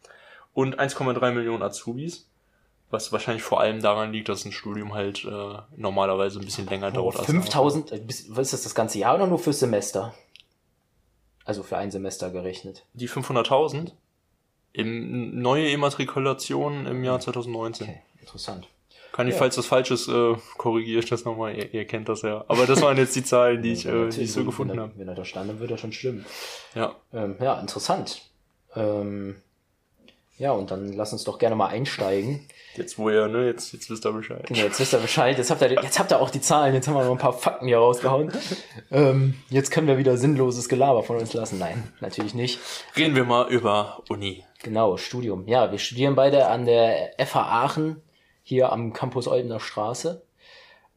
und 0.54 0.78
1,3 0.80 1.32
Millionen 1.32 1.62
Azubis, 1.62 2.26
was 2.90 3.12
wahrscheinlich 3.12 3.42
vor 3.42 3.60
allem 3.60 3.80
daran 3.82 4.12
liegt, 4.12 4.28
dass 4.30 4.44
ein 4.44 4.52
Studium 4.52 4.94
halt 4.94 5.24
äh, 5.24 5.58
normalerweise 5.76 6.38
ein 6.40 6.44
bisschen 6.44 6.66
länger 6.66 6.88
Oh, 6.88 6.96
dauert. 6.96 7.16
als 7.18 7.26
5000, 7.26 7.92
äh, 7.92 7.98
bis- 7.98 8.26
was 8.30 8.46
ist 8.48 8.52
das 8.54 8.62
das 8.62 8.74
ganze 8.74 8.98
Jahr 8.98 9.14
oder 9.16 9.26
nur 9.26 9.38
fürs 9.38 9.60
Semester? 9.60 10.14
Also 11.44 11.62
für 11.62 11.76
ein 11.76 11.90
Semester 11.90 12.30
gerechnet. 12.30 12.84
Die 12.94 13.08
500.000 13.08 13.92
im 14.72 15.40
neue 15.40 15.68
Immatrikulation 15.70 16.86
im 16.86 17.04
Jahr 17.04 17.20
2019. 17.20 17.88
Okay, 17.88 18.02
interessant. 18.20 18.68
Kann 19.12 19.26
ich, 19.28 19.34
Ja. 19.34 19.38
falls 19.40 19.56
das 19.56 19.66
falsch 19.66 19.90
ist, 19.90 20.08
äh, 20.08 20.34
korrigiere 20.56 21.00
ich 21.00 21.08
das 21.08 21.24
nochmal. 21.24 21.56
Ihr, 21.56 21.72
ihr 21.74 21.84
kennt 21.86 22.08
das 22.08 22.22
ja. 22.22 22.44
Aber 22.48 22.66
das 22.66 22.80
waren 22.82 22.96
jetzt 22.96 23.14
die 23.16 23.24
Zahlen, 23.24 23.62
die 23.62 23.72
ich, 23.72 23.84
Ja, 23.84 24.06
äh, 24.06 24.08
die 24.08 24.22
ich 24.22 24.32
so 24.32 24.44
gefunden 24.44 24.78
habe. 24.80 24.92
Wenn 24.96 25.08
er 25.08 25.14
da 25.14 25.24
stand, 25.24 25.50
dann 25.50 25.60
wird 25.60 25.70
er 25.70 25.78
schon 25.78 25.92
stimmen. 25.92 26.24
Ja. 26.74 26.94
Ähm, 27.12 27.36
ja, 27.40 27.58
interessant. 27.60 28.22
Ähm, 28.76 29.36
ja, 30.38 30.52
und 30.52 30.70
dann 30.70 30.92
lass 30.94 31.12
uns 31.12 31.24
doch 31.24 31.38
gerne 31.38 31.54
mal 31.56 31.66
einsteigen. 31.66 32.46
Jetzt 32.76 32.98
wo 32.98 33.10
ihr, 33.10 33.26
ne, 33.28 33.46
jetzt, 33.46 33.72
jetzt 33.74 33.90
wisst 33.90 34.06
ihr 34.06 34.12
Bescheid. 34.12 34.46
Genau, 34.46 34.60
jetzt 34.60 34.80
wisst 34.80 34.94
ihr 34.94 35.00
Bescheid. 35.00 35.36
Jetzt 35.36 35.50
habt 35.50 35.60
ihr, 35.60 35.70
jetzt 35.72 35.98
habt 35.98 36.12
ihr 36.12 36.20
auch 36.20 36.30
die 36.30 36.40
Zahlen. 36.40 36.72
Jetzt 36.72 36.86
haben 36.88 36.94
wir 36.94 37.04
noch 37.04 37.10
ein 37.12 37.18
paar 37.18 37.32
Fakten 37.34 37.66
hier 37.66 37.78
rausgehauen. 37.78 38.32
ähm, 38.90 39.34
jetzt 39.50 39.70
können 39.70 39.86
wir 39.88 39.98
wieder 39.98 40.16
sinnloses 40.16 40.68
Gelaber 40.68 41.02
von 41.02 41.16
uns 41.16 41.34
lassen. 41.34 41.58
Nein, 41.58 41.92
natürlich 42.00 42.32
nicht. 42.34 42.58
Reden 42.96 43.16
wir 43.16 43.24
mal 43.24 43.48
über 43.50 44.02
Uni. 44.08 44.44
Genau, 44.62 44.96
Studium. 44.96 45.46
Ja, 45.48 45.72
wir 45.72 45.78
studieren 45.78 46.14
beide 46.14 46.46
an 46.46 46.64
der 46.64 47.10
FH 47.18 47.40
Aachen, 47.42 48.00
hier 48.42 48.72
am 48.72 48.92
Campus 48.92 49.28
Oldener 49.28 49.60
Straße. 49.60 50.22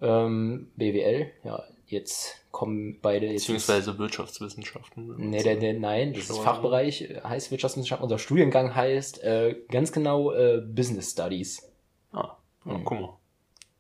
Ähm, 0.02 0.72
BWL. 0.76 1.32
Ja, 1.44 1.64
jetzt 1.88 2.38
kommen 2.52 3.00
beide 3.02 3.28
jetzt. 3.28 3.44
Beziehungsweise 3.44 3.98
Wirtschaftswissenschaften. 3.98 5.30
Nee, 5.30 5.44
der, 5.44 5.56
der, 5.56 5.74
nein, 5.74 6.14
das 6.14 6.30
ist. 6.30 6.38
Fachbereich, 6.40 7.02
äh, 7.04 7.22
heißt 7.24 7.52
Wirtschaftswissenschaften. 7.52 8.04
Unser 8.04 8.20
Studiengang 8.20 8.76
heißt 8.76 9.24
äh, 9.24 9.56
ganz 9.70 9.92
genau 9.92 10.32
äh, 10.34 10.62
Business 10.66 11.12
Studies. 11.12 11.72
Ah, 12.12 12.38
ja, 12.66 12.74
Mhm. 12.74 12.84
guck 12.86 13.00
mal. 13.00 13.18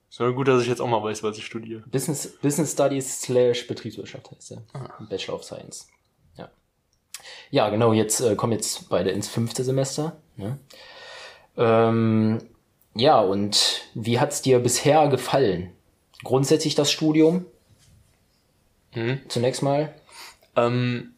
Ist 0.09 0.19
ja 0.19 0.29
gut, 0.29 0.47
dass 0.47 0.61
ich 0.61 0.67
jetzt 0.67 0.79
auch 0.79 0.87
mal 0.87 1.01
weiß, 1.03 1.23
was 1.23 1.37
ich 1.39 1.45
studiere. 1.45 1.81
Business, 1.87 2.37
Business 2.41 2.71
Studies 2.73 3.21
slash 3.21 3.65
Betriebswirtschaft 3.67 4.29
heißt 4.31 4.51
der. 4.51 4.63
Ah. 4.73 4.89
Bachelor 5.09 5.35
of 5.35 5.43
Science. 5.43 5.87
Ja. 6.37 6.51
Ja, 7.49 7.69
genau, 7.69 7.93
jetzt 7.93 8.21
äh, 8.21 8.35
kommen 8.35 8.53
jetzt 8.53 8.89
beide 8.89 9.09
ins 9.09 9.27
fünfte 9.27 9.63
Semester. 9.63 10.21
Ne? 10.35 10.59
Ähm, 11.57 12.39
Ja, 12.95 13.19
und 13.19 13.81
wie 13.93 14.19
hat's 14.19 14.41
dir 14.41 14.59
bisher 14.59 15.07
gefallen? 15.07 15.71
Grundsätzlich 16.23 16.75
das 16.75 16.91
Studium? 16.91 17.45
Mhm. 18.93 19.21
Zunächst 19.27 19.63
mal. 19.63 19.93
Ähm, 20.55 21.15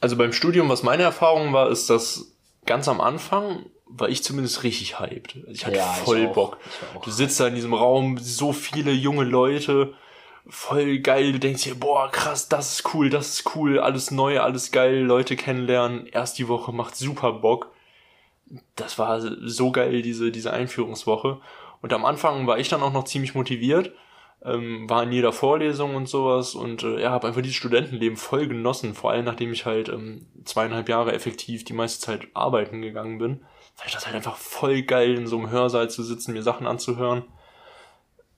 also 0.00 0.16
beim 0.16 0.32
Studium, 0.32 0.68
was 0.68 0.82
meine 0.82 1.02
Erfahrung 1.02 1.52
war, 1.52 1.70
ist, 1.70 1.90
dass 1.90 2.32
ganz 2.64 2.88
am 2.88 3.00
Anfang 3.00 3.66
war 3.86 4.08
ich 4.08 4.22
zumindest 4.22 4.62
richtig 4.62 5.00
hyped. 5.00 5.36
Also 5.36 5.50
ich 5.50 5.66
hatte 5.66 5.76
Ja, 5.76 5.92
voll. 5.92 6.28
Bock. 6.28 6.58
Ich 6.64 6.96
auch. 6.96 7.02
Du 7.02 7.10
sitzt 7.10 7.40
da 7.40 7.48
in 7.48 7.56
diesem 7.56 7.74
Raum, 7.74 8.18
so 8.18 8.52
viele 8.52 8.92
junge 8.92 9.24
Leute, 9.24 9.94
voll 10.48 11.00
geil. 11.00 11.32
Du 11.32 11.40
denkst 11.40 11.64
dir, 11.64 11.74
boah, 11.74 12.10
krass, 12.10 12.48
das 12.48 12.72
ist 12.72 12.94
cool, 12.94 13.10
das 13.10 13.30
ist 13.30 13.56
cool, 13.56 13.80
alles 13.80 14.10
neu, 14.10 14.40
alles 14.40 14.70
geil, 14.70 14.98
Leute 14.98 15.36
kennenlernen. 15.36 16.06
Erst 16.06 16.38
die 16.38 16.48
Woche 16.48 16.72
macht 16.72 16.96
super 16.96 17.32
Bock. 17.32 17.72
Das 18.76 18.98
war 18.98 19.20
so 19.20 19.72
geil, 19.72 20.02
diese, 20.02 20.30
diese 20.30 20.52
Einführungswoche. 20.52 21.40
Und 21.82 21.92
am 21.92 22.04
Anfang 22.04 22.46
war 22.46 22.58
ich 22.58 22.68
dann 22.68 22.82
auch 22.82 22.92
noch 22.92 23.04
ziemlich 23.04 23.34
motiviert, 23.34 23.92
ähm, 24.42 24.88
war 24.88 25.02
in 25.02 25.12
jeder 25.12 25.32
Vorlesung 25.32 25.94
und 25.94 26.08
sowas 26.08 26.54
und 26.54 26.82
äh, 26.82 27.02
ja, 27.02 27.10
habe 27.10 27.28
einfach 27.28 27.42
dieses 27.42 27.56
Studentenleben 27.56 28.16
voll 28.16 28.48
genossen, 28.48 28.94
vor 28.94 29.10
allem 29.10 29.24
nachdem 29.24 29.52
ich 29.52 29.66
halt 29.66 29.88
ähm, 29.88 30.26
zweieinhalb 30.44 30.88
Jahre 30.88 31.12
effektiv 31.12 31.64
die 31.64 31.72
meiste 31.72 32.00
Zeit 32.00 32.28
arbeiten 32.34 32.82
gegangen 32.82 33.18
bin. 33.18 33.40
Fand 33.74 33.88
ich 33.88 33.94
das 33.94 34.06
halt 34.06 34.16
einfach 34.16 34.36
voll 34.36 34.82
geil, 34.82 35.14
in 35.14 35.26
so 35.26 35.38
einem 35.38 35.50
Hörsaal 35.50 35.90
zu 35.90 36.02
sitzen, 36.02 36.32
mir 36.32 36.42
Sachen 36.42 36.66
anzuhören. 36.66 37.24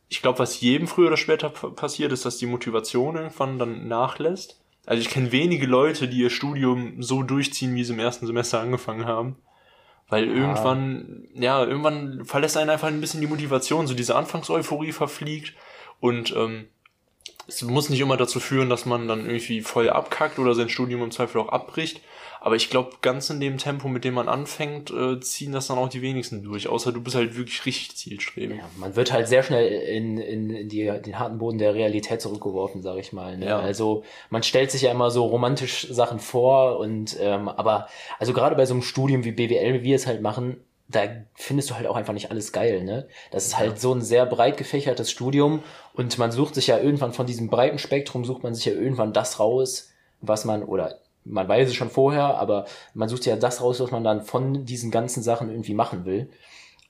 Ich 0.08 0.22
glaube, 0.22 0.40
was 0.40 0.60
jedem 0.60 0.88
früher 0.88 1.06
oder 1.06 1.16
später 1.16 1.48
passiert, 1.48 2.12
ist, 2.12 2.26
dass 2.26 2.36
die 2.36 2.46
Motivation 2.46 3.16
irgendwann 3.16 3.58
dann 3.58 3.88
nachlässt. 3.88 4.60
Also 4.84 5.00
ich 5.00 5.08
kenne 5.08 5.32
wenige 5.32 5.66
Leute, 5.66 6.08
die 6.08 6.18
ihr 6.18 6.30
Studium 6.30 7.02
so 7.02 7.22
durchziehen, 7.22 7.74
wie 7.76 7.84
sie 7.84 7.92
im 7.92 7.98
ersten 7.98 8.26
Semester 8.26 8.60
angefangen 8.60 9.06
haben. 9.06 9.36
Weil 10.12 10.28
irgendwann, 10.28 11.26
ja, 11.32 11.64
irgendwann 11.64 12.26
verlässt 12.26 12.58
einen 12.58 12.68
einfach 12.68 12.88
ein 12.88 13.00
bisschen 13.00 13.22
die 13.22 13.26
Motivation, 13.26 13.86
so 13.86 13.94
diese 13.94 14.14
Anfangseuphorie 14.14 14.92
verfliegt 14.92 15.54
und 16.00 16.36
ähm, 16.36 16.66
es 17.48 17.62
muss 17.62 17.88
nicht 17.88 18.00
immer 18.00 18.18
dazu 18.18 18.38
führen, 18.38 18.68
dass 18.68 18.84
man 18.84 19.08
dann 19.08 19.24
irgendwie 19.24 19.62
voll 19.62 19.88
abkackt 19.88 20.38
oder 20.38 20.54
sein 20.54 20.68
Studium 20.68 21.02
im 21.02 21.12
Zweifel 21.12 21.40
auch 21.40 21.48
abbricht. 21.48 22.02
Aber 22.44 22.56
ich 22.56 22.70
glaube, 22.70 22.90
ganz 23.02 23.30
in 23.30 23.38
dem 23.38 23.56
Tempo, 23.56 23.86
mit 23.86 24.02
dem 24.02 24.14
man 24.14 24.28
anfängt, 24.28 24.90
äh, 24.90 25.20
ziehen 25.20 25.52
das 25.52 25.68
dann 25.68 25.78
auch 25.78 25.88
die 25.88 26.02
wenigsten 26.02 26.42
durch. 26.42 26.66
Außer 26.66 26.90
du 26.90 27.00
bist 27.00 27.14
halt 27.14 27.36
wirklich 27.36 27.64
richtig 27.66 27.96
zielstrebig. 27.96 28.58
Ja, 28.58 28.68
man 28.78 28.96
wird 28.96 29.12
halt 29.12 29.28
sehr 29.28 29.44
schnell 29.44 29.70
in, 29.70 30.18
in, 30.18 30.50
in 30.50 30.68
die, 30.68 30.86
den 30.86 31.20
harten 31.20 31.38
Boden 31.38 31.58
der 31.58 31.72
Realität 31.72 32.20
zurückgeworfen, 32.20 32.82
sag 32.82 32.98
ich 32.98 33.12
mal. 33.12 33.38
Ne? 33.38 33.46
Ja. 33.46 33.60
Also 33.60 34.02
man 34.28 34.42
stellt 34.42 34.72
sich 34.72 34.82
ja 34.82 34.90
immer 34.90 35.12
so 35.12 35.24
romantisch 35.24 35.86
Sachen 35.88 36.18
vor 36.18 36.80
und 36.80 37.16
ähm, 37.20 37.48
aber 37.48 37.86
also 38.18 38.32
gerade 38.32 38.56
bei 38.56 38.66
so 38.66 38.74
einem 38.74 38.82
Studium 38.82 39.22
wie 39.22 39.30
BWL, 39.30 39.74
wie 39.74 39.84
wir 39.84 39.94
es 39.94 40.08
halt 40.08 40.20
machen, 40.20 40.56
da 40.88 41.02
findest 41.34 41.70
du 41.70 41.76
halt 41.76 41.86
auch 41.86 41.94
einfach 41.94 42.12
nicht 42.12 42.32
alles 42.32 42.50
geil, 42.50 42.82
ne? 42.82 43.06
Das 43.30 43.46
ist 43.46 43.56
halt 43.56 43.80
so 43.80 43.94
ein 43.94 44.02
sehr 44.02 44.26
breit 44.26 44.56
gefächertes 44.56 45.12
Studium 45.12 45.62
und 45.94 46.18
man 46.18 46.32
sucht 46.32 46.56
sich 46.56 46.66
ja 46.66 46.78
irgendwann 46.78 47.12
von 47.12 47.24
diesem 47.24 47.48
breiten 47.48 47.78
Spektrum 47.78 48.24
sucht 48.24 48.42
man 48.42 48.52
sich 48.52 48.64
ja 48.64 48.72
irgendwann 48.72 49.12
das 49.12 49.38
raus, 49.38 49.92
was 50.20 50.44
man 50.44 50.64
oder 50.64 50.98
man 51.24 51.48
weiß 51.48 51.68
es 51.68 51.74
schon 51.74 51.90
vorher, 51.90 52.36
aber 52.38 52.66
man 52.94 53.08
sucht 53.08 53.26
ja 53.26 53.36
das 53.36 53.60
raus, 53.60 53.80
was 53.80 53.90
man 53.90 54.04
dann 54.04 54.22
von 54.22 54.64
diesen 54.64 54.90
ganzen 54.90 55.22
Sachen 55.22 55.50
irgendwie 55.50 55.74
machen 55.74 56.04
will. 56.04 56.30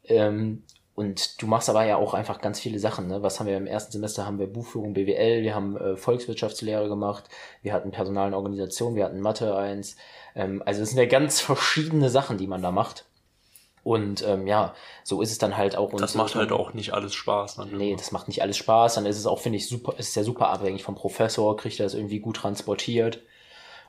Ähm, 0.04 0.62
und 0.94 1.40
du 1.40 1.46
machst 1.46 1.70
aber 1.70 1.84
ja 1.84 1.96
auch 1.96 2.12
einfach 2.12 2.40
ganz 2.40 2.60
viele 2.60 2.78
Sachen. 2.78 3.08
Ne? 3.08 3.22
Was 3.22 3.40
haben 3.40 3.46
wir 3.46 3.56
im 3.56 3.66
ersten 3.66 3.92
Semester? 3.92 4.26
Haben 4.26 4.38
wir 4.38 4.46
Buchführung, 4.46 4.92
BWL, 4.92 5.42
wir 5.42 5.54
haben 5.54 5.76
äh, 5.76 5.96
Volkswirtschaftslehre 5.96 6.88
gemacht, 6.88 7.24
wir 7.62 7.72
hatten 7.72 7.90
Personal 7.92 8.28
und 8.28 8.34
Organisation, 8.34 8.94
wir 8.94 9.04
hatten 9.04 9.20
Mathe 9.20 9.56
1. 9.56 9.96
Ähm, 10.34 10.62
also 10.66 10.82
es 10.82 10.90
sind 10.90 10.98
ja 10.98 11.06
ganz 11.06 11.40
verschiedene 11.40 12.10
Sachen, 12.10 12.36
die 12.36 12.46
man 12.46 12.62
da 12.62 12.70
macht. 12.70 13.06
Und 13.84 14.24
ähm, 14.26 14.46
ja, 14.46 14.74
so 15.02 15.22
ist 15.22 15.32
es 15.32 15.38
dann 15.38 15.56
halt 15.56 15.76
auch. 15.76 15.92
Und 15.92 16.00
Das 16.00 16.14
macht 16.14 16.34
halt 16.36 16.52
auch 16.52 16.72
nicht 16.72 16.92
alles 16.92 17.14
Spaß. 17.14 17.56
Dann 17.56 17.76
Nee, 17.76 17.96
das 17.96 18.12
macht 18.12 18.28
nicht 18.28 18.42
alles 18.42 18.56
Spaß. 18.56 18.94
Dann 18.94 19.06
ist 19.06 19.18
es 19.18 19.26
auch, 19.26 19.40
finde 19.40 19.56
ich, 19.56 19.68
super, 19.68 19.94
ist 19.98 20.14
ja 20.14 20.22
super 20.22 20.50
abhängig 20.50 20.84
vom 20.84 20.94
Professor, 20.94 21.56
kriegt 21.56 21.80
er 21.80 21.86
das 21.86 21.94
irgendwie 21.94 22.20
gut 22.20 22.36
transportiert. 22.36 23.22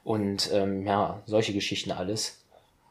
Und 0.04 0.50
ähm, 0.52 0.86
ja, 0.86 1.22
solche 1.26 1.54
Geschichten 1.54 1.92
alles. 1.92 2.44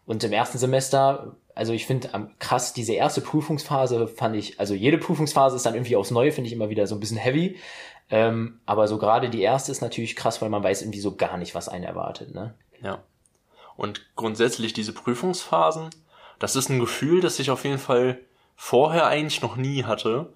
Und 0.07 0.25
im 0.25 0.33
ersten 0.33 0.59
Semester, 0.59 1.37
also 1.55 1.73
ich 1.73 1.87
finde 1.87 2.09
krass, 2.39 2.73
diese 2.73 2.95
erste 2.95 3.21
Prüfungsphase 3.21 4.09
fand 4.09 4.37
ich, 4.37 4.59
also 4.59 4.75
jede 4.75 4.99
Prüfungsphase 4.99 5.57
ist 5.57 5.67
dann 5.67 5.75
irgendwie 5.75 5.97
aufs 5.97 6.11
Neue, 6.11 6.33
finde 6.33 6.49
ich 6.49 6.55
immer 6.55 6.71
wieder 6.71 6.87
so 6.87 6.97
ein 6.97 7.01
bisschen 7.01 7.19
heavy. 7.19 7.59
Ähm, 8.11 8.61
aber 8.67 8.89
so 8.89 8.99
gerade 8.99 9.31
die 9.31 9.43
erste 9.43 9.71
ist 9.71 9.81
natürlich 9.81 10.17
krass, 10.17 10.43
weil 10.43 10.51
man 10.51 10.63
weiß 10.63 10.83
irgendwie 10.83 11.01
so 11.01 11.17
gar 11.17 11.37
nicht, 11.37 11.55
was 11.55 11.69
einen 11.69 11.85
erwartet, 11.85 12.35
ne? 12.35 12.55
Ja. 12.83 13.03
Und 13.77 14.15
grundsätzlich 14.17 14.73
diese 14.73 14.93
Prüfungsphasen, 14.93 15.91
das 16.39 16.57
ist 16.57 16.69
ein 16.69 16.81
Gefühl, 16.81 17.21
das 17.21 17.39
ich 17.39 17.51
auf 17.51 17.65
jeden 17.65 17.79
Fall 17.79 18.21
vorher 18.57 19.07
eigentlich 19.07 19.41
noch 19.41 19.57
nie 19.57 19.85
hatte. 19.85 20.33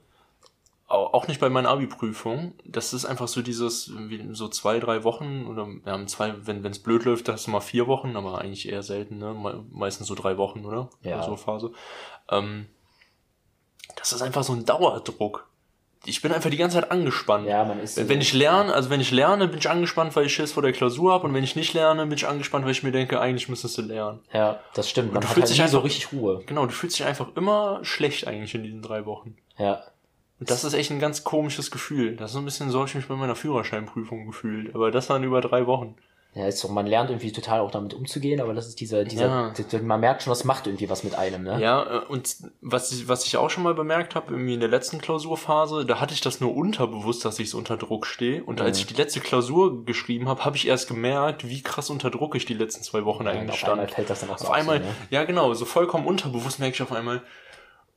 Au- 0.88 1.06
Auch 1.12 1.26
nicht 1.26 1.40
bei 1.40 1.48
meiner 1.48 1.68
Abi-Prüfung. 1.70 2.52
Das 2.64 2.92
ist 2.92 3.04
einfach 3.04 3.26
so 3.28 3.42
dieses, 3.42 3.90
wie 3.96 4.28
so 4.32 4.48
zwei, 4.48 4.78
drei 4.78 5.02
Wochen 5.04 5.46
oder 5.46 5.66
ja, 5.84 6.06
zwei, 6.06 6.34
wenn 6.46 6.64
es 6.64 6.78
blöd 6.80 7.04
läuft, 7.04 7.28
hast 7.28 7.46
du 7.46 7.50
mal 7.50 7.60
vier 7.60 7.86
Wochen, 7.88 8.16
aber 8.16 8.38
eigentlich 8.40 8.68
eher 8.68 8.82
selten, 8.84 9.18
ne? 9.18 9.34
Me- 9.34 9.64
Meistens 9.72 10.06
so 10.06 10.14
drei 10.14 10.36
Wochen, 10.38 10.64
oder? 10.64 10.88
Ja. 11.02 11.16
Oder 11.16 11.24
so 11.24 11.36
Phase. 11.36 11.72
Ähm, 12.30 12.66
das 13.96 14.12
ist 14.12 14.22
einfach 14.22 14.44
so 14.44 14.52
ein 14.52 14.64
Dauerdruck. 14.64 15.48
Ich 16.04 16.22
bin 16.22 16.30
einfach 16.30 16.50
die 16.50 16.56
ganze 16.56 16.78
Zeit 16.80 16.92
angespannt. 16.92 17.48
Ja, 17.48 17.64
man 17.64 17.80
ist. 17.80 17.96
Wenn, 18.08 18.20
ich 18.20 18.32
lerne, 18.32 18.72
also 18.72 18.90
wenn 18.90 19.00
ich 19.00 19.10
lerne, 19.10 19.48
bin 19.48 19.58
ich 19.58 19.68
angespannt, 19.68 20.14
weil 20.14 20.26
ich 20.26 20.34
Schiss 20.34 20.52
vor 20.52 20.62
der 20.62 20.72
Klausur 20.72 21.12
habe 21.12 21.26
und 21.26 21.34
wenn 21.34 21.42
ich 21.42 21.56
nicht 21.56 21.74
lerne, 21.74 22.06
bin 22.06 22.14
ich 22.14 22.28
angespannt, 22.28 22.64
weil 22.64 22.70
ich 22.72 22.84
mir 22.84 22.92
denke, 22.92 23.18
eigentlich 23.18 23.48
müsstest 23.48 23.76
du 23.78 23.82
lernen. 23.82 24.20
Ja, 24.32 24.60
das 24.74 24.88
stimmt. 24.88 25.12
Man 25.12 25.22
du 25.22 25.26
hat 25.26 25.34
fühlst 25.34 25.48
halt 25.50 25.58
dich 25.58 25.64
nie 25.64 25.68
so 25.70 25.78
einfach- 25.78 25.84
richtig 25.86 26.12
Ruhe. 26.12 26.44
Genau, 26.46 26.64
du 26.66 26.70
fühlst 26.72 26.96
dich 27.00 27.06
einfach 27.06 27.34
immer 27.34 27.80
schlecht 27.82 28.28
eigentlich 28.28 28.54
in 28.54 28.62
diesen 28.62 28.82
drei 28.82 29.04
Wochen. 29.04 29.36
Ja. 29.58 29.82
Und 30.38 30.50
das 30.50 30.64
ist 30.64 30.74
echt 30.74 30.90
ein 30.90 30.98
ganz 31.00 31.24
komisches 31.24 31.70
Gefühl. 31.70 32.16
Das 32.16 32.30
ist 32.30 32.34
so 32.34 32.38
ein 32.40 32.44
bisschen 32.44 32.70
so, 32.70 32.80
hab 32.80 32.88
ich 32.88 32.94
mich 32.94 33.08
bei 33.08 33.16
meiner 33.16 33.36
Führerscheinprüfung 33.36 34.26
gefühlt. 34.26 34.74
Aber 34.74 34.90
das 34.90 35.08
waren 35.08 35.24
über 35.24 35.40
drei 35.40 35.66
Wochen. 35.66 35.96
Ja, 36.34 36.46
ist 36.46 36.58
so, 36.58 36.68
man 36.68 36.86
lernt 36.86 37.08
irgendwie 37.08 37.32
total 37.32 37.60
auch 37.60 37.70
damit 37.70 37.94
umzugehen, 37.94 38.42
aber 38.42 38.52
das 38.52 38.66
ist 38.68 38.78
dieser, 38.78 39.04
dieser, 39.04 39.54
Ja. 39.72 39.80
man 39.80 40.00
merkt 40.00 40.22
schon, 40.22 40.30
das 40.32 40.44
macht 40.44 40.66
irgendwie 40.66 40.90
was 40.90 41.02
mit 41.02 41.14
einem, 41.14 41.44
ne? 41.44 41.58
Ja, 41.62 42.02
äh, 42.02 42.04
und 42.04 42.36
was 42.60 42.92
ich, 42.92 43.08
was 43.08 43.24
ich 43.24 43.38
auch 43.38 43.48
schon 43.48 43.62
mal 43.62 43.72
bemerkt 43.72 44.14
habe, 44.14 44.32
irgendwie 44.32 44.52
in 44.52 44.60
der 44.60 44.68
letzten 44.68 45.00
Klausurphase, 45.00 45.86
da 45.86 45.98
hatte 45.98 46.12
ich 46.12 46.20
das 46.20 46.42
nur 46.42 46.54
unterbewusst, 46.54 47.24
dass 47.24 47.38
ich 47.38 47.48
so 47.48 47.56
unter 47.56 47.78
Druck 47.78 48.04
stehe. 48.04 48.44
Und 48.44 48.60
als 48.60 48.76
Mhm. 48.76 48.80
ich 48.82 48.86
die 48.88 49.00
letzte 49.00 49.20
Klausur 49.20 49.86
geschrieben 49.86 50.28
habe, 50.28 50.44
habe 50.44 50.56
ich 50.58 50.68
erst 50.68 50.88
gemerkt, 50.88 51.48
wie 51.48 51.62
krass 51.62 51.88
unter 51.88 52.10
Druck 52.10 52.34
ich 52.34 52.44
die 52.44 52.52
letzten 52.52 52.82
zwei 52.82 53.06
Wochen 53.06 53.24
Ja, 53.24 53.30
eigentlich 53.30 53.52
auf 53.52 53.56
stand. 53.56 53.72
einmal 53.80 53.88
fällt 53.88 54.10
das 54.10 54.20
dann 54.20 54.28
auch 54.28 54.36
so 54.36 54.48
Auf 54.48 54.52
einmal, 54.52 54.80
so, 54.80 54.84
ne? 54.84 54.90
ja 55.08 55.24
genau, 55.24 55.54
so 55.54 55.64
vollkommen 55.64 56.06
unterbewusst 56.06 56.58
merke 56.58 56.74
ich 56.74 56.82
auf 56.82 56.92
einmal, 56.92 57.22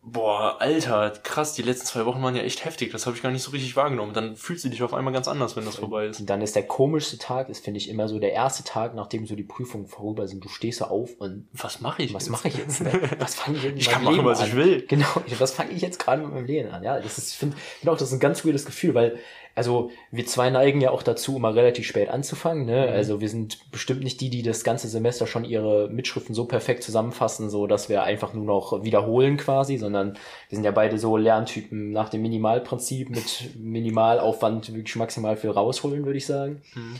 boah, 0.02 0.58
Alter, 0.60 1.12
krass, 1.24 1.54
die 1.54 1.62
letzten 1.62 1.86
zwei 1.86 2.06
Wochen 2.06 2.22
waren 2.22 2.36
ja 2.36 2.42
echt 2.42 2.66
heftig, 2.66 2.92
das 2.92 3.06
habe 3.06 3.16
ich 3.16 3.22
gar 3.22 3.32
nicht 3.32 3.44
so 3.44 3.52
richtig 3.52 3.76
wahrgenommen. 3.76 4.14
Dann 4.14 4.36
fühlst 4.36 4.64
du 4.64 4.70
dich 4.70 4.82
auf 4.82 4.94
einmal 4.94 5.14
ganz 5.14 5.28
anders, 5.28 5.56
wenn 5.56 5.66
das 5.66 5.76
vorbei 5.76 6.08
ist. 6.08 6.20
Und 6.20 6.30
dann 6.30 6.42
ist 6.42 6.56
der 6.56 6.64
komischste 6.64 7.18
Tag, 7.18 7.50
ist, 7.50 7.64
finde 7.64 7.80
ich, 7.80 7.90
immer 7.90 8.08
so 8.08 8.18
der 8.20 8.32
erste 8.32 8.64
Tag, 8.64 8.96
nachdem 8.96 9.26
so 9.28 9.36
die 9.36 9.44
Prüfungen 9.44 9.88
vorüber 9.88 10.28
sind. 10.28 10.44
Du 10.44 10.50
stehst 10.50 10.80
so 10.80 10.86
auf 10.86 11.12
und 11.20 11.48
Was 11.54 11.82
mache 11.82 12.04
ich 12.04 12.14
was 12.14 12.24
jetzt? 12.24 12.32
mache 12.32 12.48
ich 12.48 12.58
jetzt? 12.58 12.84
Was 13.20 13.36
fange 13.36 13.58
ich 13.58 13.64
jetzt 13.64 13.78
Ich 13.80 13.90
kann 13.90 14.04
machen, 14.04 14.16
Leben 14.16 14.26
was 14.28 14.40
an? 14.40 14.48
ich 14.48 14.56
will. 14.56 14.86
Genau, 14.88 15.08
was 15.38 15.52
fange 15.52 15.72
ich 15.72 15.82
jetzt 15.82 16.00
gerade 16.00 16.22
mit 16.22 16.34
meinem 16.34 16.46
Leben 16.46 16.70
an? 16.72 16.84
Ja, 16.84 17.00
das 17.00 17.18
ist, 17.18 17.32
ich 17.34 17.38
finde 17.38 17.58
find 17.58 17.90
auch, 17.92 17.98
das 17.98 18.08
ist 18.10 18.14
ein 18.14 18.20
ganz 18.20 18.46
weirdes 18.46 18.66
Gefühl, 18.66 18.94
weil, 18.96 19.20
also, 19.60 19.91
wir 20.10 20.26
zwei 20.26 20.50
neigen 20.50 20.80
ja 20.80 20.89
auch 20.89 21.04
dazu, 21.04 21.36
immer 21.36 21.54
relativ 21.54 21.86
spät 21.86 22.08
anzufangen, 22.08 22.65
ne? 22.65 22.88
Mhm. 22.88 22.93
Also, 22.93 23.19
wir 23.19 23.28
sind 23.28 23.69
bestimmt 23.74 24.06
nicht 24.06 24.22
die, 24.22 24.30
die 24.30 24.41
das 24.41 24.63
ganze 24.63 24.88
Semester 24.88 25.28
schon 25.28 25.43
ihre 25.43 25.89
Mitschriften 25.89 26.34
so 26.34 26.45
perfekt 26.45 26.82
zusammenfassen, 26.82 27.50
so 27.50 27.67
dass 27.67 27.89
wir 27.89 28.04
einfach 28.04 28.34
nur 28.34 28.45
noch 28.45 28.86
wiederholen 28.86 29.36
quasi, 29.36 29.76
sondern 29.76 30.13
wir 30.13 30.56
sind 30.56 30.63
ja 30.63 30.72
beide 30.72 30.98
so 30.98 31.17
Lerntypen 31.17 31.91
nach 31.91 32.08
dem 32.08 32.22
Minimalprinzip 32.22 33.10
mit 33.10 33.54
Minimalaufwand 33.60 34.74
wirklich 34.74 34.95
maximal 34.95 35.36
viel 35.36 35.50
rausholen, 35.50 36.06
würde 36.06 36.19
ich 36.19 36.26
sagen. 36.26 36.62
Mhm. 36.74 36.95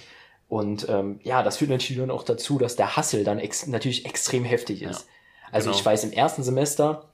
Und 0.50 0.89
ähm, 0.89 1.22
ja, 1.24 1.43
das 1.43 1.56
führt 1.56 1.69
natürlich 1.69 2.02
dann 2.02 2.12
auch 2.12 2.24
dazu, 2.24 2.58
dass 2.58 2.76
der 2.76 2.98
Hassel 2.98 3.24
dann 3.24 3.39
ex 3.39 3.67
natürlich 3.67 4.06
extrem 4.06 4.43
heftig 4.43 4.82
ist. 4.82 5.08
also 5.50 5.69
genau. 5.69 5.80
ich 5.80 5.86
weiß, 5.86 6.04
im 6.04 6.12
ersten 6.12 6.43
Semester 6.43 7.10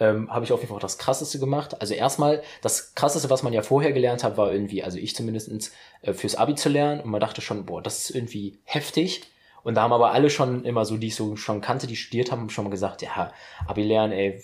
ähm, 0.00 0.30
habe 0.30 0.44
ich 0.44 0.52
auf 0.52 0.60
jeden 0.60 0.68
Fall 0.68 0.76
auch 0.76 0.82
das 0.82 0.98
Krasseste 0.98 1.38
gemacht. 1.38 1.80
Also 1.80 1.94
erstmal, 1.94 2.42
das 2.62 2.94
Krasseste, 2.94 3.30
was 3.30 3.42
man 3.42 3.52
ja 3.52 3.62
vorher 3.62 3.92
gelernt 3.92 4.24
hat, 4.24 4.36
war 4.36 4.52
irgendwie, 4.52 4.82
also 4.82 4.98
ich 4.98 5.14
zumindestens 5.14 5.72
äh, 6.02 6.12
fürs 6.12 6.34
Abi 6.34 6.54
zu 6.54 6.68
lernen. 6.68 7.00
Und 7.00 7.10
man 7.10 7.20
dachte 7.20 7.40
schon, 7.40 7.64
boah, 7.66 7.82
das 7.82 8.00
ist 8.00 8.10
irgendwie 8.10 8.58
heftig. 8.64 9.22
Und 9.62 9.76
da 9.76 9.82
haben 9.82 9.92
aber 9.92 10.12
alle 10.12 10.30
schon 10.30 10.64
immer 10.64 10.84
so, 10.84 10.96
die 10.96 11.06
ich 11.06 11.16
so 11.16 11.36
schon 11.36 11.60
kannte, 11.60 11.86
die 11.86 11.96
studiert 11.96 12.30
haben, 12.30 12.50
schon 12.50 12.64
mal 12.64 12.70
gesagt, 12.70 13.02
ja, 13.02 13.32
Abi 13.66 13.82
lernen, 13.82 14.12
ey, 14.12 14.42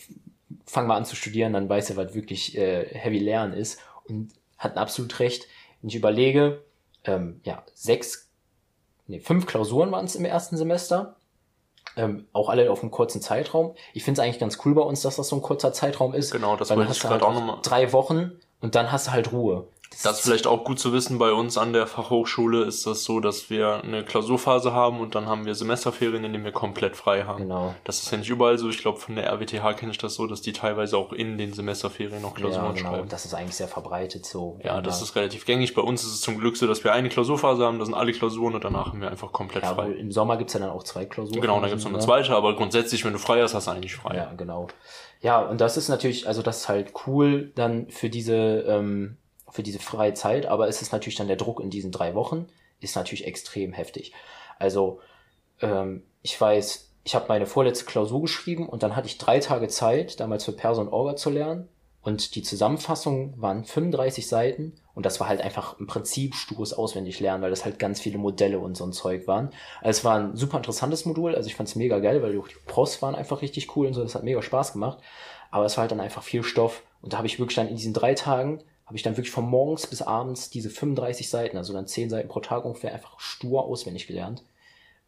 fang 0.64 0.86
mal 0.86 0.96
an 0.96 1.04
zu 1.04 1.16
studieren, 1.16 1.52
dann 1.52 1.68
weißt 1.68 1.90
du, 1.90 1.96
was 1.96 2.14
wirklich 2.14 2.56
äh, 2.56 2.86
Heavy 2.92 3.18
Lernen 3.18 3.52
ist. 3.52 3.80
Und 4.04 4.32
hatten 4.56 4.78
absolut 4.78 5.18
recht. 5.20 5.46
Wenn 5.80 5.88
ich 5.88 5.96
überlege, 5.96 6.62
ähm, 7.04 7.40
ja, 7.44 7.64
sechs, 7.74 8.30
nee, 9.06 9.20
fünf 9.20 9.46
Klausuren 9.46 9.90
waren 9.90 10.04
es 10.04 10.16
im 10.16 10.24
ersten 10.24 10.56
Semester. 10.56 11.16
Ähm, 12.00 12.26
auch 12.32 12.48
alle 12.48 12.70
auf 12.70 12.82
einem 12.82 12.90
kurzen 12.90 13.20
Zeitraum. 13.20 13.74
Ich 13.92 14.04
finde 14.04 14.20
es 14.20 14.24
eigentlich 14.24 14.38
ganz 14.38 14.58
cool 14.64 14.74
bei 14.74 14.82
uns, 14.82 15.02
dass 15.02 15.16
das 15.16 15.28
so 15.28 15.36
ein 15.36 15.42
kurzer 15.42 15.72
Zeitraum 15.72 16.14
ist. 16.14 16.30
Genau, 16.30 16.56
das 16.56 16.70
wollte 16.70 16.92
ich 16.92 17.00
gerade 17.00 17.14
halt 17.14 17.22
auch 17.22 17.34
nochmal. 17.34 17.58
drei 17.62 17.92
Wochen 17.92 18.32
und 18.60 18.74
dann 18.74 18.90
hast 18.90 19.08
du 19.08 19.10
halt 19.12 19.32
Ruhe. 19.32 19.66
Das 20.02 20.18
ist 20.18 20.20
vielleicht 20.20 20.46
auch 20.46 20.64
gut 20.64 20.78
zu 20.78 20.92
wissen, 20.92 21.18
bei 21.18 21.32
uns 21.32 21.58
an 21.58 21.72
der 21.72 21.86
Fachhochschule 21.86 22.64
ist 22.64 22.86
das 22.86 23.04
so, 23.04 23.18
dass 23.20 23.50
wir 23.50 23.82
eine 23.82 24.04
Klausurphase 24.04 24.72
haben 24.72 25.00
und 25.00 25.14
dann 25.14 25.26
haben 25.26 25.44
wir 25.46 25.54
Semesterferien, 25.54 26.24
in 26.24 26.32
denen 26.32 26.44
wir 26.44 26.52
komplett 26.52 26.96
frei 26.96 27.24
haben. 27.24 27.42
Genau. 27.42 27.74
Das 27.84 28.00
ist 28.00 28.10
ja 28.10 28.16
nicht 28.16 28.30
überall 28.30 28.56
so. 28.56 28.68
Ich 28.70 28.78
glaube, 28.78 28.98
von 28.98 29.16
der 29.16 29.26
RWTH 29.30 29.74
kenne 29.76 29.90
ich 29.90 29.98
das 29.98 30.14
so, 30.14 30.26
dass 30.26 30.42
die 30.42 30.52
teilweise 30.52 30.96
auch 30.96 31.12
in 31.12 31.36
den 31.38 31.52
Semesterferien 31.52 32.22
noch 32.22 32.34
Klausuren 32.34 32.66
Ja, 32.66 32.72
genau. 32.72 32.90
schreiben. 32.92 33.08
Das 33.08 33.24
ist 33.24 33.34
eigentlich 33.34 33.56
sehr 33.56 33.68
verbreitet 33.68 34.24
so. 34.24 34.58
Ja, 34.62 34.80
das 34.80 35.02
ist 35.02 35.16
relativ 35.16 35.44
gängig. 35.44 35.74
Bei 35.74 35.82
uns 35.82 36.02
ist 36.02 36.14
es 36.14 36.20
zum 36.20 36.38
Glück 36.38 36.56
so, 36.56 36.66
dass 36.68 36.84
wir 36.84 36.92
eine 36.92 37.08
Klausurphase 37.08 37.64
haben, 37.64 37.78
das 37.78 37.88
sind 37.88 37.94
alle 37.96 38.12
Klausuren 38.12 38.54
und 38.54 38.64
danach 38.64 38.86
haben 38.86 39.00
wir 39.00 39.10
einfach 39.10 39.32
komplett 39.32 39.64
ja, 39.64 39.74
frei. 39.74 39.90
im 39.90 40.12
Sommer 40.12 40.36
gibt's 40.36 40.54
ja 40.54 40.60
dann 40.60 40.70
auch 40.70 40.84
zwei 40.84 41.04
Klausuren. 41.04 41.40
Genau, 41.40 41.60
da 41.60 41.68
gibt's 41.68 41.84
noch 41.84 41.90
eine 41.90 41.98
ne? 41.98 42.04
zweite, 42.04 42.34
aber 42.34 42.54
grundsätzlich, 42.54 43.04
wenn 43.04 43.12
du 43.12 43.18
frei 43.18 43.42
hast, 43.42 43.54
hast 43.54 43.66
du 43.66 43.72
eigentlich 43.72 43.96
frei. 43.96 44.16
Ja, 44.16 44.32
genau. 44.36 44.68
Ja, 45.20 45.40
und 45.40 45.60
das 45.60 45.76
ist 45.76 45.88
natürlich, 45.88 46.26
also 46.26 46.40
das 46.42 46.60
ist 46.60 46.68
halt 46.68 46.92
cool 47.06 47.52
dann 47.54 47.90
für 47.90 48.08
diese, 48.08 48.34
ähm, 48.34 49.18
für 49.52 49.62
diese 49.62 49.78
freie 49.78 50.14
Zeit, 50.14 50.46
aber 50.46 50.68
es 50.68 50.82
ist 50.82 50.92
natürlich 50.92 51.16
dann 51.16 51.28
der 51.28 51.36
Druck 51.36 51.60
in 51.60 51.70
diesen 51.70 51.92
drei 51.92 52.14
Wochen, 52.14 52.46
ist 52.80 52.96
natürlich 52.96 53.26
extrem 53.26 53.72
heftig. 53.72 54.12
Also, 54.58 55.00
ähm, 55.60 56.02
ich 56.22 56.40
weiß, 56.40 56.90
ich 57.04 57.14
habe 57.14 57.26
meine 57.28 57.46
vorletzte 57.46 57.84
Klausur 57.84 58.22
geschrieben 58.22 58.68
und 58.68 58.82
dann 58.82 58.94
hatte 58.96 59.06
ich 59.06 59.18
drei 59.18 59.40
Tage 59.40 59.68
Zeit, 59.68 60.20
damals 60.20 60.44
für 60.44 60.52
Perso 60.52 60.80
und 60.80 60.88
Orga 60.88 61.16
zu 61.16 61.30
lernen. 61.30 61.68
Und 62.02 62.34
die 62.34 62.42
Zusammenfassung 62.42 63.34
waren 63.40 63.64
35 63.64 64.26
Seiten 64.26 64.72
und 64.94 65.04
das 65.04 65.20
war 65.20 65.28
halt 65.28 65.42
einfach 65.42 65.78
im 65.78 65.86
Prinzip 65.86 66.34
stures 66.34 66.72
Auswendiglernen, 66.72 67.42
weil 67.42 67.50
das 67.50 67.66
halt 67.66 67.78
ganz 67.78 68.00
viele 68.00 68.16
Modelle 68.16 68.58
und 68.58 68.74
so 68.74 68.84
ein 68.84 68.92
Zeug 68.92 69.26
waren. 69.26 69.50
Also 69.82 69.98
es 69.98 70.04
war 70.04 70.18
ein 70.18 70.34
super 70.34 70.56
interessantes 70.56 71.04
Modul, 71.04 71.34
also 71.34 71.46
ich 71.46 71.56
fand 71.56 71.68
es 71.68 71.76
mega 71.76 71.98
geil, 71.98 72.22
weil 72.22 72.32
die 72.32 72.40
Pros 72.66 73.02
waren 73.02 73.14
einfach 73.14 73.42
richtig 73.42 73.76
cool 73.76 73.86
und 73.86 73.92
so, 73.92 74.02
das 74.02 74.14
hat 74.14 74.24
mega 74.24 74.40
Spaß 74.40 74.72
gemacht. 74.72 74.98
Aber 75.50 75.66
es 75.66 75.76
war 75.76 75.82
halt 75.82 75.90
dann 75.90 76.00
einfach 76.00 76.22
viel 76.22 76.42
Stoff 76.42 76.82
und 77.02 77.12
da 77.12 77.18
habe 77.18 77.26
ich 77.26 77.38
wirklich 77.38 77.56
dann 77.56 77.68
in 77.68 77.76
diesen 77.76 77.92
drei 77.92 78.14
Tagen, 78.14 78.62
habe 78.90 78.96
ich 78.96 79.04
dann 79.04 79.16
wirklich 79.16 79.30
von 79.30 79.48
morgens 79.48 79.86
bis 79.86 80.02
abends 80.02 80.50
diese 80.50 80.68
35 80.68 81.30
Seiten, 81.30 81.56
also 81.56 81.72
dann 81.72 81.86
10 81.86 82.10
Seiten 82.10 82.26
pro 82.26 82.40
Tag 82.40 82.64
ungefähr, 82.64 82.92
einfach 82.92 83.20
stur 83.20 83.64
auswendig 83.64 84.08
gelernt. 84.08 84.42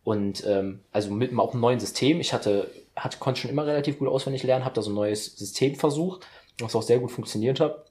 Und 0.04 0.46
ähm, 0.46 0.82
also 0.92 1.10
mit 1.12 1.30
einem- 1.30 1.40
auch 1.40 1.50
einem 1.50 1.62
neuen 1.62 1.80
System. 1.80 2.20
Ich 2.20 2.32
hatte, 2.32 2.70
hatte 2.94 3.18
konnte 3.18 3.40
schon 3.40 3.50
immer 3.50 3.66
relativ 3.66 3.98
gut 3.98 4.06
auswendig 4.06 4.44
lernen, 4.44 4.64
habe 4.64 4.76
da 4.76 4.82
so 4.82 4.92
ein 4.92 4.94
neues 4.94 5.36
System 5.36 5.74
versucht, 5.74 6.24
was 6.60 6.76
auch 6.76 6.82
sehr 6.82 7.00
gut 7.00 7.10
funktioniert 7.10 7.58
hat. 7.58 7.86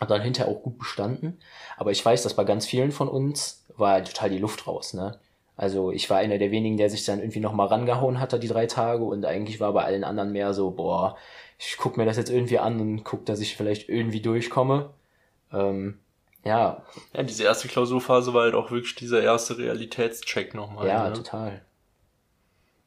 Hat 0.00 0.10
dann 0.10 0.22
hinterher 0.22 0.50
auch 0.50 0.62
gut 0.62 0.78
bestanden. 0.78 1.38
Aber 1.76 1.90
ich 1.90 2.02
weiß, 2.02 2.22
dass 2.22 2.32
bei 2.32 2.44
ganz 2.44 2.64
vielen 2.64 2.90
von 2.90 3.06
uns 3.08 3.66
war 3.76 3.92
halt 3.92 4.06
total 4.06 4.30
die 4.30 4.38
Luft 4.38 4.66
raus, 4.66 4.94
ne? 4.94 5.18
Also 5.54 5.90
ich 5.92 6.08
war 6.08 6.16
einer 6.16 6.38
der 6.38 6.50
wenigen, 6.50 6.78
der 6.78 6.88
sich 6.88 7.04
dann 7.04 7.18
irgendwie 7.20 7.40
nochmal 7.40 7.66
rangehauen 7.66 8.20
hatte, 8.20 8.38
die 8.38 8.48
drei 8.48 8.64
Tage. 8.64 9.04
Und 9.04 9.26
eigentlich 9.26 9.60
war 9.60 9.74
bei 9.74 9.84
allen 9.84 10.04
anderen 10.04 10.32
mehr 10.32 10.54
so, 10.54 10.70
boah, 10.70 11.18
ich 11.58 11.76
guck 11.78 11.98
mir 11.98 12.06
das 12.06 12.16
jetzt 12.16 12.30
irgendwie 12.30 12.58
an 12.58 12.80
und 12.80 13.04
guck, 13.04 13.26
dass 13.26 13.40
ich 13.40 13.54
vielleicht 13.54 13.90
irgendwie 13.90 14.20
durchkomme. 14.22 14.94
Ähm, 15.52 15.98
ja, 16.44 16.82
Ja, 17.12 17.22
diese 17.24 17.42
erste 17.42 17.66
Klausurphase 17.68 18.32
war 18.32 18.44
halt 18.44 18.54
auch 18.54 18.70
wirklich 18.70 18.94
dieser 18.94 19.22
erste 19.22 19.58
Realitätscheck 19.58 20.54
nochmal. 20.54 20.86
Ja, 20.86 21.08
ne? 21.08 21.14
total. 21.14 21.62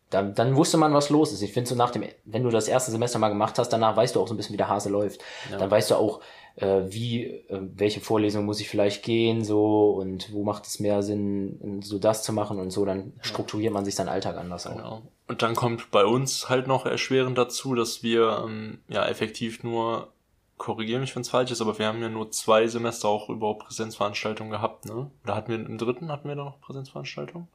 Dann, 0.10 0.34
dann 0.34 0.56
wusste 0.56 0.78
man, 0.78 0.94
was 0.94 1.10
los 1.10 1.32
ist. 1.32 1.42
Ich 1.42 1.54
finde 1.54 1.70
so 1.70 1.76
nach 1.76 1.92
dem, 1.92 2.04
wenn 2.26 2.44
du 2.44 2.50
das 2.50 2.68
erste 2.68 2.90
Semester 2.90 3.20
mal 3.20 3.30
gemacht 3.30 3.60
hast, 3.60 3.70
danach 3.70 3.96
weißt 3.96 4.16
du 4.16 4.22
auch 4.22 4.28
so 4.28 4.34
ein 4.34 4.38
bisschen, 4.38 4.54
wie 4.54 4.58
der 4.58 4.70
Hase 4.70 4.90
läuft. 4.90 5.22
Ja. 5.52 5.58
Dann 5.58 5.70
weißt 5.70 5.92
du 5.92 5.96
auch, 5.96 6.22
äh, 6.56 6.82
wie, 6.88 7.26
äh, 7.26 7.60
welche 7.76 8.00
Vorlesung 8.00 8.46
muss 8.46 8.60
ich 8.60 8.70
vielleicht 8.70 9.04
gehen, 9.04 9.44
so 9.44 9.92
und 9.92 10.34
wo 10.34 10.44
macht 10.44 10.66
es 10.66 10.80
mehr 10.80 11.04
Sinn, 11.04 11.82
so 11.84 12.00
das 12.00 12.24
zu 12.24 12.34
machen 12.34 12.60
und 12.60 12.72
so. 12.72 12.86
Dann 12.86 13.14
strukturiert 13.22 13.74
man 13.74 13.86
sich 13.86 13.94
seinen 13.94 14.10
Alltag 14.10 14.38
anders 14.38 14.66
auch. 14.66 14.76
Genau. 14.76 15.02
Und 15.28 15.42
dann 15.44 15.56
kommt 15.56 15.92
bei 15.92 16.06
uns 16.06 16.50
halt 16.50 16.66
noch 16.66 16.88
erschwerend 16.88 17.38
dazu, 17.38 17.76
dass 17.76 18.02
wir 18.02 18.46
ähm, 18.46 18.80
ja 18.88 19.06
effektiv 19.06 19.64
nur, 19.64 20.12
korrigiere 20.60 21.00
mich, 21.00 21.16
wenn 21.16 21.22
es 21.22 21.30
falsch 21.30 21.50
ist, 21.50 21.62
aber 21.62 21.80
wir 21.80 21.88
haben 21.88 22.02
ja 22.02 22.10
nur 22.10 22.30
zwei 22.32 22.68
Semester 22.68 23.08
auch 23.08 23.30
überhaupt 23.30 23.66
Präsenzveranstaltungen 23.66 24.52
gehabt, 24.52 24.86
ne? 24.86 25.10
Oder 25.24 25.36
hatten 25.36 25.50
wir 25.52 25.56
im 25.56 25.78
dritten, 25.80 26.12
hatten 26.12 26.28
wir 26.30 26.36
da 26.36 26.44
noch 26.44 26.62
Präsenzveranstaltungen? 26.62 27.48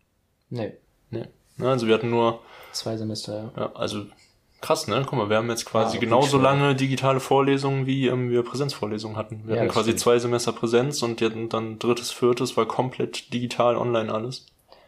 Nee, 0.50 0.72
Ne. 1.10 1.28
Ne, 1.56 1.68
also 1.70 1.86
wir 1.86 1.94
hatten 1.94 2.10
nur, 2.10 2.40
zwei 2.72 2.96
Semester, 2.96 3.52
ja. 3.56 3.62
ja, 3.62 3.72
also 3.74 4.06
krass, 4.60 4.88
ne? 4.88 5.04
Guck 5.08 5.16
mal, 5.18 5.28
wir 5.30 5.36
haben 5.36 5.48
jetzt 5.50 5.66
quasi 5.66 5.96
Ja, 5.96 6.00
genauso 6.00 6.38
lange 6.38 6.74
digitale 6.74 7.20
Vorlesungen, 7.20 7.86
wie 7.86 8.08
ähm, 8.08 8.30
wir 8.30 8.42
Präsenzvorlesungen 8.42 9.16
hatten. 9.16 9.42
Wir 9.46 9.54
Ja, 9.54 9.60
hatten 9.60 9.70
quasi 9.70 9.90
stimmt. 9.90 10.00
zwei 10.00 10.18
Semester 10.18 10.52
Präsenz 10.52 11.00
und 11.02 11.20
hatten 11.22 11.48
dann 11.48 11.78
drittes, 11.78 12.10
viertes 12.10 12.56
war 12.56 12.66
komplett 12.66 13.32
digital 13.32 13.76
online 13.76 14.12
alles. 14.12 14.46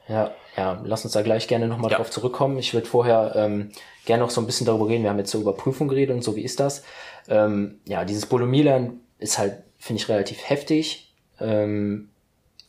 Ja, 0.09 0.31
ja, 0.57 0.81
lass 0.85 1.05
uns 1.05 1.13
da 1.13 1.23
gleich 1.23 1.47
gerne 1.49 1.69
nochmal 1.69 1.91
Ja. 1.91 1.99
drauf 1.99 2.11
zurückkommen. 2.11 2.59
Ich 2.59 2.73
würde 2.75 2.87
vorher 2.87 3.33
ähm, 3.37 3.71
gerne 4.07 4.23
noch 4.23 4.31
so 4.31 4.41
ein 4.41 4.47
bisschen 4.47 4.67
darüber 4.67 4.89
reden. 4.89 5.03
Wir 5.05 5.11
haben 5.11 5.19
jetzt 5.19 5.31
so 5.31 5.41
über 5.41 5.53
Prüfung 5.53 5.89
geredet 5.89 6.17
und 6.17 6.23
so, 6.23 6.35
wie 6.37 6.43
ist 6.43 6.59
das? 6.59 6.83
Ähm, 7.29 7.81
ja, 7.87 8.05
dieses 8.05 8.27
Bolomie-Lernen 8.27 9.01
ist 9.19 9.39
halt, 9.39 9.63
finde 9.79 10.03
ich, 10.03 10.09
relativ 10.09 10.49
heftig. 10.49 11.15
Ähm, 11.41 12.11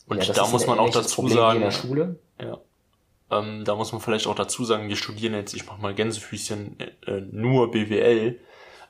Und 0.06 0.26
ja, 0.26 0.32
da 0.32 0.46
muss 0.48 0.66
man 0.66 0.78
auch 0.78 0.90
dazu 0.90 1.22
Problem 1.22 1.36
sagen, 1.36 1.56
in 1.56 1.62
der 1.64 1.70
Schule. 1.70 2.18
Ja. 2.40 2.58
Ähm, 3.30 3.64
da 3.64 3.74
muss 3.74 3.92
man 3.92 4.00
vielleicht 4.00 4.26
auch 4.26 4.34
dazu 4.34 4.64
sagen, 4.64 4.88
wir 4.88 4.96
studieren 4.96 5.34
jetzt, 5.34 5.54
ich 5.54 5.66
mach 5.66 5.78
mal 5.78 5.94
Gänsefüßchen, 5.94 6.76
äh, 6.80 7.20
nur 7.30 7.70
BWL. 7.70 8.40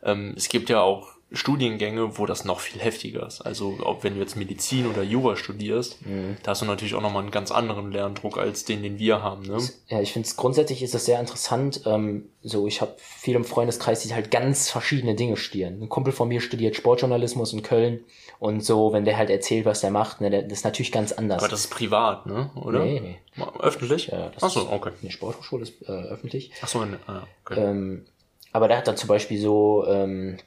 Ähm, 0.02 0.34
es 0.36 0.48
gibt 0.48 0.70
ja 0.70 0.80
auch 0.80 1.17
Studiengänge, 1.30 2.16
wo 2.18 2.24
das 2.24 2.44
noch 2.46 2.60
viel 2.60 2.80
heftiger 2.80 3.26
ist. 3.26 3.42
Also 3.42 3.78
ob 3.82 4.02
wenn 4.02 4.14
du 4.14 4.20
jetzt 4.20 4.34
Medizin 4.36 4.86
oder 4.86 5.02
Jura 5.02 5.36
studierst, 5.36 6.04
Mhm. 6.06 6.38
da 6.42 6.52
hast 6.52 6.62
du 6.62 6.66
natürlich 6.66 6.94
auch 6.94 7.02
nochmal 7.02 7.22
einen 7.22 7.30
ganz 7.30 7.50
anderen 7.50 7.92
Lerndruck 7.92 8.38
als 8.38 8.64
den, 8.64 8.82
den 8.82 8.98
wir 8.98 9.22
haben. 9.22 9.42
Ne? 9.42 9.58
Ja, 9.88 10.00
ich 10.00 10.12
finde 10.12 10.26
es 10.26 10.36
grundsätzlich 10.36 10.82
ist 10.82 10.94
das 10.94 11.04
sehr 11.04 11.20
interessant. 11.20 11.82
Ähm, 11.84 12.30
so, 12.42 12.66
ich 12.66 12.80
habe 12.80 12.94
viele 12.98 13.36
im 13.36 13.44
Freundeskreis, 13.44 14.00
die 14.00 14.14
halt 14.14 14.30
ganz 14.30 14.70
verschiedene 14.70 15.14
Dinge 15.14 15.36
studieren. 15.36 15.82
Ein 15.82 15.88
Kumpel 15.90 16.12
von 16.14 16.28
mir 16.28 16.40
studiert 16.40 16.76
Sportjournalismus 16.76 17.52
in 17.52 17.62
Köln 17.62 18.00
und 18.38 18.64
so, 18.64 18.92
wenn 18.94 19.04
der 19.04 19.18
halt 19.18 19.28
erzählt, 19.28 19.66
was 19.66 19.80
der 19.82 19.90
macht, 19.90 20.20
ne, 20.22 20.30
das 20.30 20.50
ist 20.60 20.64
natürlich 20.64 20.92
ganz 20.92 21.12
anders. 21.12 21.40
Aber 21.42 21.48
das 21.50 21.60
ist 21.60 21.70
privat, 21.70 22.24
ne? 22.26 22.50
Oder? 22.54 22.84
Nee, 22.84 23.00
nee. 23.00 23.44
Öffentlich? 23.60 24.06
Ja, 24.06 24.30
das 24.30 24.42
Ach 24.42 24.50
so, 24.50 24.60
ist- 24.60 24.72
okay. 24.72 24.92
Eine 25.02 25.10
Sporthochschule 25.10 25.64
ist 25.64 25.82
äh, 25.82 25.92
öffentlich. 25.92 26.52
Ach 26.62 26.68
so, 26.68 26.84
ne, 26.84 26.98
ah, 27.06 27.22
okay. 27.44 27.60
Ähm, 27.60 28.06
aber 28.52 28.68
der 28.68 28.78
hat 28.78 28.88
dann 28.88 28.96
zum 28.96 29.08
Beispiel 29.08 29.38
so 29.38 29.84
ähm, 29.86 30.38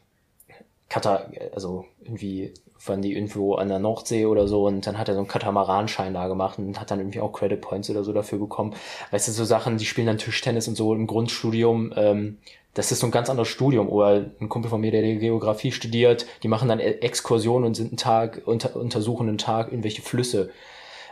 Kata, 0.91 1.25
also 1.55 1.85
irgendwie 2.03 2.53
waren 2.85 3.01
die 3.01 3.13
irgendwo 3.13 3.55
an 3.55 3.69
der 3.69 3.79
Nordsee 3.79 4.25
oder 4.25 4.45
so 4.49 4.67
und 4.67 4.85
dann 4.85 4.97
hat 4.97 5.07
er 5.07 5.13
so 5.13 5.21
einen 5.21 5.29
Katamaranschein 5.29 6.13
da 6.13 6.27
gemacht 6.27 6.59
und 6.59 6.81
hat 6.81 6.91
dann 6.91 6.99
irgendwie 6.99 7.21
auch 7.21 7.31
Credit 7.31 7.61
Points 7.61 7.89
oder 7.89 8.03
so 8.03 8.11
dafür 8.11 8.39
bekommen. 8.39 8.75
Weißt 9.11 9.29
du, 9.29 9.31
so 9.31 9.45
Sachen, 9.45 9.77
die 9.77 9.85
spielen 9.85 10.07
dann 10.07 10.17
Tischtennis 10.17 10.67
und 10.67 10.75
so 10.75 10.93
im 10.93 11.07
Grundstudium. 11.07 11.93
Ähm, 11.95 12.39
das 12.73 12.91
ist 12.91 12.99
so 12.99 13.07
ein 13.07 13.11
ganz 13.11 13.29
anderes 13.29 13.47
Studium. 13.47 13.87
Oder 13.87 14.31
ein 14.41 14.49
Kumpel 14.49 14.69
von 14.69 14.81
mir, 14.81 14.91
der 14.91 15.01
Geografie 15.15 15.71
studiert, 15.71 16.25
die 16.43 16.49
machen 16.49 16.67
dann 16.67 16.81
E- 16.81 16.99
Exkursionen 16.99 17.67
und 17.67 17.75
sind 17.75 17.91
einen 17.91 17.97
Tag, 17.97 18.41
unter, 18.45 18.75
untersuchen 18.75 19.29
einen 19.29 19.37
Tag 19.37 19.71
irgendwelche 19.71 20.01
Flüsse. 20.01 20.49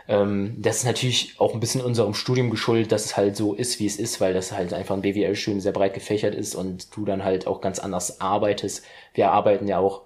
Ähm, 0.08 0.56
das 0.58 0.78
ist 0.78 0.84
natürlich 0.84 1.34
auch 1.38 1.54
ein 1.54 1.60
bisschen 1.60 1.80
unserem 1.80 2.14
Studium 2.14 2.50
geschuldet, 2.50 2.92
dass 2.92 3.04
es 3.04 3.16
halt 3.16 3.36
so 3.36 3.54
ist, 3.54 3.78
wie 3.80 3.86
es 3.86 3.96
ist, 3.96 4.20
weil 4.20 4.34
das 4.34 4.52
halt 4.52 4.72
einfach 4.72 4.94
ein 4.94 5.02
BWL-Studium 5.02 5.60
sehr 5.60 5.72
breit 5.72 5.94
gefächert 5.94 6.34
ist 6.34 6.54
und 6.54 6.96
du 6.96 7.04
dann 7.04 7.24
halt 7.24 7.46
auch 7.46 7.60
ganz 7.60 7.78
anders 7.78 8.20
arbeitest. 8.20 8.84
Wir 9.14 9.30
arbeiten 9.30 9.68
ja 9.68 9.78
auch 9.78 10.02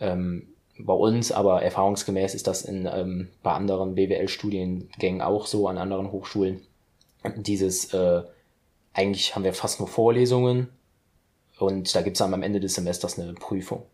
ähm, 0.00 0.48
bei 0.78 0.92
uns, 0.92 1.32
aber 1.32 1.62
erfahrungsgemäß 1.62 2.34
ist 2.34 2.46
das 2.46 2.62
in, 2.62 2.88
ähm, 2.92 3.28
bei 3.42 3.52
anderen 3.52 3.94
BWL-Studiengängen 3.94 5.22
auch 5.22 5.46
so, 5.46 5.68
an 5.68 5.78
anderen 5.78 6.12
Hochschulen. 6.12 6.62
Dieses, 7.36 7.92
äh, 7.94 8.22
eigentlich 8.92 9.34
haben 9.34 9.44
wir 9.44 9.52
fast 9.52 9.80
nur 9.80 9.88
Vorlesungen 9.88 10.68
und 11.58 11.94
da 11.94 12.02
gibt's 12.02 12.20
dann 12.20 12.34
am 12.34 12.42
Ende 12.42 12.60
des 12.60 12.74
Semesters 12.74 13.18
eine 13.18 13.32
Prüfung. 13.34 13.84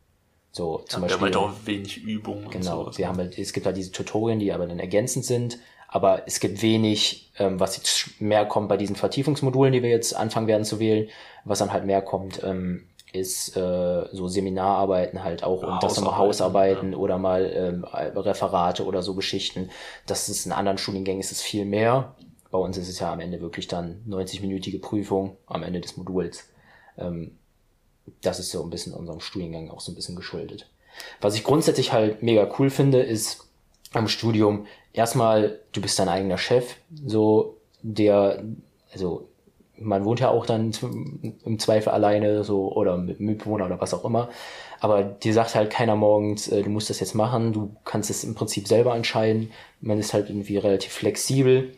So 0.55 0.85
zum 0.87 1.03
ja, 1.03 1.09
wir 1.09 1.15
haben 1.15 1.21
Beispiel. 1.21 1.41
halt 1.41 1.51
auch 1.51 1.67
wenig 1.67 2.05
Übung 2.05 2.45
und 2.45 2.53
Genau, 2.53 2.89
wir 2.97 3.09
haben 3.09 3.19
halt, 3.19 3.37
es 3.37 3.53
gibt 3.53 3.67
halt 3.67 3.77
diese 3.77 3.91
Tutorien, 3.91 4.39
die 4.39 4.53
aber 4.53 4.69
dann 4.69 4.79
ergänzend 4.79 5.25
sind, 5.25 5.59
aber 5.89 6.29
es 6.29 6.39
gibt 6.39 6.63
wenig, 6.63 7.33
ähm, 7.41 7.59
was 7.59 7.77
jetzt 7.77 8.21
mehr 8.21 8.47
kommt 8.47 8.69
bei 8.69 8.77
diesen 8.77 8.95
Vertiefungsmodulen, 8.95 9.73
die 9.73 9.83
wir 9.83 9.91
jetzt 9.91 10.15
anfangen 10.15 10.47
werden 10.47 10.65
zu 10.65 10.79
wählen, 10.79 11.09
was 11.45 11.59
dann 11.59 11.73
halt 11.73 11.87
mehr 11.87 12.03
kommt, 12.03 12.41
ähm, 12.45 12.87
ist 13.13 13.57
äh, 13.57 14.05
so 14.13 14.29
Seminararbeiten 14.29 15.25
halt 15.25 15.43
auch 15.43 15.63
Ja, 15.63 15.75
und 15.75 15.83
das 15.83 15.97
nochmal 15.97 16.19
Hausarbeiten, 16.19 16.93
Hausarbeiten 16.93 16.95
oder 16.95 17.19
mal 17.19 17.51
ähm, 17.53 17.85
Referate 17.85 18.87
oder 18.87 19.03
so 19.03 19.17
Geschichten. 19.17 19.71
Das 20.07 20.29
ist 20.29 20.47
in 20.47 20.53
anderen 20.53 20.79
Studiengängen 20.79 21.21
ist 21.21 21.33
es 21.33 21.43
viel 21.43 21.65
mehr. 21.65 22.15
Bei 22.53 22.59
uns 22.59 22.77
ist 22.79 22.89
es 22.89 23.01
ja 23.01 23.13
am 23.13 23.19
Ende 23.19 23.41
wirklich 23.41 23.67
dann 23.67 24.05
90-minütige 24.09 24.81
Prüfung 24.81 25.37
am 25.47 25.65
Ende 25.65 25.81
des 25.81 25.97
Moduls. 25.97 26.49
Ähm, 26.97 27.39
das 28.23 28.39
ist 28.39 28.51
so 28.51 28.63
ein 28.63 28.71
bisschen 28.71 28.93
unserem 28.93 29.21
Studiengang 29.21 29.71
auch 29.71 29.81
so 29.81 29.93
ein 29.93 29.95
bisschen 29.95 30.17
geschuldet. 30.17 30.69
Was 31.21 31.35
ich 31.35 31.45
grundsätzlich 31.45 31.93
halt 31.93 32.23
mega 32.23 32.49
cool 32.59 32.71
finde, 32.71 33.01
ist 33.01 33.49
am 33.93 34.09
Studium 34.09 34.67
erstmal, 34.93 35.61
du 35.73 35.81
bist 35.81 35.99
dein 35.99 36.09
eigener 36.09 36.39
Chef, 36.39 36.77
so 37.05 37.59
der, 37.83 38.43
also 38.93 39.29
man 39.77 40.05
wohnt 40.05 40.21
ja 40.21 40.31
auch 40.31 40.47
dann 40.47 40.71
im 41.45 41.59
Zweifel 41.59 41.91
alleine 41.91 42.45
so 42.45 42.73
oder 42.73 42.97
mit 42.97 43.21
Mitbewohner 43.21 43.67
oder 43.67 43.81
was 43.81 43.95
auch 43.95 44.05
immer. 44.05 44.29
Aber 44.81 45.03
dir 45.03 45.33
sagt 45.35 45.55
halt 45.55 45.71
keiner 45.71 45.97
morgens, 45.97 46.49
äh, 46.49 46.63
du 46.63 46.71
musst 46.71 46.91
das 46.91 47.01
jetzt 47.01 47.15
machen, 47.15 47.53
du 47.53 47.75
kannst 47.85 48.11
es 48.11 48.25
im 48.25 48.35
Prinzip 48.35 48.69
selber 48.69 48.95
entscheiden. 48.95 49.51
Man 49.81 49.99
ist 49.99 50.15
halt 50.15 50.29
irgendwie 50.29 50.59
relativ 50.59 50.93
flexibel 50.93 51.77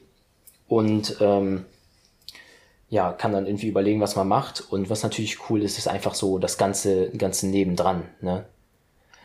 und 0.68 1.16
ähm, 1.20 1.64
ja, 2.89 3.12
kann 3.12 3.32
dann 3.32 3.47
irgendwie 3.47 3.68
überlegen, 3.68 4.01
was 4.01 4.16
man 4.16 4.28
macht. 4.28 4.64
Und 4.70 4.91
was 4.91 5.03
natürlich 5.03 5.51
cool 5.51 5.62
ist, 5.62 5.78
ist 5.78 5.89
einfach 5.89 6.14
so 6.14 6.39
das 6.39 6.59
ganze, 6.59 7.11
ganze 7.11 7.49
nebendran. 7.49 8.05
Ne? 8.20 8.47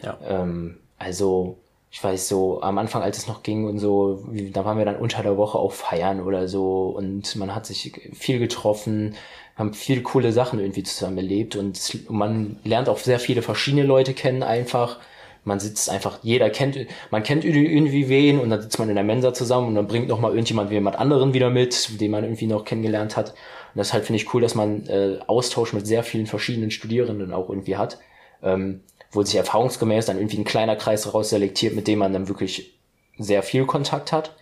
Ja. 0.01 0.17
Ähm, 0.25 0.77
also 0.97 1.57
ich 1.91 2.01
weiß 2.01 2.29
so, 2.29 2.61
am 2.61 2.77
Anfang, 2.77 3.03
als 3.03 3.17
es 3.17 3.27
noch 3.27 3.43
ging 3.43 3.65
und 3.65 3.77
so, 3.77 4.25
da 4.53 4.63
waren 4.63 4.77
wir 4.77 4.85
dann 4.85 4.95
unter 4.95 5.23
der 5.23 5.35
Woche 5.35 5.57
auf 5.57 5.75
Feiern 5.75 6.21
oder 6.21 6.47
so 6.47 6.87
und 6.87 7.35
man 7.35 7.53
hat 7.53 7.65
sich 7.65 7.91
viel 8.13 8.39
getroffen, 8.39 9.15
haben 9.57 9.73
viel 9.73 10.01
coole 10.01 10.31
Sachen 10.31 10.59
irgendwie 10.59 10.83
zusammen 10.83 11.17
erlebt 11.17 11.57
und 11.57 12.09
man 12.09 12.57
lernt 12.63 12.87
auch 12.87 12.97
sehr 12.97 13.19
viele 13.19 13.41
verschiedene 13.41 13.83
Leute 13.83 14.13
kennen 14.13 14.41
einfach. 14.41 14.99
Man 15.43 15.59
sitzt 15.59 15.89
einfach, 15.89 16.19
jeder 16.21 16.49
kennt, 16.49 16.77
man 17.09 17.23
kennt 17.23 17.43
irgendwie 17.43 18.09
wen 18.09 18.39
und 18.39 18.49
dann 18.49 18.61
sitzt 18.61 18.77
man 18.77 18.89
in 18.89 18.95
der 18.95 19.03
Mensa 19.03 19.33
zusammen 19.33 19.69
und 19.69 19.75
dann 19.75 19.87
bringt 19.87 20.07
noch 20.07 20.19
mal 20.19 20.31
irgendjemand 20.31 20.71
jemand 20.71 20.97
anderen 20.97 21.33
wieder 21.33 21.49
mit, 21.49 21.99
den 21.99 22.11
man 22.11 22.23
irgendwie 22.23 22.47
noch 22.47 22.63
kennengelernt 22.63 23.17
hat. 23.17 23.29
Und 23.29 23.77
das 23.77 23.93
halt 23.93 24.05
finde 24.05 24.21
ich 24.21 24.33
cool, 24.33 24.41
dass 24.41 24.53
man 24.53 24.85
äh, 24.87 25.17
Austausch 25.25 25.73
mit 25.73 25.87
sehr 25.87 26.03
vielen 26.03 26.27
verschiedenen 26.27 26.69
Studierenden 26.69 27.33
auch 27.33 27.49
irgendwie 27.49 27.77
hat. 27.77 27.97
Ähm, 28.43 28.81
wo 29.11 29.23
sich 29.23 29.35
erfahrungsgemäß 29.35 30.05
dann 30.05 30.17
irgendwie 30.17 30.37
ein 30.37 30.45
kleiner 30.45 30.75
Kreis 30.75 31.03
daraus 31.03 31.29
selektiert, 31.29 31.75
mit 31.75 31.87
dem 31.87 31.99
man 31.99 32.13
dann 32.13 32.27
wirklich 32.27 32.79
sehr 33.17 33.43
viel 33.43 33.65
Kontakt 33.65 34.11
hat. 34.11 34.35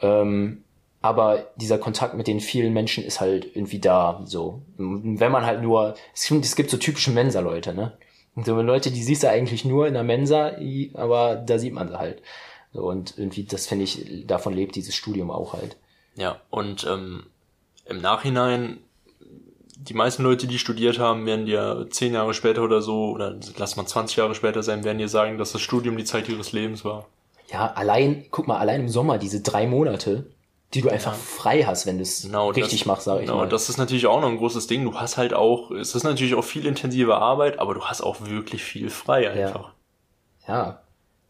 Ähm, 0.00 0.64
aber 1.00 1.50
dieser 1.56 1.78
Kontakt 1.78 2.14
mit 2.14 2.26
den 2.26 2.40
vielen 2.40 2.72
Menschen 2.72 3.04
ist 3.04 3.20
halt 3.20 3.44
irgendwie 3.54 3.78
da, 3.78 4.22
so. 4.24 4.62
Wenn 4.76 5.32
man 5.32 5.46
halt 5.46 5.62
nur, 5.62 5.94
es 6.12 6.56
gibt 6.56 6.70
so 6.70 6.76
typische 6.76 7.10
Mensa-Leute, 7.10 7.74
ne? 7.74 7.92
So 8.36 8.60
Leute, 8.60 8.90
die 8.90 9.02
siehst 9.02 9.22
du 9.22 9.30
eigentlich 9.30 9.64
nur 9.64 9.86
in 9.86 9.94
der 9.94 10.02
Mensa, 10.02 10.52
aber 10.94 11.36
da 11.36 11.58
sieht 11.58 11.72
man 11.72 11.88
sie 11.88 11.98
halt. 11.98 12.22
So, 12.72 12.88
und 12.88 13.16
irgendwie, 13.16 13.44
das 13.44 13.66
finde 13.66 13.84
ich, 13.84 14.26
davon 14.26 14.52
lebt 14.52 14.74
dieses 14.74 14.94
Studium 14.94 15.30
auch 15.30 15.52
halt. 15.52 15.76
Ja, 16.16 16.40
und 16.50 16.84
ähm, 16.84 17.26
im 17.86 18.00
Nachhinein 18.00 18.78
die 19.76 19.94
meisten 19.94 20.22
Leute, 20.22 20.46
die 20.46 20.58
studiert 20.58 20.98
haben, 20.98 21.26
werden 21.26 21.46
dir 21.46 21.86
zehn 21.90 22.14
Jahre 22.14 22.34
später 22.34 22.62
oder 22.62 22.80
so, 22.80 23.10
oder 23.10 23.36
lass 23.56 23.76
mal 23.76 23.86
20 23.86 24.16
Jahre 24.16 24.34
später 24.34 24.62
sein, 24.62 24.84
werden 24.84 24.98
dir 24.98 25.08
sagen, 25.08 25.36
dass 25.38 25.52
das 25.52 25.60
Studium 25.60 25.96
die 25.96 26.04
Zeit 26.04 26.28
ihres 26.28 26.52
Lebens 26.52 26.84
war. 26.84 27.06
Ja, 27.50 27.72
allein, 27.72 28.24
guck 28.30 28.48
mal, 28.48 28.58
allein 28.58 28.80
im 28.82 28.88
Sommer, 28.88 29.18
diese 29.18 29.42
drei 29.42 29.66
Monate, 29.66 30.26
die 30.74 30.82
du 30.82 30.90
einfach 30.90 31.14
frei 31.14 31.62
hast, 31.62 31.86
wenn 31.86 31.96
du 31.96 32.02
es 32.02 32.22
genau, 32.22 32.48
richtig 32.50 32.80
das, 32.80 32.86
machst, 32.86 33.04
sag 33.04 33.20
ich 33.20 33.26
genau, 33.26 33.38
mal. 33.38 33.48
das 33.48 33.68
ist 33.68 33.78
natürlich 33.78 34.06
auch 34.06 34.20
noch 34.20 34.28
ein 34.28 34.36
großes 34.36 34.66
Ding. 34.66 34.84
Du 34.84 34.94
hast 34.94 35.16
halt 35.16 35.34
auch, 35.34 35.70
es 35.70 35.94
ist 35.94 36.04
natürlich 36.04 36.34
auch 36.34 36.44
viel 36.44 36.66
intensive 36.66 37.16
Arbeit, 37.16 37.58
aber 37.58 37.74
du 37.74 37.84
hast 37.84 38.00
auch 38.00 38.26
wirklich 38.26 38.62
viel 38.62 38.90
frei 38.90 39.30
einfach. 39.30 39.72
Ja, 40.46 40.54
ja 40.54 40.80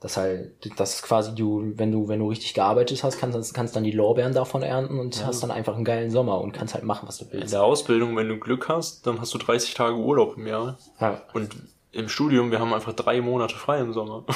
das 0.04 0.18
halt, 0.18 0.52
das 0.78 0.96
ist 0.96 1.02
quasi 1.02 1.34
du, 1.34 1.72
wenn 1.76 1.90
du, 1.90 2.08
wenn 2.08 2.20
du 2.20 2.28
richtig 2.28 2.52
gearbeitet 2.52 3.02
hast, 3.02 3.16
kannst, 3.18 3.54
kannst 3.54 3.74
dann 3.74 3.84
die 3.84 3.90
Lorbeeren 3.90 4.34
davon 4.34 4.62
ernten 4.62 4.98
und 4.98 5.18
ja. 5.18 5.26
hast 5.26 5.42
dann 5.42 5.50
einfach 5.50 5.76
einen 5.76 5.84
geilen 5.86 6.10
Sommer 6.10 6.42
und 6.42 6.52
kannst 6.52 6.74
halt 6.74 6.84
machen, 6.84 7.08
was 7.08 7.16
du 7.16 7.24
willst. 7.30 7.46
In 7.46 7.50
der 7.52 7.62
Ausbildung, 7.62 8.14
wenn 8.14 8.28
du 8.28 8.36
Glück 8.36 8.68
hast, 8.68 9.06
dann 9.06 9.18
hast 9.18 9.32
du 9.32 9.38
30 9.38 9.72
Tage 9.72 9.96
Urlaub 9.96 10.36
im 10.36 10.46
Jahr. 10.46 10.76
Ja. 11.00 11.22
Und 11.32 11.56
im 11.90 12.10
Studium, 12.10 12.50
wir 12.50 12.60
haben 12.60 12.74
einfach 12.74 12.92
drei 12.92 13.22
Monate 13.22 13.54
frei 13.54 13.80
im 13.80 13.92
Sommer. 13.94 14.24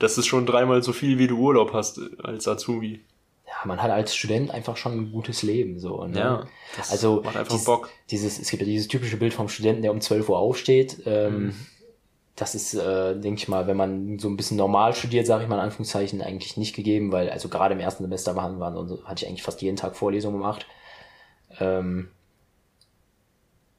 Das 0.00 0.16
ist 0.16 0.28
schon 0.28 0.46
dreimal 0.46 0.80
so 0.84 0.92
viel, 0.92 1.18
wie 1.18 1.26
du 1.26 1.36
Urlaub 1.38 1.72
hast 1.72 2.00
als 2.22 2.46
Azubi. 2.46 3.04
Man 3.64 3.82
hat 3.82 3.90
als 3.90 4.14
Student 4.14 4.50
einfach 4.50 4.76
schon 4.76 4.92
ein 4.92 5.12
gutes 5.12 5.42
Leben, 5.42 5.78
so. 5.80 6.04
Ne? 6.06 6.18
Ja. 6.18 6.46
Das 6.76 6.90
also, 6.90 7.22
macht 7.22 7.36
einfach 7.36 7.54
dies, 7.54 7.64
Bock. 7.64 7.90
Dieses, 8.10 8.38
es 8.38 8.50
gibt 8.50 8.62
ja 8.62 8.66
dieses 8.66 8.88
typische 8.88 9.16
Bild 9.16 9.34
vom 9.34 9.48
Studenten, 9.48 9.82
der 9.82 9.92
um 9.92 10.00
12 10.00 10.28
Uhr 10.28 10.38
aufsteht, 10.38 11.02
ähm, 11.06 11.46
mhm 11.46 11.54
das 12.40 12.54
ist, 12.54 12.74
äh, 12.74 13.18
denke 13.18 13.40
ich 13.40 13.48
mal, 13.48 13.66
wenn 13.66 13.76
man 13.76 14.18
so 14.18 14.28
ein 14.28 14.36
bisschen 14.36 14.56
normal 14.56 14.94
studiert, 14.94 15.26
sage 15.26 15.42
ich 15.42 15.48
mal 15.48 15.56
in 15.56 15.62
Anführungszeichen, 15.62 16.22
eigentlich 16.22 16.56
nicht 16.56 16.74
gegeben, 16.74 17.10
weil 17.10 17.30
also 17.30 17.48
gerade 17.48 17.74
im 17.74 17.80
ersten 17.80 18.04
Semester 18.04 18.36
waren, 18.36 18.60
waren 18.60 18.76
und 18.76 18.88
so, 18.88 19.04
hatte 19.04 19.24
ich 19.24 19.28
eigentlich 19.28 19.42
fast 19.42 19.60
jeden 19.60 19.76
Tag 19.76 19.96
Vorlesungen 19.96 20.38
gemacht. 20.38 20.66
Ähm, 21.58 22.10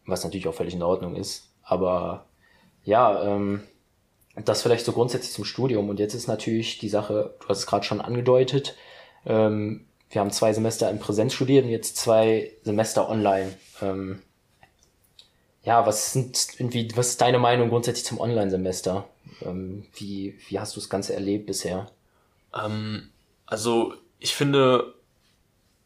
was 0.06 0.24
natürlich 0.24 0.48
auch 0.48 0.54
völlig 0.54 0.74
in 0.74 0.84
Ordnung 0.84 1.16
ist. 1.16 1.54
Aber 1.64 2.26
ja, 2.84 3.24
ähm, 3.24 3.62
das 4.36 4.62
vielleicht 4.62 4.86
so 4.86 4.92
grundsätzlich 4.92 5.32
zum 5.32 5.46
Studium. 5.46 5.88
Und 5.88 6.00
jetzt 6.00 6.14
ist 6.14 6.28
natürlich 6.28 6.80
die 6.80 6.90
Sache, 6.90 7.36
du 7.40 7.48
hast 7.48 7.60
es 7.60 7.68
gerade 7.68 7.86
schon 7.86 8.02
angedeutet, 8.02 8.76
ähm, 9.26 9.86
wir 10.10 10.22
haben 10.22 10.32
zwei 10.32 10.54
Semester 10.54 10.90
in 10.90 11.00
Präsenz 11.00 11.34
studiert 11.34 11.66
und 11.66 11.72
jetzt 11.72 11.98
zwei 11.98 12.52
Semester 12.64 13.10
online. 13.10 13.54
Ähm, 13.82 14.22
ja, 15.64 15.86
was 15.86 16.14
sind 16.14 16.48
irgendwie, 16.58 16.90
was 16.96 17.10
ist 17.10 17.22
deine 17.22 17.40
Meinung 17.40 17.70
grundsätzlich 17.70 18.06
zum 18.06 18.20
Online-Semester? 18.20 19.08
Ähm, 19.42 19.86
wie, 19.96 20.36
wie 20.48 20.60
hast 20.60 20.76
du 20.76 20.80
das 20.80 20.90
Ganze 20.90 21.14
erlebt 21.14 21.46
bisher? 21.46 21.92
Ähm, 22.56 23.10
also 23.46 23.94
ich 24.20 24.34
finde 24.34 24.96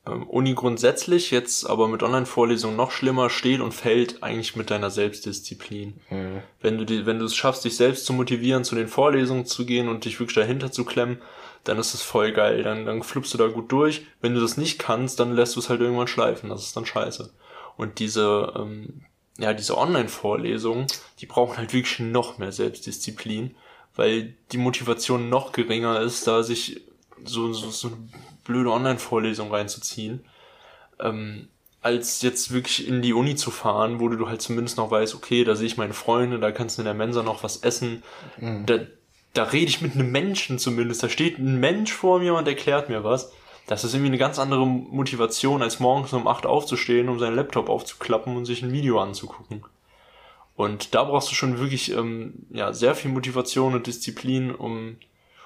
ähm, 0.06 0.28
Uni 0.30 0.54
grundsätzlich 0.54 1.32
jetzt 1.32 1.70
aber 1.70 1.88
mit 1.88 2.04
Online-Vorlesungen 2.04 2.76
noch 2.76 2.92
schlimmer 2.92 3.30
steht 3.30 3.62
und 3.62 3.74
fällt 3.74 4.22
eigentlich 4.22 4.56
mit 4.56 4.70
deiner 4.70 4.90
Selbstdisziplin. 4.90 6.00
Mhm. 6.10 6.42
Wenn 6.62 6.78
du 6.78 6.86
die, 6.86 7.06
wenn 7.06 7.20
du 7.20 7.26
es 7.26 7.36
schaffst, 7.36 7.66
dich 7.66 7.76
selbst 7.76 8.06
zu 8.06 8.14
motivieren, 8.14 8.64
zu 8.64 8.76
den 8.76 8.88
Vorlesungen 8.88 9.46
zu 9.46 9.66
gehen 9.66 9.90
und 9.90 10.06
dich 10.06 10.20
wirklich 10.20 10.36
dahinter 10.36 10.72
zu 10.72 10.86
klemmen, 10.86 11.22
dann 11.64 11.78
ist 11.78 11.94
es 11.94 12.02
voll 12.02 12.32
geil. 12.32 12.64
Dann, 12.64 12.86
dann 12.86 13.04
fluppst 13.04 13.34
du 13.34 13.38
da 13.38 13.48
gut 13.48 13.72
durch. 13.72 14.06
Wenn 14.22 14.34
du 14.34 14.42
das 14.42 14.58
nicht 14.58 14.80
kannst, 14.80 15.20
dann 15.20 15.34
lässt 15.34 15.56
du 15.56 15.60
es 15.60 15.70
halt 15.70 15.82
irgendwann 15.82 16.08
schleifen. 16.08 16.50
Das 16.50 16.64
ist 16.64 16.76
dann 16.76 16.86
scheiße. 16.86 17.32
Und 17.78 18.00
diese, 18.00 18.54
ähm, 18.56 19.06
ja, 19.38 19.54
diese 19.54 19.78
Online-Vorlesungen, 19.78 20.88
die 21.20 21.26
brauchen 21.26 21.58
halt 21.58 21.74
wirklich 21.74 22.00
noch 22.00 22.38
mehr 22.38 22.52
Selbstdisziplin, 22.52 23.56
weil 23.96 24.36
die 24.52 24.58
Motivation 24.58 25.30
noch 25.30 25.52
geringer 25.52 26.02
ist, 26.02 26.28
da 26.28 26.44
sich 26.44 26.82
so, 27.24 27.54
so, 27.54 27.70
so 27.70 27.88
eine 27.88 27.98
blöde 28.44 28.72
Online-Vorlesung 28.72 29.52
reinzuziehen, 29.52 30.26
ähm, 31.00 31.48
als 31.82 32.22
jetzt 32.22 32.54
wirklich 32.54 32.88
in 32.88 33.02
die 33.02 33.14
Uni 33.14 33.36
zu 33.36 33.52
fahren, 33.52 34.00
wo 34.00 34.08
du 34.08 34.28
halt 34.28 34.42
zumindest 34.42 34.78
noch 34.78 34.92
weißt, 34.92 35.16
okay, 35.16 35.44
da 35.44 35.56
sehe 35.56 35.68
ich 35.68 35.78
meine 35.78 35.94
Freunde, 35.94 36.40
da 36.40 36.52
kannst 36.52 36.78
du 36.78 36.82
in 36.82 36.86
der 36.86 36.94
Mensa 36.94 37.24
noch 37.24 37.44
was 37.44 37.58
essen, 37.58 38.04
mhm. 38.38 38.66
da, 38.66 38.80
da 39.34 39.44
rede 39.44 39.70
ich 39.70 39.82
mit 39.82 39.96
einem 39.96 40.12
Menschen 40.12 40.60
zumindest, 40.60 41.04
da 41.04 41.10
steht 41.10 41.40
ein 41.40 41.60
Mensch 41.60 41.92
vor 41.92 42.20
mir 42.20 42.36
und 42.36 42.48
erklärt 42.48 42.90
mir 42.90 43.04
was 43.04 43.32
das 43.68 43.84
ist 43.84 43.94
irgendwie 43.94 44.10
eine 44.10 44.18
ganz 44.18 44.40
andere 44.40 44.66
Motivation, 44.66 45.62
als 45.62 45.80
morgens 45.80 46.14
um 46.14 46.28
8 46.28 46.46
aufzustehen, 46.46 47.08
um 47.08 47.20
seinen 47.20 47.36
Laptop 47.36 47.70
aufzuklappen 47.70 48.36
und 48.36 48.46
sich 48.46 48.62
ein 48.62 48.74
Video 48.74 49.00
anzugucken. 49.00 49.64
Und 50.56 50.94
da 50.94 51.04
brauchst 51.04 51.32
du 51.32 51.36
schon 51.36 51.60
wirklich 51.60 51.92
ähm, 51.92 52.46
ja, 52.52 52.74
sehr 52.74 52.94
viel 52.94 53.10
Motivation 53.10 53.74
und 53.74 53.88
Disziplin, 53.88 54.54
um, 54.54 54.98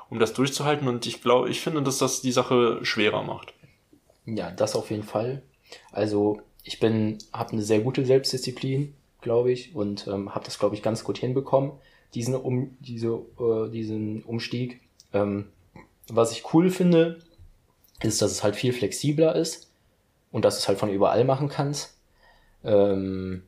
um 0.09 0.19
das 0.19 0.33
durchzuhalten. 0.33 0.87
Und 0.87 1.05
ich 1.05 1.21
glaube, 1.21 1.49
ich 1.49 1.61
finde, 1.61 1.83
dass 1.83 1.99
das 1.99 2.21
die 2.21 2.31
Sache 2.31 2.79
schwerer 2.83 3.23
macht. 3.23 3.53
Ja, 4.25 4.51
das 4.51 4.75
auf 4.75 4.89
jeden 4.89 5.03
Fall. 5.03 5.43
Also 5.91 6.41
ich 6.63 6.79
bin, 6.79 7.19
habe 7.31 7.53
eine 7.53 7.61
sehr 7.61 7.79
gute 7.79 8.03
Selbstdisziplin, 8.03 8.95
glaube 9.21 9.51
ich, 9.51 9.75
und 9.75 10.07
ähm, 10.07 10.33
habe 10.33 10.43
das, 10.43 10.59
glaube 10.59 10.75
ich, 10.75 10.81
ganz 10.81 11.03
gut 11.03 11.19
hinbekommen, 11.19 11.71
diesen, 12.13 12.35
um, 12.35 12.77
diese, 12.79 13.19
äh, 13.39 13.69
diesen 13.69 14.23
Umstieg. 14.23 14.81
Ähm, 15.13 15.45
was 16.09 16.31
ich 16.31 16.53
cool 16.53 16.69
finde, 16.69 17.19
ist, 18.01 18.21
dass 18.21 18.31
es 18.31 18.43
halt 18.43 18.55
viel 18.55 18.73
flexibler 18.73 19.35
ist 19.35 19.69
und 20.31 20.45
dass 20.45 20.57
es 20.57 20.67
halt 20.67 20.77
von 20.77 20.89
überall 20.89 21.25
machen 21.25 21.49
kannst. 21.49 21.97
Ähm, 22.63 23.43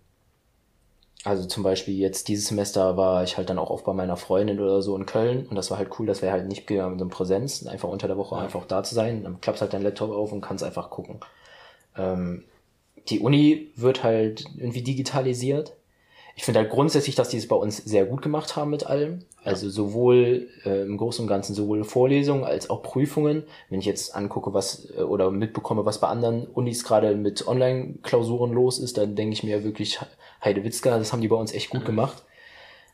also 1.26 1.46
zum 1.46 1.64
Beispiel 1.64 1.96
jetzt 1.96 2.30
dieses 2.30 2.48
Semester 2.48 2.96
war 2.96 3.24
ich 3.24 3.38
halt 3.38 3.50
dann 3.50 3.60
auch 3.60 3.70
oft 3.70 3.86
bei 3.86 3.94
meiner 3.94 4.16
Freundin 4.16 4.60
oder 4.60 4.82
so 4.82 4.96
in 4.96 5.06
Köln 5.06 5.46
und 5.48 5.56
das 5.56 5.70
war 5.70 5.78
halt 5.78 6.00
cool, 6.00 6.06
dass 6.06 6.22
wir 6.22 6.32
halt 6.32 6.48
nicht 6.48 6.70
so 6.70 6.82
einem 6.82 7.10
Präsenz, 7.10 7.66
einfach 7.68 7.90
unter 7.90 8.08
der 8.08 8.18
Woche 8.18 8.36
ja. 8.36 8.42
einfach 8.42 8.66
da 8.66 8.84
zu 8.84 8.96
sein. 8.96 9.24
Dann 9.24 9.42
klappst 9.42 9.62
halt 9.62 9.74
dein 9.74 9.84
Laptop 9.84 10.12
auf 10.12 10.32
und 10.32 10.42
kannst 10.42 10.64
einfach 10.64 10.90
gucken. 10.90 11.20
Ähm, 11.98 12.46
die 13.10 13.20
Uni 13.20 13.72
wird 13.76 14.04
halt 14.04 14.46
irgendwie 14.58 14.82
digitalisiert 14.82 15.74
ich 16.40 16.46
finde 16.46 16.62
halt 16.62 16.70
grundsätzlich, 16.70 17.16
dass 17.16 17.28
die 17.28 17.36
es 17.36 17.50
bei 17.50 17.56
uns 17.58 17.76
sehr 17.76 18.06
gut 18.06 18.22
gemacht 18.22 18.56
haben 18.56 18.70
mit 18.70 18.86
allem. 18.86 19.26
Also 19.44 19.70
sowohl 19.70 20.48
äh, 20.64 20.84
im 20.84 20.96
Großen 20.96 21.22
und 21.22 21.28
Ganzen 21.28 21.54
sowohl 21.54 21.84
Vorlesungen 21.84 22.46
als 22.46 22.70
auch 22.70 22.82
Prüfungen. 22.82 23.44
Wenn 23.70 23.82
ich 23.82 23.86
jetzt 23.86 24.16
angucke, 24.16 24.54
was 24.54 24.90
äh, 24.96 25.02
oder 25.02 25.32
mitbekomme, 25.32 25.84
was 25.84 26.00
bei 26.00 26.08
anderen 26.08 26.48
Unis 26.48 26.86
gerade 26.86 27.14
mit 27.16 27.46
Online-Klausuren 27.46 28.54
los 28.54 28.80
ist, 28.80 28.98
dann 28.98 29.18
denke 29.18 29.34
ich 29.34 29.44
mir 29.44 29.66
wirklich, 29.66 30.00
Heidewitzka, 30.42 30.98
das 30.98 31.12
haben 31.12 31.20
die 31.20 31.28
bei 31.28 31.36
uns 31.36 31.52
echt 31.52 31.72
gut 31.72 31.82
mhm. 31.82 31.88
gemacht. 31.88 32.24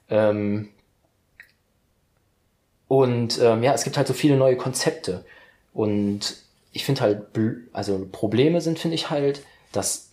Ähm, 0.10 0.70
und 2.88 3.39
ähm, 3.39 3.62
ja, 3.62 3.76
es 3.76 3.84
gibt 3.84 3.96
halt 3.96 4.08
so 4.08 4.16
viele 4.16 4.38
neue 4.38 4.58
Konzepte. 4.58 5.24
Und 5.72 6.38
ich 6.72 6.84
finde 6.84 7.02
halt, 7.02 7.22
also 7.74 8.08
Probleme 8.12 8.60
sind, 8.62 8.80
finde 8.80 8.96
ich 8.96 9.12
halt, 9.12 9.43
dass 9.72 10.10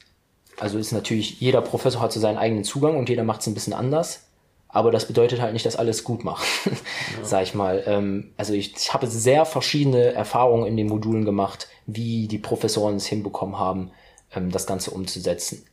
also 0.59 0.79
ist 0.79 0.93
natürlich, 0.93 1.41
jeder 1.41 1.61
Professor 1.61 2.01
hat 2.01 2.13
so 2.13 2.21
seinen 2.21 2.39
eigenen 2.39 2.65
Zugang 2.65 2.97
und 2.97 3.09
jeder 3.09 3.25
macht 3.25 3.41
es 3.41 3.47
ein 3.47 3.55
bisschen 3.55 3.73
anders. 3.73 4.25
Aber 4.69 4.91
das 4.91 5.07
bedeutet 5.07 5.41
halt 5.43 5.53
nicht, 5.53 5.67
dass 5.67 5.77
alles 5.77 6.03
gut 6.03 6.25
macht, 6.25 6.47
ja. 6.65 6.73
sag 7.23 7.43
ich 7.43 7.55
mal. 7.55 7.83
Ähm, 7.87 8.33
also 8.39 8.55
ich, 8.55 8.75
ich 8.75 8.95
habe 8.95 9.07
sehr 9.07 9.45
verschiedene 9.45 10.15
Erfahrungen 10.15 10.67
in 10.67 10.79
den 10.79 10.89
Modulen 10.89 11.27
gemacht, 11.27 11.69
wie 11.87 12.27
die 12.27 12.39
Professoren 12.39 12.97
es 12.97 13.07
hinbekommen 13.07 13.59
haben, 13.59 13.91
ähm, 14.35 14.51
das 14.51 14.67
Ganze 14.67 14.91
umzusetzen. 14.93 15.67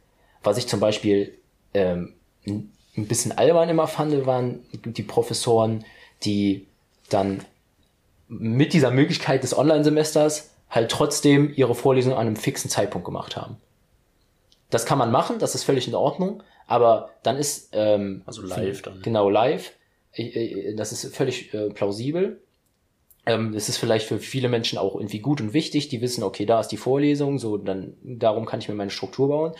Was 0.44 0.58
ich 0.58 0.68
zum 0.68 0.82
Beispiel 0.82 1.34
ähm, 1.74 2.14
ein 2.46 3.08
bisschen 3.08 3.38
albern 3.38 3.70
immer 3.70 3.88
fand, 3.88 4.26
waren 4.26 4.66
die 4.84 5.04
Professoren, 5.04 5.86
die 6.24 6.68
dann 7.10 7.46
mit 8.28 8.74
dieser 8.74 8.92
Möglichkeit 8.92 9.44
des 9.44 9.58
Online-Semesters 9.58 10.52
halt 10.70 10.92
trotzdem 10.92 11.54
ihre 11.56 11.74
Vorlesung 11.74 12.14
an 12.14 12.28
einem 12.28 12.36
fixen 12.36 12.70
Zeitpunkt 12.70 13.06
gemacht 13.06 13.38
haben. 13.38 13.58
Das 14.70 14.86
kann 14.86 14.98
man 14.98 15.12
machen, 15.12 15.40
das 15.40 15.56
ist 15.56 15.64
völlig 15.64 15.88
in 15.88 15.96
Ordnung, 15.96 16.44
aber 16.68 17.10
dann 17.24 17.38
ist 17.38 17.70
ähm, 17.74 18.22
also 18.26 18.44
live 18.44 18.82
dann 18.84 19.02
genau 19.02 19.30
live, 19.30 19.72
das 20.76 20.92
ist 20.92 21.16
völlig 21.16 21.54
äh, 21.54 21.70
plausibel. 21.70 22.42
Ähm, 23.26 23.54
das 23.54 23.70
ist 23.70 23.78
vielleicht 23.78 24.08
für 24.08 24.20
viele 24.20 24.50
Menschen 24.50 24.78
auch 24.78 24.96
irgendwie 24.96 25.20
gut 25.20 25.42
und 25.42 25.54
wichtig. 25.54 25.90
Die 25.90 26.02
wissen, 26.02 26.24
okay, 26.24 26.46
da 26.46 26.60
ist 26.60 26.70
die 26.70 26.78
Vorlesung, 26.78 27.38
so 27.38 27.58
dann 27.58 27.96
darum 28.04 28.46
kann 28.46 28.60
ich 28.60 28.70
mir 28.70 28.76
meine 28.76 28.92
Struktur 28.92 29.28
bauen. 29.28 29.54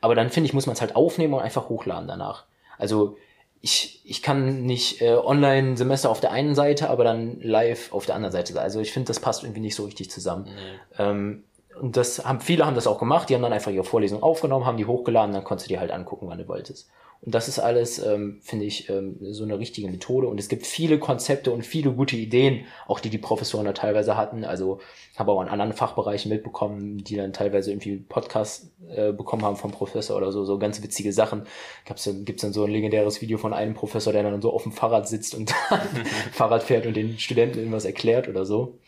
Aber 0.00 0.14
dann 0.14 0.30
finde 0.30 0.48
ich, 0.48 0.52
muss 0.52 0.66
man 0.66 0.74
es 0.74 0.80
halt 0.80 0.96
aufnehmen 0.96 1.34
und 1.34 1.40
einfach 1.40 1.68
hochladen 1.68 2.08
danach. 2.08 2.44
Also 2.78 3.16
ich, 3.62 4.02
ich 4.04 4.22
kann 4.22 4.62
nicht 4.62 5.00
äh, 5.00 5.14
Online-Semester 5.14 6.10
auf 6.10 6.20
der 6.20 6.30
einen 6.30 6.54
Seite, 6.54 6.90
aber 6.90 7.04
dann 7.04 7.40
live 7.40 7.92
auf 7.92 8.06
der 8.06 8.14
anderen 8.14 8.32
Seite. 8.32 8.60
Also 8.60 8.80
ich 8.80 8.92
finde, 8.92 9.08
das 9.08 9.20
passt 9.20 9.42
irgendwie 9.42 9.60
nicht 9.60 9.74
so 9.74 9.84
richtig 9.84 10.10
zusammen. 10.10 10.44
Nee. 10.44 10.78
Ähm, 10.98 11.44
und 11.80 11.96
das 11.96 12.24
haben 12.24 12.40
viele 12.40 12.66
haben 12.66 12.74
das 12.74 12.86
auch 12.86 12.98
gemacht. 12.98 13.28
Die 13.28 13.34
haben 13.34 13.42
dann 13.42 13.52
einfach 13.52 13.70
ihre 13.70 13.84
Vorlesung 13.84 14.22
aufgenommen, 14.22 14.66
haben 14.66 14.76
die 14.76 14.86
hochgeladen, 14.86 15.34
dann 15.34 15.44
konntest 15.44 15.68
du 15.68 15.74
die 15.74 15.78
halt 15.78 15.90
angucken, 15.90 16.28
wann 16.28 16.38
du 16.38 16.48
wolltest. 16.48 16.88
Und 17.22 17.34
das 17.34 17.48
ist 17.48 17.58
alles, 17.58 17.98
ähm, 17.98 18.40
finde 18.42 18.66
ich, 18.66 18.88
ähm, 18.90 19.16
so 19.20 19.44
eine 19.44 19.58
richtige 19.58 19.88
Methode. 19.88 20.28
Und 20.28 20.38
es 20.38 20.48
gibt 20.48 20.66
viele 20.66 20.98
Konzepte 20.98 21.50
und 21.50 21.64
viele 21.64 21.90
gute 21.92 22.14
Ideen, 22.16 22.66
auch 22.86 23.00
die 23.00 23.10
die 23.10 23.18
Professoren 23.18 23.64
da 23.64 23.72
teilweise 23.72 24.16
hatten. 24.16 24.44
Also 24.44 24.80
habe 25.16 25.32
auch 25.32 25.40
in 25.42 25.48
anderen 25.48 25.72
Fachbereichen 25.72 26.28
mitbekommen, 26.28 26.98
die 26.98 27.16
dann 27.16 27.32
teilweise 27.32 27.70
irgendwie 27.70 27.96
Podcasts 27.96 28.70
äh, 28.94 29.12
bekommen 29.12 29.42
haben 29.42 29.56
vom 29.56 29.72
Professor 29.72 30.16
oder 30.16 30.30
so, 30.30 30.44
so 30.44 30.58
ganz 30.58 30.82
witzige 30.82 31.12
Sachen. 31.12 31.44
Gab's 31.86 32.04
dann, 32.04 32.24
gibt's 32.24 32.42
dann 32.42 32.52
so 32.52 32.64
ein 32.64 32.70
legendäres 32.70 33.22
Video 33.22 33.38
von 33.38 33.54
einem 33.54 33.74
Professor, 33.74 34.12
der 34.12 34.22
dann 34.22 34.42
so 34.42 34.52
auf 34.52 34.64
dem 34.64 34.72
Fahrrad 34.72 35.08
sitzt 35.08 35.34
und 35.34 35.50
Fahrrad 36.32 36.62
fährt 36.62 36.86
und 36.86 36.96
den 36.96 37.18
Studenten 37.18 37.58
irgendwas 37.58 37.86
erklärt 37.86 38.28
oder 38.28 38.44
so. 38.44 38.78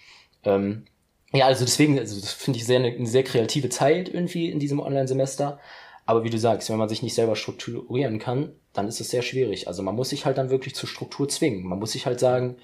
Ähm, 0.45 0.85
ja, 1.33 1.47
also 1.47 1.65
deswegen, 1.65 1.99
also 1.99 2.21
das 2.21 2.33
finde 2.33 2.59
ich 2.59 2.67
sehr 2.67 2.79
eine, 2.79 2.89
eine 2.89 3.07
sehr 3.07 3.23
kreative 3.23 3.69
Zeit 3.69 4.09
irgendwie 4.09 4.51
in 4.51 4.59
diesem 4.59 4.81
Online-Semester. 4.81 5.59
Aber 6.07 6.25
wie 6.25 6.31
du 6.31 6.39
sagst, 6.39 6.71
wenn 6.71 6.79
man 6.79 6.89
sich 6.89 7.03
nicht 7.03 7.15
selber 7.15 7.37
strukturieren 7.37 8.19
kann, 8.19 8.53
dann 8.73 8.89
ist 8.89 9.01
es 9.01 9.11
sehr 9.11 9.21
schwierig. 9.21 9.69
Also 9.69 9.83
man 9.83 9.95
muss 9.95 10.09
sich 10.09 10.25
halt 10.25 10.39
dann 10.39 10.49
wirklich 10.49 10.75
zur 10.75 10.89
Struktur 10.89 11.29
zwingen. 11.29 11.67
Man 11.67 11.79
muss 11.79 11.93
sich 11.93 12.07
halt 12.07 12.19
sagen, 12.19 12.57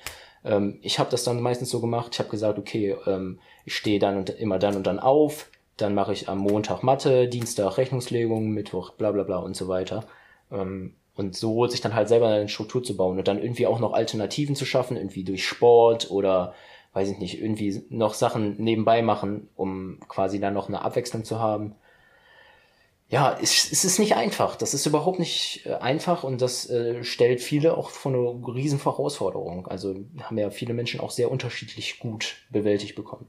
ähm, 0.45 0.79
ich 0.81 0.99
habe 0.99 1.11
das 1.11 1.25
dann 1.25 1.43
meistens 1.43 1.69
so 1.69 1.81
gemacht, 1.81 2.11
ich 2.15 2.19
habe 2.21 2.31
gesagt, 2.31 2.59
okay, 2.59 2.97
ähm, 3.07 3.39
ich 3.67 3.77
stehe 3.77 3.99
dann 3.99 4.17
und 4.17 4.31
immer 4.31 4.59
dann 4.59 4.77
und 4.77 4.87
dann 4.87 4.99
auf, 4.99 5.51
dann 5.77 5.95
mache 5.95 6.15
ich 6.15 6.29
am 6.31 6.39
Montag 6.39 6.83
Mathe, 6.83 7.29
Dienstag 7.29 7.77
Rechnungslegung, 7.77 8.51
Mittwoch 8.51 8.93
bla 8.93 9.11
bla 9.13 9.25
bla 9.25 9.39
und 9.39 9.57
so 9.57 9.69
weiter. 9.69 10.07
Ähm, 10.51 10.95
und 11.15 11.37
so 11.37 11.67
sich 11.67 11.81
dann 11.81 11.95
halt 11.95 12.09
selber 12.09 12.29
eine 12.29 12.49
Struktur 12.49 12.83
zu 12.83 12.97
bauen 12.97 13.19
und 13.19 13.29
dann 13.29 13.41
irgendwie 13.41 13.67
auch 13.67 13.79
noch 13.79 13.93
Alternativen 13.93 14.57
zu 14.57 14.65
schaffen, 14.65 14.97
irgendwie 14.97 15.23
durch 15.23 15.47
Sport 15.47 16.11
oder 16.11 16.55
weiß 16.95 17.11
ich 17.11 17.19
nicht, 17.19 17.43
irgendwie 17.43 17.85
noch 17.91 18.15
Sachen 18.15 18.57
nebenbei 18.57 19.03
machen, 19.03 19.49
um 19.57 20.01
quasi 20.09 20.41
dann 20.41 20.55
noch 20.55 20.69
eine 20.69 20.83
Abwechslung 20.83 21.25
zu 21.25 21.39
haben 21.39 21.75
ja, 23.09 23.39
es, 23.41 23.85
ist 23.85 23.99
nicht 23.99 24.17
einfach. 24.17 24.57
Das 24.57 24.75
ist 24.75 24.87
überhaupt 24.87 25.19
nicht 25.19 25.67
äh, 25.67 25.75
einfach 25.75 26.25
und 26.25 26.41
das 26.41 26.69
äh, 26.69 27.05
stellt 27.05 27.41
viele 27.41 27.77
auch 27.77 27.91
vor 27.91 28.13
eine 28.13 28.55
riesen 28.55 28.83
Herausforderung. 28.83 29.67
Also 29.69 29.95
haben 30.23 30.39
ja 30.39 30.51
viele 30.51 30.75
Menschen 30.75 31.01
auch 31.01 31.11
sehr 31.11 31.31
unterschiedlich 31.31 31.99
gut 31.99 32.37
bewältigt 32.51 32.97
bekommen. 32.97 33.27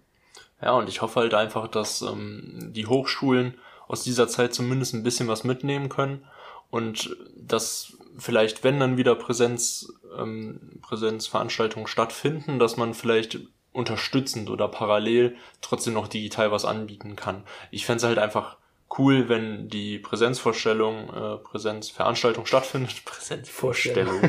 Ja, 0.61 0.72
und 0.72 0.88
ich 0.89 1.01
hoffe 1.01 1.20
halt 1.20 1.34
einfach, 1.34 1.68
dass 1.68 2.01
ähm, 2.01 2.72
die 2.74 2.88
Hochschulen 2.88 3.55
aus 3.88 4.03
dieser 4.03 4.28
Zeit 4.28 4.53
zumindest 4.53 4.95
ein 4.95 5.03
bisschen 5.03 5.28
was 5.28 5.43
mitnehmen 5.43 5.89
können 5.89 6.26
und 6.72 7.16
dass 7.36 7.97
vielleicht, 8.18 8.63
wenn 8.63 8.80
dann 8.80 8.97
wieder 8.97 9.13
Präsenz, 9.13 9.93
ähm, 10.18 10.80
Präsenzveranstaltungen 10.82 11.88
stattfinden, 11.88 12.57
dass 12.57 12.78
man 12.78 12.93
vielleicht 12.93 13.39
unterstützend 13.76 14.49
oder 14.49 14.67
parallel 14.67 15.36
trotzdem 15.61 15.93
noch 15.93 16.07
digital 16.07 16.51
was 16.51 16.65
anbieten 16.65 17.15
kann. 17.15 17.43
Ich 17.71 17.86
fände 17.86 17.97
es 17.97 18.03
halt 18.03 18.17
einfach 18.17 18.57
cool, 18.97 19.28
wenn 19.30 19.67
die 19.67 19.99
Präsenzvorstellung, 19.99 21.09
äh, 21.09 21.38
Präsenzveranstaltung 21.38 22.45
stattfindet. 22.47 23.03
Präsenzvorstellung. 23.05 24.21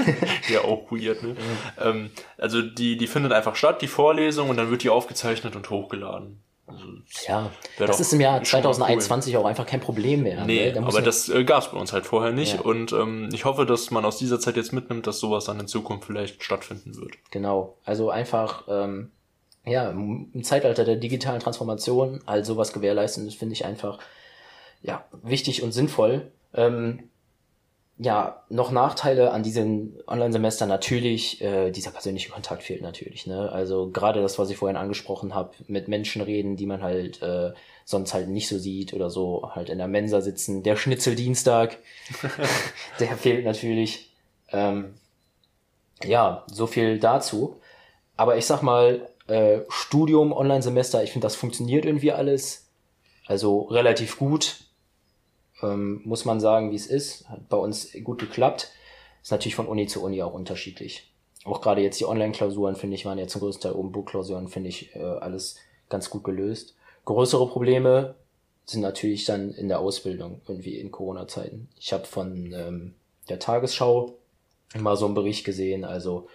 ja, 0.48 0.62
auch 0.62 0.90
weird, 0.90 1.22
ne? 1.22 1.30
Mhm. 1.30 1.36
Ähm, 1.80 2.10
also 2.38 2.62
die, 2.62 2.96
die 2.96 3.06
findet 3.06 3.32
einfach 3.32 3.56
statt, 3.56 3.82
die 3.82 3.88
Vorlesung, 3.88 4.48
und 4.50 4.56
dann 4.56 4.70
wird 4.70 4.82
die 4.82 4.90
aufgezeichnet 4.90 5.56
und 5.56 5.68
hochgeladen. 5.70 6.40
Also, 6.66 6.84
ja, 7.26 7.50
das 7.78 8.00
ist 8.00 8.12
im 8.14 8.20
Jahr 8.20 8.42
2021 8.42 9.34
cool. 9.34 9.42
auch 9.42 9.46
einfach 9.46 9.66
kein 9.66 9.80
Problem 9.80 10.22
mehr. 10.22 10.44
Nee, 10.46 10.72
ne? 10.72 10.86
aber 10.86 11.02
das 11.02 11.28
äh, 11.28 11.44
gab 11.44 11.62
es 11.62 11.70
bei 11.70 11.78
uns 11.78 11.92
halt 11.92 12.06
vorher 12.06 12.32
nicht. 12.32 12.54
Ja. 12.54 12.60
Und 12.60 12.92
ähm, 12.92 13.28
ich 13.32 13.44
hoffe, 13.44 13.66
dass 13.66 13.90
man 13.90 14.04
aus 14.04 14.16
dieser 14.16 14.40
Zeit 14.40 14.56
jetzt 14.56 14.72
mitnimmt, 14.72 15.06
dass 15.06 15.20
sowas 15.20 15.44
dann 15.44 15.60
in 15.60 15.66
Zukunft 15.66 16.06
vielleicht 16.06 16.42
stattfinden 16.42 16.96
wird. 16.96 17.12
Genau, 17.30 17.76
also 17.84 18.08
einfach 18.08 18.64
ähm, 18.68 19.10
ja, 19.66 19.90
im 19.90 20.42
Zeitalter 20.42 20.84
der 20.84 20.96
digitalen 20.96 21.40
Transformation 21.40 22.20
all 22.26 22.44
sowas 22.44 22.72
gewährleisten, 22.72 23.26
das 23.26 23.34
finde 23.34 23.54
ich 23.54 23.64
einfach 23.64 23.98
ja, 24.82 25.04
wichtig 25.22 25.62
und 25.62 25.72
sinnvoll. 25.72 26.30
Ähm, 26.54 27.10
ja, 27.96 28.42
noch 28.48 28.72
Nachteile 28.72 29.30
an 29.30 29.44
diesem 29.44 29.94
Online-Semester 30.08 30.66
natürlich, 30.66 31.40
äh, 31.40 31.70
dieser 31.70 31.92
persönliche 31.92 32.30
Kontakt 32.30 32.64
fehlt 32.64 32.82
natürlich. 32.82 33.26
Ne? 33.26 33.52
Also 33.52 33.88
gerade 33.90 34.20
das, 34.20 34.38
was 34.38 34.50
ich 34.50 34.56
vorhin 34.56 34.76
angesprochen 34.76 35.34
habe, 35.34 35.52
mit 35.68 35.86
Menschen 35.86 36.20
reden, 36.20 36.56
die 36.56 36.66
man 36.66 36.82
halt 36.82 37.22
äh, 37.22 37.52
sonst 37.84 38.12
halt 38.12 38.28
nicht 38.28 38.48
so 38.48 38.58
sieht 38.58 38.94
oder 38.94 39.10
so, 39.10 39.50
halt 39.54 39.68
in 39.68 39.78
der 39.78 39.86
Mensa 39.86 40.20
sitzen. 40.22 40.64
Der 40.64 40.74
Schnitzeldienstag, 40.74 41.78
der 42.98 43.16
fehlt 43.16 43.44
natürlich. 43.44 44.10
Ähm, 44.50 44.94
ja, 46.02 46.44
so 46.50 46.66
viel 46.66 46.98
dazu. 46.98 47.60
Aber 48.16 48.36
ich 48.36 48.46
sag 48.46 48.62
mal, 48.62 49.08
äh, 49.28 49.60
Studium, 49.68 50.32
Online-Semester, 50.32 51.04
ich 51.04 51.12
finde, 51.12 51.26
das 51.26 51.36
funktioniert 51.36 51.84
irgendwie 51.84 52.12
alles. 52.12 52.66
Also 53.26 53.62
relativ 53.62 54.18
gut. 54.18 54.56
Ähm, 55.64 56.02
muss 56.04 56.24
man 56.24 56.40
sagen, 56.40 56.70
wie 56.70 56.76
es 56.76 56.86
ist. 56.86 57.28
Hat 57.28 57.48
bei 57.48 57.56
uns 57.56 57.90
gut 58.04 58.20
geklappt. 58.20 58.70
Ist 59.22 59.30
natürlich 59.30 59.54
von 59.54 59.66
Uni 59.66 59.86
zu 59.86 60.02
Uni 60.02 60.22
auch 60.22 60.34
unterschiedlich. 60.34 61.10
Auch 61.44 61.60
gerade 61.60 61.82
jetzt 61.82 62.00
die 62.00 62.06
Online-Klausuren, 62.06 62.76
finde 62.76 62.96
ich, 62.96 63.04
waren 63.04 63.18
ja 63.18 63.26
zum 63.26 63.40
größten 63.40 63.70
Teil 63.70 63.78
oben 63.78 63.92
Buchklausuren, 63.92 64.48
finde 64.48 64.70
ich, 64.70 64.94
äh, 64.96 65.02
alles 65.02 65.56
ganz 65.88 66.10
gut 66.10 66.24
gelöst. 66.24 66.74
Größere 67.04 67.46
Probleme 67.48 68.14
sind 68.64 68.80
natürlich 68.80 69.26
dann 69.26 69.50
in 69.52 69.68
der 69.68 69.80
Ausbildung, 69.80 70.40
irgendwie 70.48 70.78
in 70.78 70.90
Corona-Zeiten. 70.90 71.68
Ich 71.78 71.92
habe 71.92 72.06
von 72.06 72.52
ähm, 72.52 72.94
der 73.28 73.38
Tagesschau 73.38 74.16
mal 74.74 74.96
so 74.96 75.04
einen 75.04 75.14
Bericht 75.14 75.44
gesehen, 75.44 75.84
also 75.84 76.28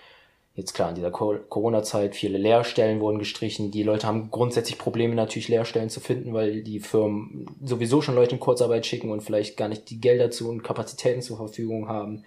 Jetzt 0.55 0.73
klar, 0.73 0.89
in 0.89 0.95
dieser 0.95 1.11
Corona-Zeit, 1.11 2.15
viele 2.15 2.37
Lehrstellen 2.37 2.99
wurden 2.99 3.19
gestrichen. 3.19 3.71
Die 3.71 3.83
Leute 3.83 4.07
haben 4.07 4.29
grundsätzlich 4.29 4.77
Probleme, 4.77 5.15
natürlich 5.15 5.47
Lehrstellen 5.47 5.89
zu 5.89 6.01
finden, 6.01 6.33
weil 6.33 6.63
die 6.63 6.79
Firmen 6.79 7.45
sowieso 7.63 8.01
schon 8.01 8.15
Leute 8.15 8.35
in 8.35 8.41
Kurzarbeit 8.41 8.85
schicken 8.85 9.09
und 9.09 9.21
vielleicht 9.21 9.55
gar 9.55 9.69
nicht 9.69 9.89
die 9.89 10.01
Gelder 10.01 10.31
zu 10.31 10.49
und 10.49 10.63
Kapazitäten 10.63 11.21
zur 11.21 11.37
Verfügung 11.37 11.87
haben. 11.87 12.25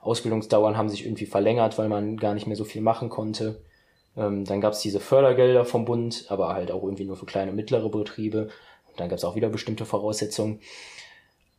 Ausbildungsdauern 0.00 0.76
haben 0.76 0.88
sich 0.88 1.04
irgendwie 1.04 1.26
verlängert, 1.26 1.78
weil 1.78 1.88
man 1.88 2.16
gar 2.16 2.34
nicht 2.34 2.46
mehr 2.46 2.56
so 2.56 2.64
viel 2.64 2.82
machen 2.82 3.08
konnte. 3.08 3.62
Ähm, 4.16 4.44
dann 4.44 4.60
gab 4.60 4.74
es 4.74 4.80
diese 4.80 5.00
Fördergelder 5.00 5.64
vom 5.64 5.84
Bund, 5.84 6.26
aber 6.28 6.54
halt 6.54 6.70
auch 6.70 6.82
irgendwie 6.82 7.04
nur 7.04 7.16
für 7.16 7.26
kleine 7.26 7.50
und 7.50 7.56
mittlere 7.56 7.88
Betriebe. 7.88 8.48
Dann 8.96 9.08
gab 9.08 9.18
es 9.18 9.24
auch 9.24 9.36
wieder 9.36 9.48
bestimmte 9.48 9.86
Voraussetzungen. 9.86 10.60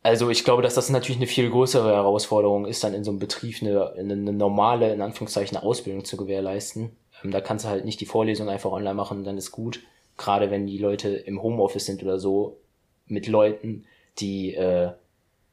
Also 0.03 0.29
ich 0.29 0.43
glaube, 0.43 0.61
dass 0.61 0.75
das 0.75 0.89
natürlich 0.89 1.17
eine 1.17 1.27
viel 1.27 1.49
größere 1.49 1.93
Herausforderung 1.93 2.65
ist, 2.65 2.83
dann 2.83 2.93
in 2.93 3.05
so 3.05 3.11
einem 3.11 3.19
Betrieb 3.19 3.61
eine, 3.61 3.93
eine 3.93 4.15
normale, 4.33 4.93
in 4.93 5.01
Anführungszeichen, 5.01 5.57
Ausbildung 5.57 6.03
zu 6.03 6.17
gewährleisten. 6.17 6.91
Ähm, 7.23 7.31
da 7.31 7.39
kannst 7.39 7.63
du 7.63 7.69
halt 7.69 7.85
nicht 7.85 8.01
die 8.01 8.05
Vorlesung 8.05 8.49
einfach 8.49 8.71
online 8.71 8.95
machen, 8.95 9.23
dann 9.23 9.37
ist 9.37 9.51
gut. 9.51 9.79
Gerade 10.17 10.51
wenn 10.51 10.67
die 10.67 10.77
Leute 10.77 11.09
im 11.09 11.41
Homeoffice 11.41 11.85
sind 11.85 12.03
oder 12.03 12.19
so, 12.19 12.57
mit 13.07 13.27
Leuten, 13.27 13.85
die 14.19 14.53
äh, 14.55 14.91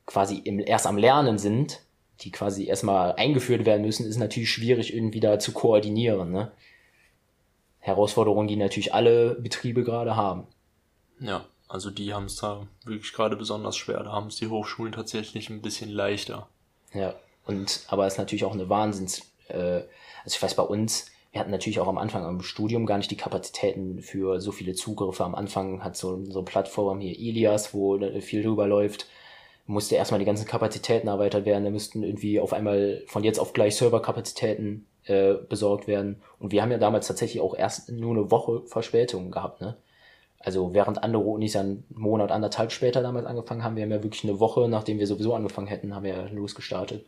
quasi 0.05 0.39
im, 0.39 0.59
erst 0.59 0.89
am 0.89 0.99
Lernen 0.99 1.39
sind, 1.39 1.81
die 2.21 2.33
quasi 2.33 2.67
erstmal 2.67 3.13
eingeführt 3.13 3.65
werden 3.65 3.83
müssen, 3.83 4.05
ist 4.05 4.19
natürlich 4.19 4.51
schwierig, 4.51 4.93
irgendwie 4.93 5.21
da 5.21 5.39
zu 5.39 5.53
koordinieren. 5.53 6.33
Ne? 6.33 6.51
Herausforderungen, 7.79 8.49
die 8.49 8.57
natürlich 8.57 8.93
alle 8.93 9.37
Betriebe 9.37 9.85
gerade 9.85 10.17
haben. 10.17 10.49
Ja, 11.21 11.47
also 11.71 11.91
die 11.91 12.13
haben 12.13 12.25
es 12.25 12.37
da 12.37 12.67
wirklich 12.85 13.13
gerade 13.13 13.37
besonders 13.37 13.77
schwer. 13.77 14.03
Da 14.03 14.13
haben 14.13 14.27
es 14.27 14.37
die 14.37 14.49
Hochschulen 14.49 14.93
tatsächlich 14.93 15.51
ein 15.51 15.63
bisschen 15.63 15.89
leichter. 15.89 16.49
Ja, 16.93 17.15
und 17.47 17.85
aber 17.89 18.07
es 18.07 18.15
ist 18.15 18.19
natürlich 18.19 18.45
auch 18.45 18.55
eine 18.55 18.69
Wahnsinns, 18.69 19.33
äh, 19.49 19.83
also 20.25 20.37
ich 20.37 20.43
weiß 20.43 20.57
bei 20.57 20.65
uns, 20.65 21.07
wir 21.31 21.41
hatten 21.41 21.53
natürlich 21.53 21.79
auch 21.79 21.87
am 21.87 21.99
Anfang 21.99 22.25
am 22.25 22.43
Studium 22.43 22.87
gar 22.87 22.99
nicht 22.99 23.13
die 23.13 23.17
Kapazitäten 23.17 24.03
für 24.03 24.41
so 24.41 24.51
viele 24.51 24.75
Zugriffe. 24.75 25.25
Am 25.25 25.37
Anfang 25.37 25.85
hat 25.85 25.97
so, 25.97 26.25
so 26.25 26.41
eine 26.41 26.45
Plattform 26.45 26.99
hier 26.99 27.17
Ilias, 27.17 27.73
wo 27.73 28.01
viel 28.21 28.43
drüber 28.43 28.67
läuft, 28.67 29.07
musste 29.67 29.95
erstmal 29.95 30.19
die 30.19 30.27
ganzen 30.27 30.49
Kapazitäten 30.49 31.07
erweitert 31.07 31.45
werden. 31.45 31.63
Da 31.63 31.71
müssten 31.71 32.03
irgendwie 32.03 32.41
auf 32.41 32.53
einmal 32.53 33.05
von 33.07 33.23
jetzt 33.23 33.39
auf 33.39 33.53
gleich 33.53 33.77
Serverkapazitäten 33.77 34.87
äh, 35.05 35.35
besorgt 35.35 35.87
werden. 35.87 36.21
Und 36.41 36.51
wir 36.51 36.63
haben 36.63 36.73
ja 36.73 36.79
damals 36.79 37.07
tatsächlich 37.07 37.41
auch 37.41 37.55
erst 37.55 37.91
nur 37.91 38.11
eine 38.11 38.33
Woche 38.33 38.63
Verspätung 38.67 39.31
gehabt, 39.31 39.61
ne? 39.61 39.77
Also 40.41 40.73
während 40.73 41.03
andere 41.03 41.23
Unis 41.23 41.55
einen 41.55 41.85
Monat, 41.91 42.33
anderthalb 42.33 42.73
später 42.73 43.03
damals 43.03 43.27
angefangen 43.27 43.63
haben, 43.63 43.77
wir 43.77 43.83
haben 43.83 43.91
ja 43.91 44.03
wirklich 44.03 44.25
eine 44.25 44.41
Woche, 44.41 44.69
nachdem 44.69 44.99
wir 44.99 45.07
sowieso 45.07 45.35
angefangen 45.35 45.67
hätten, 45.67 45.95
haben 45.95 46.05
wir 46.05 46.15
ja 46.15 46.27
losgestartet. 46.33 47.05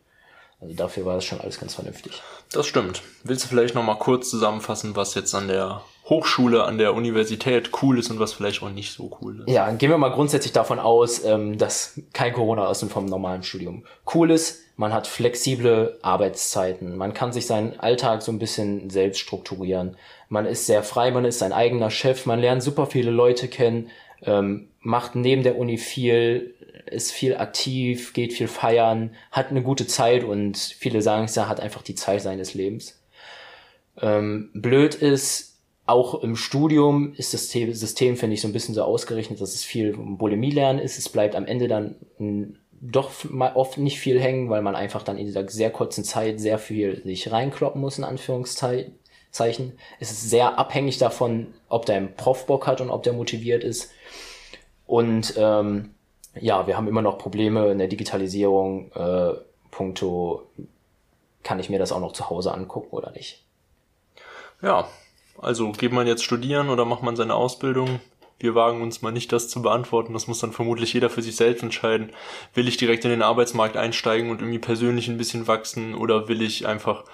Also 0.61 0.75
dafür 0.75 1.07
war 1.07 1.15
das 1.15 1.25
schon 1.25 1.41
alles 1.41 1.59
ganz 1.59 1.75
vernünftig. 1.75 2.23
Das 2.53 2.67
stimmt. 2.67 3.03
Willst 3.25 3.45
du 3.45 3.49
vielleicht 3.49 3.75
nochmal 3.75 3.99
kurz 3.99 4.31
zusammenfassen, 4.31 4.95
was 4.95 5.15
jetzt 5.15 5.35
an 5.35 5.49
der 5.49 5.83
Hochschule, 6.13 6.65
an 6.65 6.77
der 6.77 6.93
Universität 6.93 7.71
cool 7.81 7.99
ist 7.99 8.11
und 8.11 8.21
was 8.21 8.35
vielleicht 8.35 8.63
auch 8.63 8.69
nicht 8.69 8.93
so 8.93 9.17
cool 9.21 9.41
ist? 9.41 9.49
Ja, 9.49 9.71
gehen 9.71 9.89
wir 9.89 9.97
mal 9.97 10.11
grundsätzlich 10.11 10.53
davon 10.53 10.79
aus, 10.79 11.25
ähm, 11.25 11.57
dass 11.57 11.99
kein 12.13 12.35
Corona 12.35 12.67
aus 12.67 12.81
dem 12.81 12.91
vom 12.91 13.07
normalen 13.07 13.43
Studium 13.43 13.85
cool 14.15 14.31
ist. 14.31 14.61
Man 14.77 14.93
hat 14.93 15.07
flexible 15.07 15.99
Arbeitszeiten. 16.03 16.99
Man 16.99 17.15
kann 17.15 17.33
sich 17.33 17.47
seinen 17.47 17.81
Alltag 17.81 18.21
so 18.21 18.31
ein 18.31 18.39
bisschen 18.39 18.91
selbst 18.91 19.21
strukturieren. 19.21 19.97
Man 20.29 20.45
ist 20.45 20.67
sehr 20.67 20.83
frei, 20.83 21.11
man 21.13 21.25
ist 21.25 21.39
sein 21.39 21.55
eigener 21.55 21.91
Chef, 21.91 22.27
man 22.27 22.41
lernt 22.41 22.63
super 22.63 22.85
viele 22.85 23.11
Leute 23.11 23.49
kennen, 23.49 23.89
ähm, 24.23 24.69
macht 24.81 25.15
neben 25.15 25.43
der 25.43 25.57
Uni 25.57 25.79
viel, 25.79 26.55
ist 26.91 27.11
viel 27.11 27.39
aktiv, 27.39 28.13
geht 28.13 28.35
viel 28.35 28.49
feiern, 28.49 29.15
hat 29.31 29.49
eine 29.49 29.63
gute 29.63 29.87
Zeit 29.87 30.25
und 30.25 30.59
viele 30.59 31.01
sagen 31.01 31.25
es 31.25 31.37
ja, 31.37 31.49
hat 31.49 31.61
einfach 31.61 31.81
die 31.81 31.95
Zeit 31.95 32.21
seines 32.21 32.53
Lebens. 32.53 33.01
Ähm, 33.99 34.51
blöd 34.53 34.95
ist, 34.95 35.52
auch 35.87 36.23
im 36.23 36.37
Studium 36.37 37.13
ist 37.17 37.35
das 37.35 37.51
System, 37.51 38.17
finde 38.17 38.35
ich, 38.35 38.41
so 38.41 38.49
ein 38.49 38.53
bisschen 38.53 38.75
so 38.75 38.83
ausgerechnet, 38.83 39.41
dass 39.41 39.55
es 39.55 39.65
viel 39.65 39.97
Bulimie-Lernen 39.97 40.79
ist. 40.79 40.99
Es 40.99 41.09
bleibt 41.09 41.35
am 41.35 41.47
Ende 41.47 41.69
dann 41.69 41.97
doch 42.81 43.13
oft 43.55 43.79
nicht 43.79 43.99
viel 44.01 44.21
hängen, 44.21 44.51
weil 44.51 44.63
man 44.63 44.77
einfach 44.77 45.03
dann 45.03 45.19
in 45.19 45.27
dieser 45.27 45.49
sehr 45.49 45.71
kurzen 45.71 46.05
Zeit 46.05 46.41
sehr 46.41 46.59
viel 46.59 47.03
sich 47.05 47.31
reinkloppen 47.31 47.81
muss, 47.81 47.99
in 47.99 48.05
Anführungszeichen. 48.05 48.93
Es 50.01 50.11
ist 50.11 50.31
sehr 50.31 50.59
abhängig 50.59 50.99
davon, 50.99 51.49
ob 51.69 51.87
dein 51.87 52.15
Prof 52.15 52.47
Bock 52.47 52.67
hat 52.67 52.81
und 52.81 52.91
ob 52.91 53.03
der 53.03 53.13
motiviert 53.13 53.65
ist. 53.65 53.91
Und 54.87 55.35
ähm, 55.37 55.95
ja, 56.41 56.67
wir 56.67 56.77
haben 56.77 56.89
immer 56.89 57.03
noch 57.03 57.19
Probleme 57.19 57.71
in 57.71 57.79
der 57.79 57.89
Digitalisierung. 57.89 58.91
Äh, 58.93 59.35
puncto, 59.71 60.49
kann 61.43 61.59
ich 61.59 61.71
mir 61.71 61.79
das 61.79 61.93
auch 61.93 62.01
noch 62.01 62.13
zu 62.13 62.31
Hause 62.31 62.53
angucken 62.53 62.91
oder 62.91 63.11
nicht? 63.13 63.43
Ja, 64.61 64.89
also 65.39 65.73
geht 65.73 65.93
man 65.93 66.07
jetzt 66.07 66.25
studieren 66.25 66.69
oder 66.69 66.85
macht 66.85 67.03
man 67.03 67.17
seine 67.17 67.35
Ausbildung? 67.35 68.01
Wir 68.39 68.55
wagen 68.57 68.83
uns 68.83 69.03
mal 69.03 69.13
nicht 69.13 69.33
das 69.33 69.49
zu 69.49 69.63
beantworten. 69.63 70.13
Das 70.13 70.27
muss 70.27 70.41
dann 70.41 70.53
vermutlich 70.53 70.93
jeder 70.93 71.11
für 71.11 71.23
sich 71.23 71.37
selbst 71.37 71.63
entscheiden. 71.63 72.11
Will 72.55 72.67
ich 72.67 72.77
direkt 72.77 73.05
in 73.05 73.11
den 73.11 73.23
Arbeitsmarkt 73.23 73.77
einsteigen 73.77 74.31
und 74.31 74.41
irgendwie 74.41 74.59
persönlich 74.59 75.07
ein 75.07 75.17
bisschen 75.17 75.47
wachsen 75.47 75.95
oder 75.95 76.27
will 76.27 76.43
ich 76.43 76.67
einfach 76.67 77.05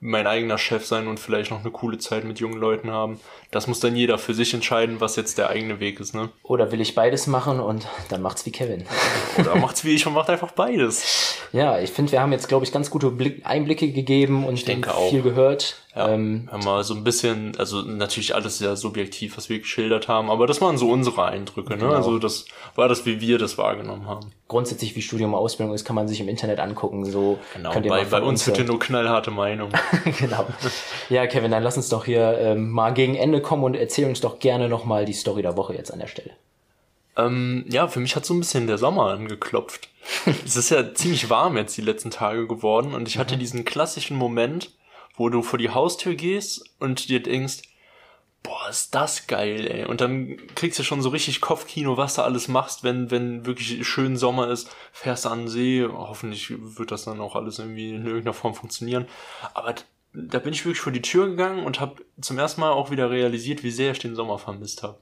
mein 0.00 0.26
eigener 0.26 0.58
Chef 0.58 0.86
sein 0.86 1.08
und 1.08 1.18
vielleicht 1.18 1.50
noch 1.50 1.60
eine 1.60 1.70
coole 1.70 1.98
Zeit 1.98 2.24
mit 2.24 2.38
jungen 2.38 2.58
Leuten 2.58 2.90
haben. 2.90 3.20
Das 3.50 3.66
muss 3.66 3.80
dann 3.80 3.96
jeder 3.96 4.18
für 4.18 4.32
sich 4.32 4.54
entscheiden, 4.54 5.00
was 5.00 5.16
jetzt 5.16 5.38
der 5.38 5.50
eigene 5.50 5.80
Weg 5.80 5.98
ist, 5.98 6.14
ne? 6.14 6.28
Oder 6.44 6.70
will 6.70 6.80
ich 6.80 6.94
beides 6.94 7.26
machen 7.26 7.58
und 7.58 7.88
dann 8.08 8.22
macht's 8.22 8.46
wie 8.46 8.52
Kevin. 8.52 8.84
Oder 9.38 9.56
macht's 9.56 9.84
wie 9.84 9.94
ich 9.94 10.06
und 10.06 10.12
macht 10.12 10.30
einfach 10.30 10.52
beides. 10.52 11.36
Ja, 11.52 11.80
ich 11.80 11.90
finde, 11.90 12.12
wir 12.12 12.20
haben 12.20 12.32
jetzt, 12.32 12.48
glaube 12.48 12.64
ich, 12.64 12.72
ganz 12.72 12.90
gute 12.90 13.10
Blick 13.10 13.44
Einblicke 13.44 13.90
gegeben 13.90 14.46
und 14.46 14.54
ich 14.54 14.64
denke 14.64 14.90
viel 15.10 15.20
auch. 15.20 15.24
gehört. 15.24 15.76
Ja, 15.94 16.10
ähm, 16.10 16.48
haben 16.52 16.64
wir 16.64 16.84
so 16.84 16.94
ein 16.94 17.02
bisschen, 17.02 17.56
also 17.58 17.80
natürlich 17.80 18.34
alles 18.34 18.58
sehr 18.58 18.76
subjektiv, 18.76 19.36
was 19.38 19.48
wir 19.48 19.58
geschildert 19.58 20.06
haben, 20.06 20.30
aber 20.30 20.46
das 20.46 20.60
waren 20.60 20.76
so 20.76 20.90
unsere 20.90 21.24
Eindrücke, 21.24 21.70
ne? 21.70 21.78
Genau. 21.78 21.94
Also 21.94 22.18
das 22.18 22.44
war 22.74 22.88
das, 22.88 23.06
wie 23.06 23.20
wir 23.20 23.38
das 23.38 23.56
wahrgenommen 23.56 24.06
haben. 24.06 24.30
grundsätzlich, 24.48 24.94
wie 24.96 25.02
Studium 25.02 25.32
und 25.32 25.40
Ausbildung 25.40 25.74
ist, 25.74 25.84
kann 25.86 25.96
man 25.96 26.06
sich 26.06 26.20
im 26.20 26.28
Internet 26.28 26.60
angucken. 26.60 27.04
So 27.06 27.38
Genau, 27.54 27.72
bei, 27.80 28.04
bei 28.04 28.20
uns 28.20 28.46
wird 28.46 28.58
hier 28.58 28.66
nur 28.66 28.78
knallharte 28.78 29.30
Meinung. 29.30 29.70
genau. 30.18 30.46
Ja, 31.08 31.26
Kevin, 31.26 31.50
dann 31.50 31.62
lass 31.62 31.76
uns 31.76 31.88
doch 31.88 32.04
hier 32.04 32.38
ähm, 32.38 32.70
mal 32.70 32.92
gegen 32.92 33.14
Ende 33.14 33.40
kommen 33.40 33.64
und 33.64 33.74
erzähl 33.74 34.06
uns 34.06 34.20
doch 34.20 34.38
gerne 34.40 34.68
nochmal 34.68 35.06
die 35.06 35.14
Story 35.14 35.40
der 35.40 35.56
Woche 35.56 35.74
jetzt 35.74 35.90
an 35.90 36.00
der 36.00 36.06
Stelle. 36.06 36.30
Ähm, 37.16 37.64
ja, 37.68 37.88
für 37.88 38.00
mich 38.00 38.14
hat 38.14 38.24
so 38.24 38.32
ein 38.32 38.40
bisschen 38.40 38.66
der 38.66 38.78
Sommer 38.78 39.06
angeklopft. 39.06 39.88
es 40.44 40.56
ist 40.56 40.70
ja 40.70 40.94
ziemlich 40.94 41.28
warm 41.28 41.56
jetzt 41.56 41.76
die 41.76 41.82
letzten 41.82 42.10
Tage 42.10 42.46
geworden 42.46 42.94
und 42.94 43.08
ich 43.08 43.18
hatte 43.18 43.36
diesen 43.36 43.64
klassischen 43.64 44.16
Moment, 44.16 44.70
wo 45.18 45.28
du 45.28 45.42
vor 45.42 45.58
die 45.58 45.70
Haustür 45.70 46.14
gehst 46.14 46.64
und 46.78 47.08
dir 47.08 47.22
denkst, 47.22 47.62
boah, 48.42 48.68
ist 48.70 48.94
das 48.94 49.26
geil, 49.26 49.66
ey. 49.66 49.84
Und 49.84 50.00
dann 50.00 50.36
kriegst 50.54 50.78
du 50.78 50.82
schon 50.82 51.02
so 51.02 51.10
richtig 51.10 51.40
Kopfkino, 51.40 51.96
was 51.96 52.14
du 52.14 52.22
alles 52.22 52.48
machst, 52.48 52.84
wenn, 52.84 53.10
wenn 53.10 53.44
wirklich 53.44 53.86
schön 53.86 54.16
Sommer 54.16 54.48
ist, 54.48 54.74
fährst 54.92 55.24
du 55.24 55.28
an 55.28 55.40
den 55.40 55.48
See, 55.48 55.86
hoffentlich 55.86 56.54
wird 56.56 56.90
das 56.90 57.04
dann 57.04 57.20
auch 57.20 57.36
alles 57.36 57.58
irgendwie 57.58 57.90
in 57.90 58.06
irgendeiner 58.06 58.34
Form 58.34 58.54
funktionieren. 58.54 59.06
Aber 59.54 59.74
da 60.14 60.38
bin 60.38 60.52
ich 60.52 60.64
wirklich 60.64 60.80
vor 60.80 60.92
die 60.92 61.02
Tür 61.02 61.28
gegangen 61.28 61.64
und 61.64 61.80
habe 61.80 62.04
zum 62.20 62.38
ersten 62.38 62.60
Mal 62.60 62.72
auch 62.72 62.90
wieder 62.90 63.10
realisiert, 63.10 63.62
wie 63.62 63.70
sehr 63.70 63.92
ich 63.92 63.98
den 63.98 64.14
Sommer 64.14 64.38
vermisst 64.38 64.82
habe. 64.82 64.98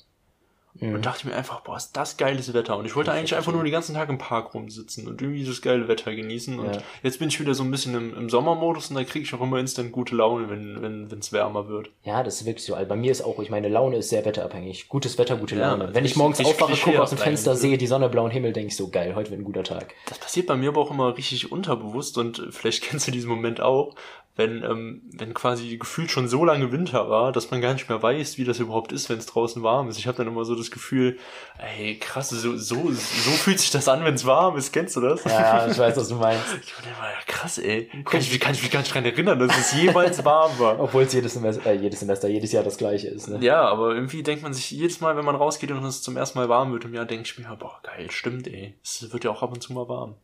Und 0.81 1.07
dachte 1.07 1.27
mir 1.27 1.35
einfach, 1.35 1.61
boah, 1.61 1.77
ist 1.77 1.93
das 1.97 2.17
geiles 2.17 2.53
Wetter. 2.55 2.77
Und 2.77 2.85
ich 2.87 2.95
wollte 2.97 3.13
eigentlich 3.13 3.35
einfach 3.35 3.53
nur 3.53 3.63
den 3.63 3.73
ganzen 3.73 3.95
Tag 3.95 4.09
im 4.09 4.19
Park 4.19 4.55
rumsitzen 4.55 5.07
und 5.09 5.21
irgendwie 5.23 5.45
das 5.45 5.63
geile 5.63 5.89
Wetter 5.89 6.15
genießen. 6.15 6.59
Und 6.59 6.75
Ja. 6.75 6.83
jetzt 7.03 7.19
bin 7.19 7.29
ich 7.29 7.41
wieder 7.41 7.55
so 7.55 7.63
ein 7.65 7.71
bisschen 7.71 7.95
im, 7.95 8.17
im 8.17 8.29
Sommermodus 8.31 8.91
und 8.91 8.97
da 8.97 9.05
kriege 9.05 9.25
ich 9.25 9.33
auch 9.35 9.41
immer 9.41 9.59
instant 9.59 9.93
gute 9.93 10.15
Laune, 10.17 10.51
wenn 10.51 10.83
wenn 10.83 11.11
wenn, 11.11 11.19
es 11.19 11.33
wärmer 11.33 11.69
wird. 11.69 11.91
Ja, 12.05 12.23
das 12.23 12.41
ist 12.41 12.47
wirklich 12.47 12.65
so. 12.65 12.75
Also 12.75 12.89
bei 12.89 12.97
mir 12.97 13.11
ist 13.11 13.23
auch, 13.23 13.39
ich 13.41 13.51
meine, 13.51 13.69
Laune 13.69 13.97
ist 13.97 14.11
sehr 14.11 14.25
wetterabhängig. 14.25 14.89
Gutes 14.89 15.19
Wetter, 15.19 15.37
gute 15.37 15.57
Ja, 15.57 15.71
Laune. 15.71 15.85
Wenn 15.95 16.05
ich 16.05 16.11
richtig- 16.11 16.17
morgens 16.17 16.39
richtig 16.41 16.55
aufwache, 16.63 16.81
gucke 16.81 17.03
aus 17.03 17.11
dem 17.11 17.19
Fenster, 17.19 17.51
eigentlich. 17.53 17.61
sehe 17.63 17.79
die 17.79 17.87
Sonne, 17.87 18.09
blauen 18.09 18.31
Himmel, 18.31 18.53
denke 18.53 18.69
ich 18.69 18.77
so, 18.77 18.89
geil, 18.89 19.15
heute 19.15 19.31
wird 19.31 19.41
ein 19.41 19.45
guter 19.45 19.65
Tag. 19.65 19.95
Das 20.07 20.19
passiert 20.19 20.47
bei 20.47 20.57
mir 20.57 20.69
aber 20.71 20.81
auch 20.81 20.91
immer 20.91 21.17
richtig 21.17 21.51
unterbewusst 21.53 22.19
und 22.19 22.43
vielleicht 22.51 22.83
kennst 22.83 23.07
du 23.07 23.11
diesen 23.13 23.29
Moment 23.31 23.61
auch, 23.61 23.95
wenn, 24.37 24.63
ähm, 24.63 25.03
wenn 25.17 25.33
quasi 25.33 25.79
gefühlt 25.79 26.11
schon 26.11 26.29
so 26.29 26.45
lange 26.45 26.71
Winter 26.71 27.09
war, 27.09 27.33
dass 27.33 27.51
man 27.51 27.63
gar 27.63 27.73
nicht 27.73 27.89
mehr 27.89 28.03
weiß, 28.03 28.37
wie 28.37 28.45
das 28.45 28.61
überhaupt 28.61 28.93
ist, 28.93 29.09
wenn 29.09 29.19
es 29.19 29.25
draußen 29.25 29.63
warm 29.63 29.89
ist. 29.89 29.99
Ich 29.99 30.07
habe 30.07 30.19
dann 30.19 30.27
immer 30.27 30.45
so 30.45 30.55
das 30.55 30.71
Gefühl, 30.71 31.19
ey, 31.59 31.99
krass, 31.99 32.29
so, 32.29 32.57
so, 32.57 32.91
so 32.93 33.31
fühlt 33.31 33.59
sich 33.59 33.71
das 33.71 33.89
an, 33.89 34.05
wenn 34.05 34.15
es 34.15 34.27
warm 34.27 34.57
ist. 34.57 34.73
Kennst 34.73 34.95
du 34.97 35.01
das? 35.01 35.25
Ja, 35.25 35.67
ich 35.67 35.79
weiß, 35.79 35.97
was 35.97 36.09
du 36.09 36.17
meinst. 36.17 36.45
Ich 36.67 36.75
bin 36.75 36.93
immer, 36.93 37.09
ja, 37.09 37.19
krass, 37.27 37.59
ey. 37.59 37.89
Kann 38.05 38.21
ich, 38.21 38.41
kann 38.41 38.53
ich 38.53 38.63
mich 38.63 38.71
gar 38.71 38.81
nicht 38.81 38.93
dran 38.93 39.05
erinnern, 39.05 39.39
dass 39.39 39.57
es 39.57 39.73
jemals 39.73 40.25
warm 40.25 40.59
war. 40.59 40.79
Obwohl 40.81 41.05
es 41.05 41.13
jedes 41.13 41.35
Semester, 41.35 41.71
äh, 41.71 41.77
jedes 41.77 42.01
Semester, 42.01 42.29
jedes 42.29 42.53
Jahr 42.53 42.65
das 42.65 42.77
gleiche 42.77 43.09
ist, 43.09 43.29
ne? 43.29 43.39
Ja, 43.41 43.63
aber 43.63 43.95
irgendwie 43.95 44.23
denkt 44.23 44.43
man 44.43 44.53
sich 44.53 44.71
jedes 44.71 45.01
Mal, 45.01 45.17
wenn 45.17 45.25
man 45.25 45.37
rausgeht 45.37 45.71
und 45.71 45.85
es 45.85 46.03
zum 46.03 46.17
ersten 46.17 46.39
Mal 46.39 46.49
warm 46.49 46.73
wird 46.73 46.85
im 46.85 46.95
Jahr, 46.95 47.05
denke 47.05 47.25
ich 47.25 47.39
mir, 47.39 47.57
boah, 47.57 47.81
geil, 47.83 48.11
stimmt, 48.11 48.49
ey. 48.49 48.75
Es 48.83 49.13
wird 49.13 49.25
ja 49.25 49.31
auch 49.31 49.43
ab 49.43 49.53
und 49.53 49.63
zu 49.63 49.73
mal 49.73 49.89
warm. 49.89 50.17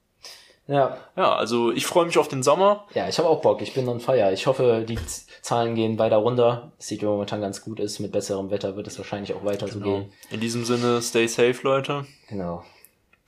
Ja, 0.68 0.96
Ja, 1.16 1.34
also 1.34 1.72
ich 1.72 1.86
freue 1.86 2.06
mich 2.06 2.18
auf 2.18 2.28
den 2.28 2.42
Sommer. 2.42 2.86
ja 2.94 3.08
ich 3.08 3.18
habe 3.18 3.28
auch 3.28 3.42
Bock, 3.42 3.60
ich 3.62 3.74
bin 3.74 3.88
on 3.88 4.00
fire. 4.00 4.32
Ich 4.32 4.46
hoffe, 4.46 4.84
die 4.88 4.98
Zahlen 5.42 5.74
gehen 5.74 5.98
weiter 5.98 6.16
runter. 6.16 6.72
Es 6.78 6.86
sieht 6.88 7.02
momentan 7.02 7.40
ganz 7.40 7.62
gut 7.62 7.80
ist. 7.80 7.98
Mit 7.98 8.12
besserem 8.12 8.50
Wetter 8.50 8.76
wird 8.76 8.86
es 8.86 8.96
wahrscheinlich 8.96 9.34
auch 9.34 9.44
weiter 9.44 9.66
so 9.68 9.80
gehen. 9.80 10.12
In 10.30 10.40
diesem 10.40 10.64
Sinne, 10.64 11.02
stay 11.02 11.26
safe, 11.26 11.58
Leute. 11.62 12.06
Genau. 12.28 12.62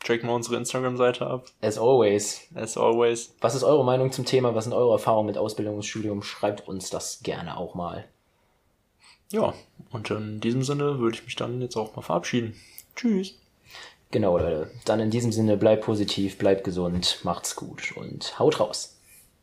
Checken 0.05 0.28
wir 0.28 0.35
unsere 0.35 0.57
Instagram-Seite 0.57 1.26
ab. 1.26 1.47
As 1.62 1.78
always. 1.78 2.47
As 2.55 2.76
always. 2.76 3.35
Was 3.41 3.55
ist 3.55 3.64
eure 3.64 3.85
Meinung 3.85 4.12
zum 4.12 4.26
Thema? 4.26 4.55
Was 4.55 4.64
sind 4.64 4.74
eure 4.74 4.93
Erfahrungen 4.93 5.26
mit 5.26 5.39
Ausbildung 5.39 5.76
und 5.76 5.82
Studium? 5.85 6.22
Schreibt 6.22 6.68
uns 6.68 6.91
das 6.91 7.20
gerne 7.22 7.57
auch 7.57 7.74
mal. 7.74 8.05
Ja, 9.32 9.55
und 9.91 10.11
in 10.11 10.41
diesem 10.41 10.62
Sinne 10.62 10.99
würde 10.99 11.16
ich 11.16 11.24
mich 11.24 11.35
dann 11.37 11.61
jetzt 11.61 11.76
auch 11.76 11.97
mal 11.97 12.03
verabschieden. 12.03 12.55
Tschüss. 12.95 13.35
Genau, 14.14 14.38
Leute. 14.38 14.70
Dann 14.84 15.00
in 15.00 15.10
diesem 15.10 15.32
Sinne, 15.32 15.56
bleibt 15.56 15.82
positiv, 15.82 16.38
bleibt 16.38 16.62
gesund, 16.62 17.18
macht's 17.24 17.56
gut 17.56 17.96
und 17.96 18.38
haut 18.38 18.60
raus. 18.60 18.93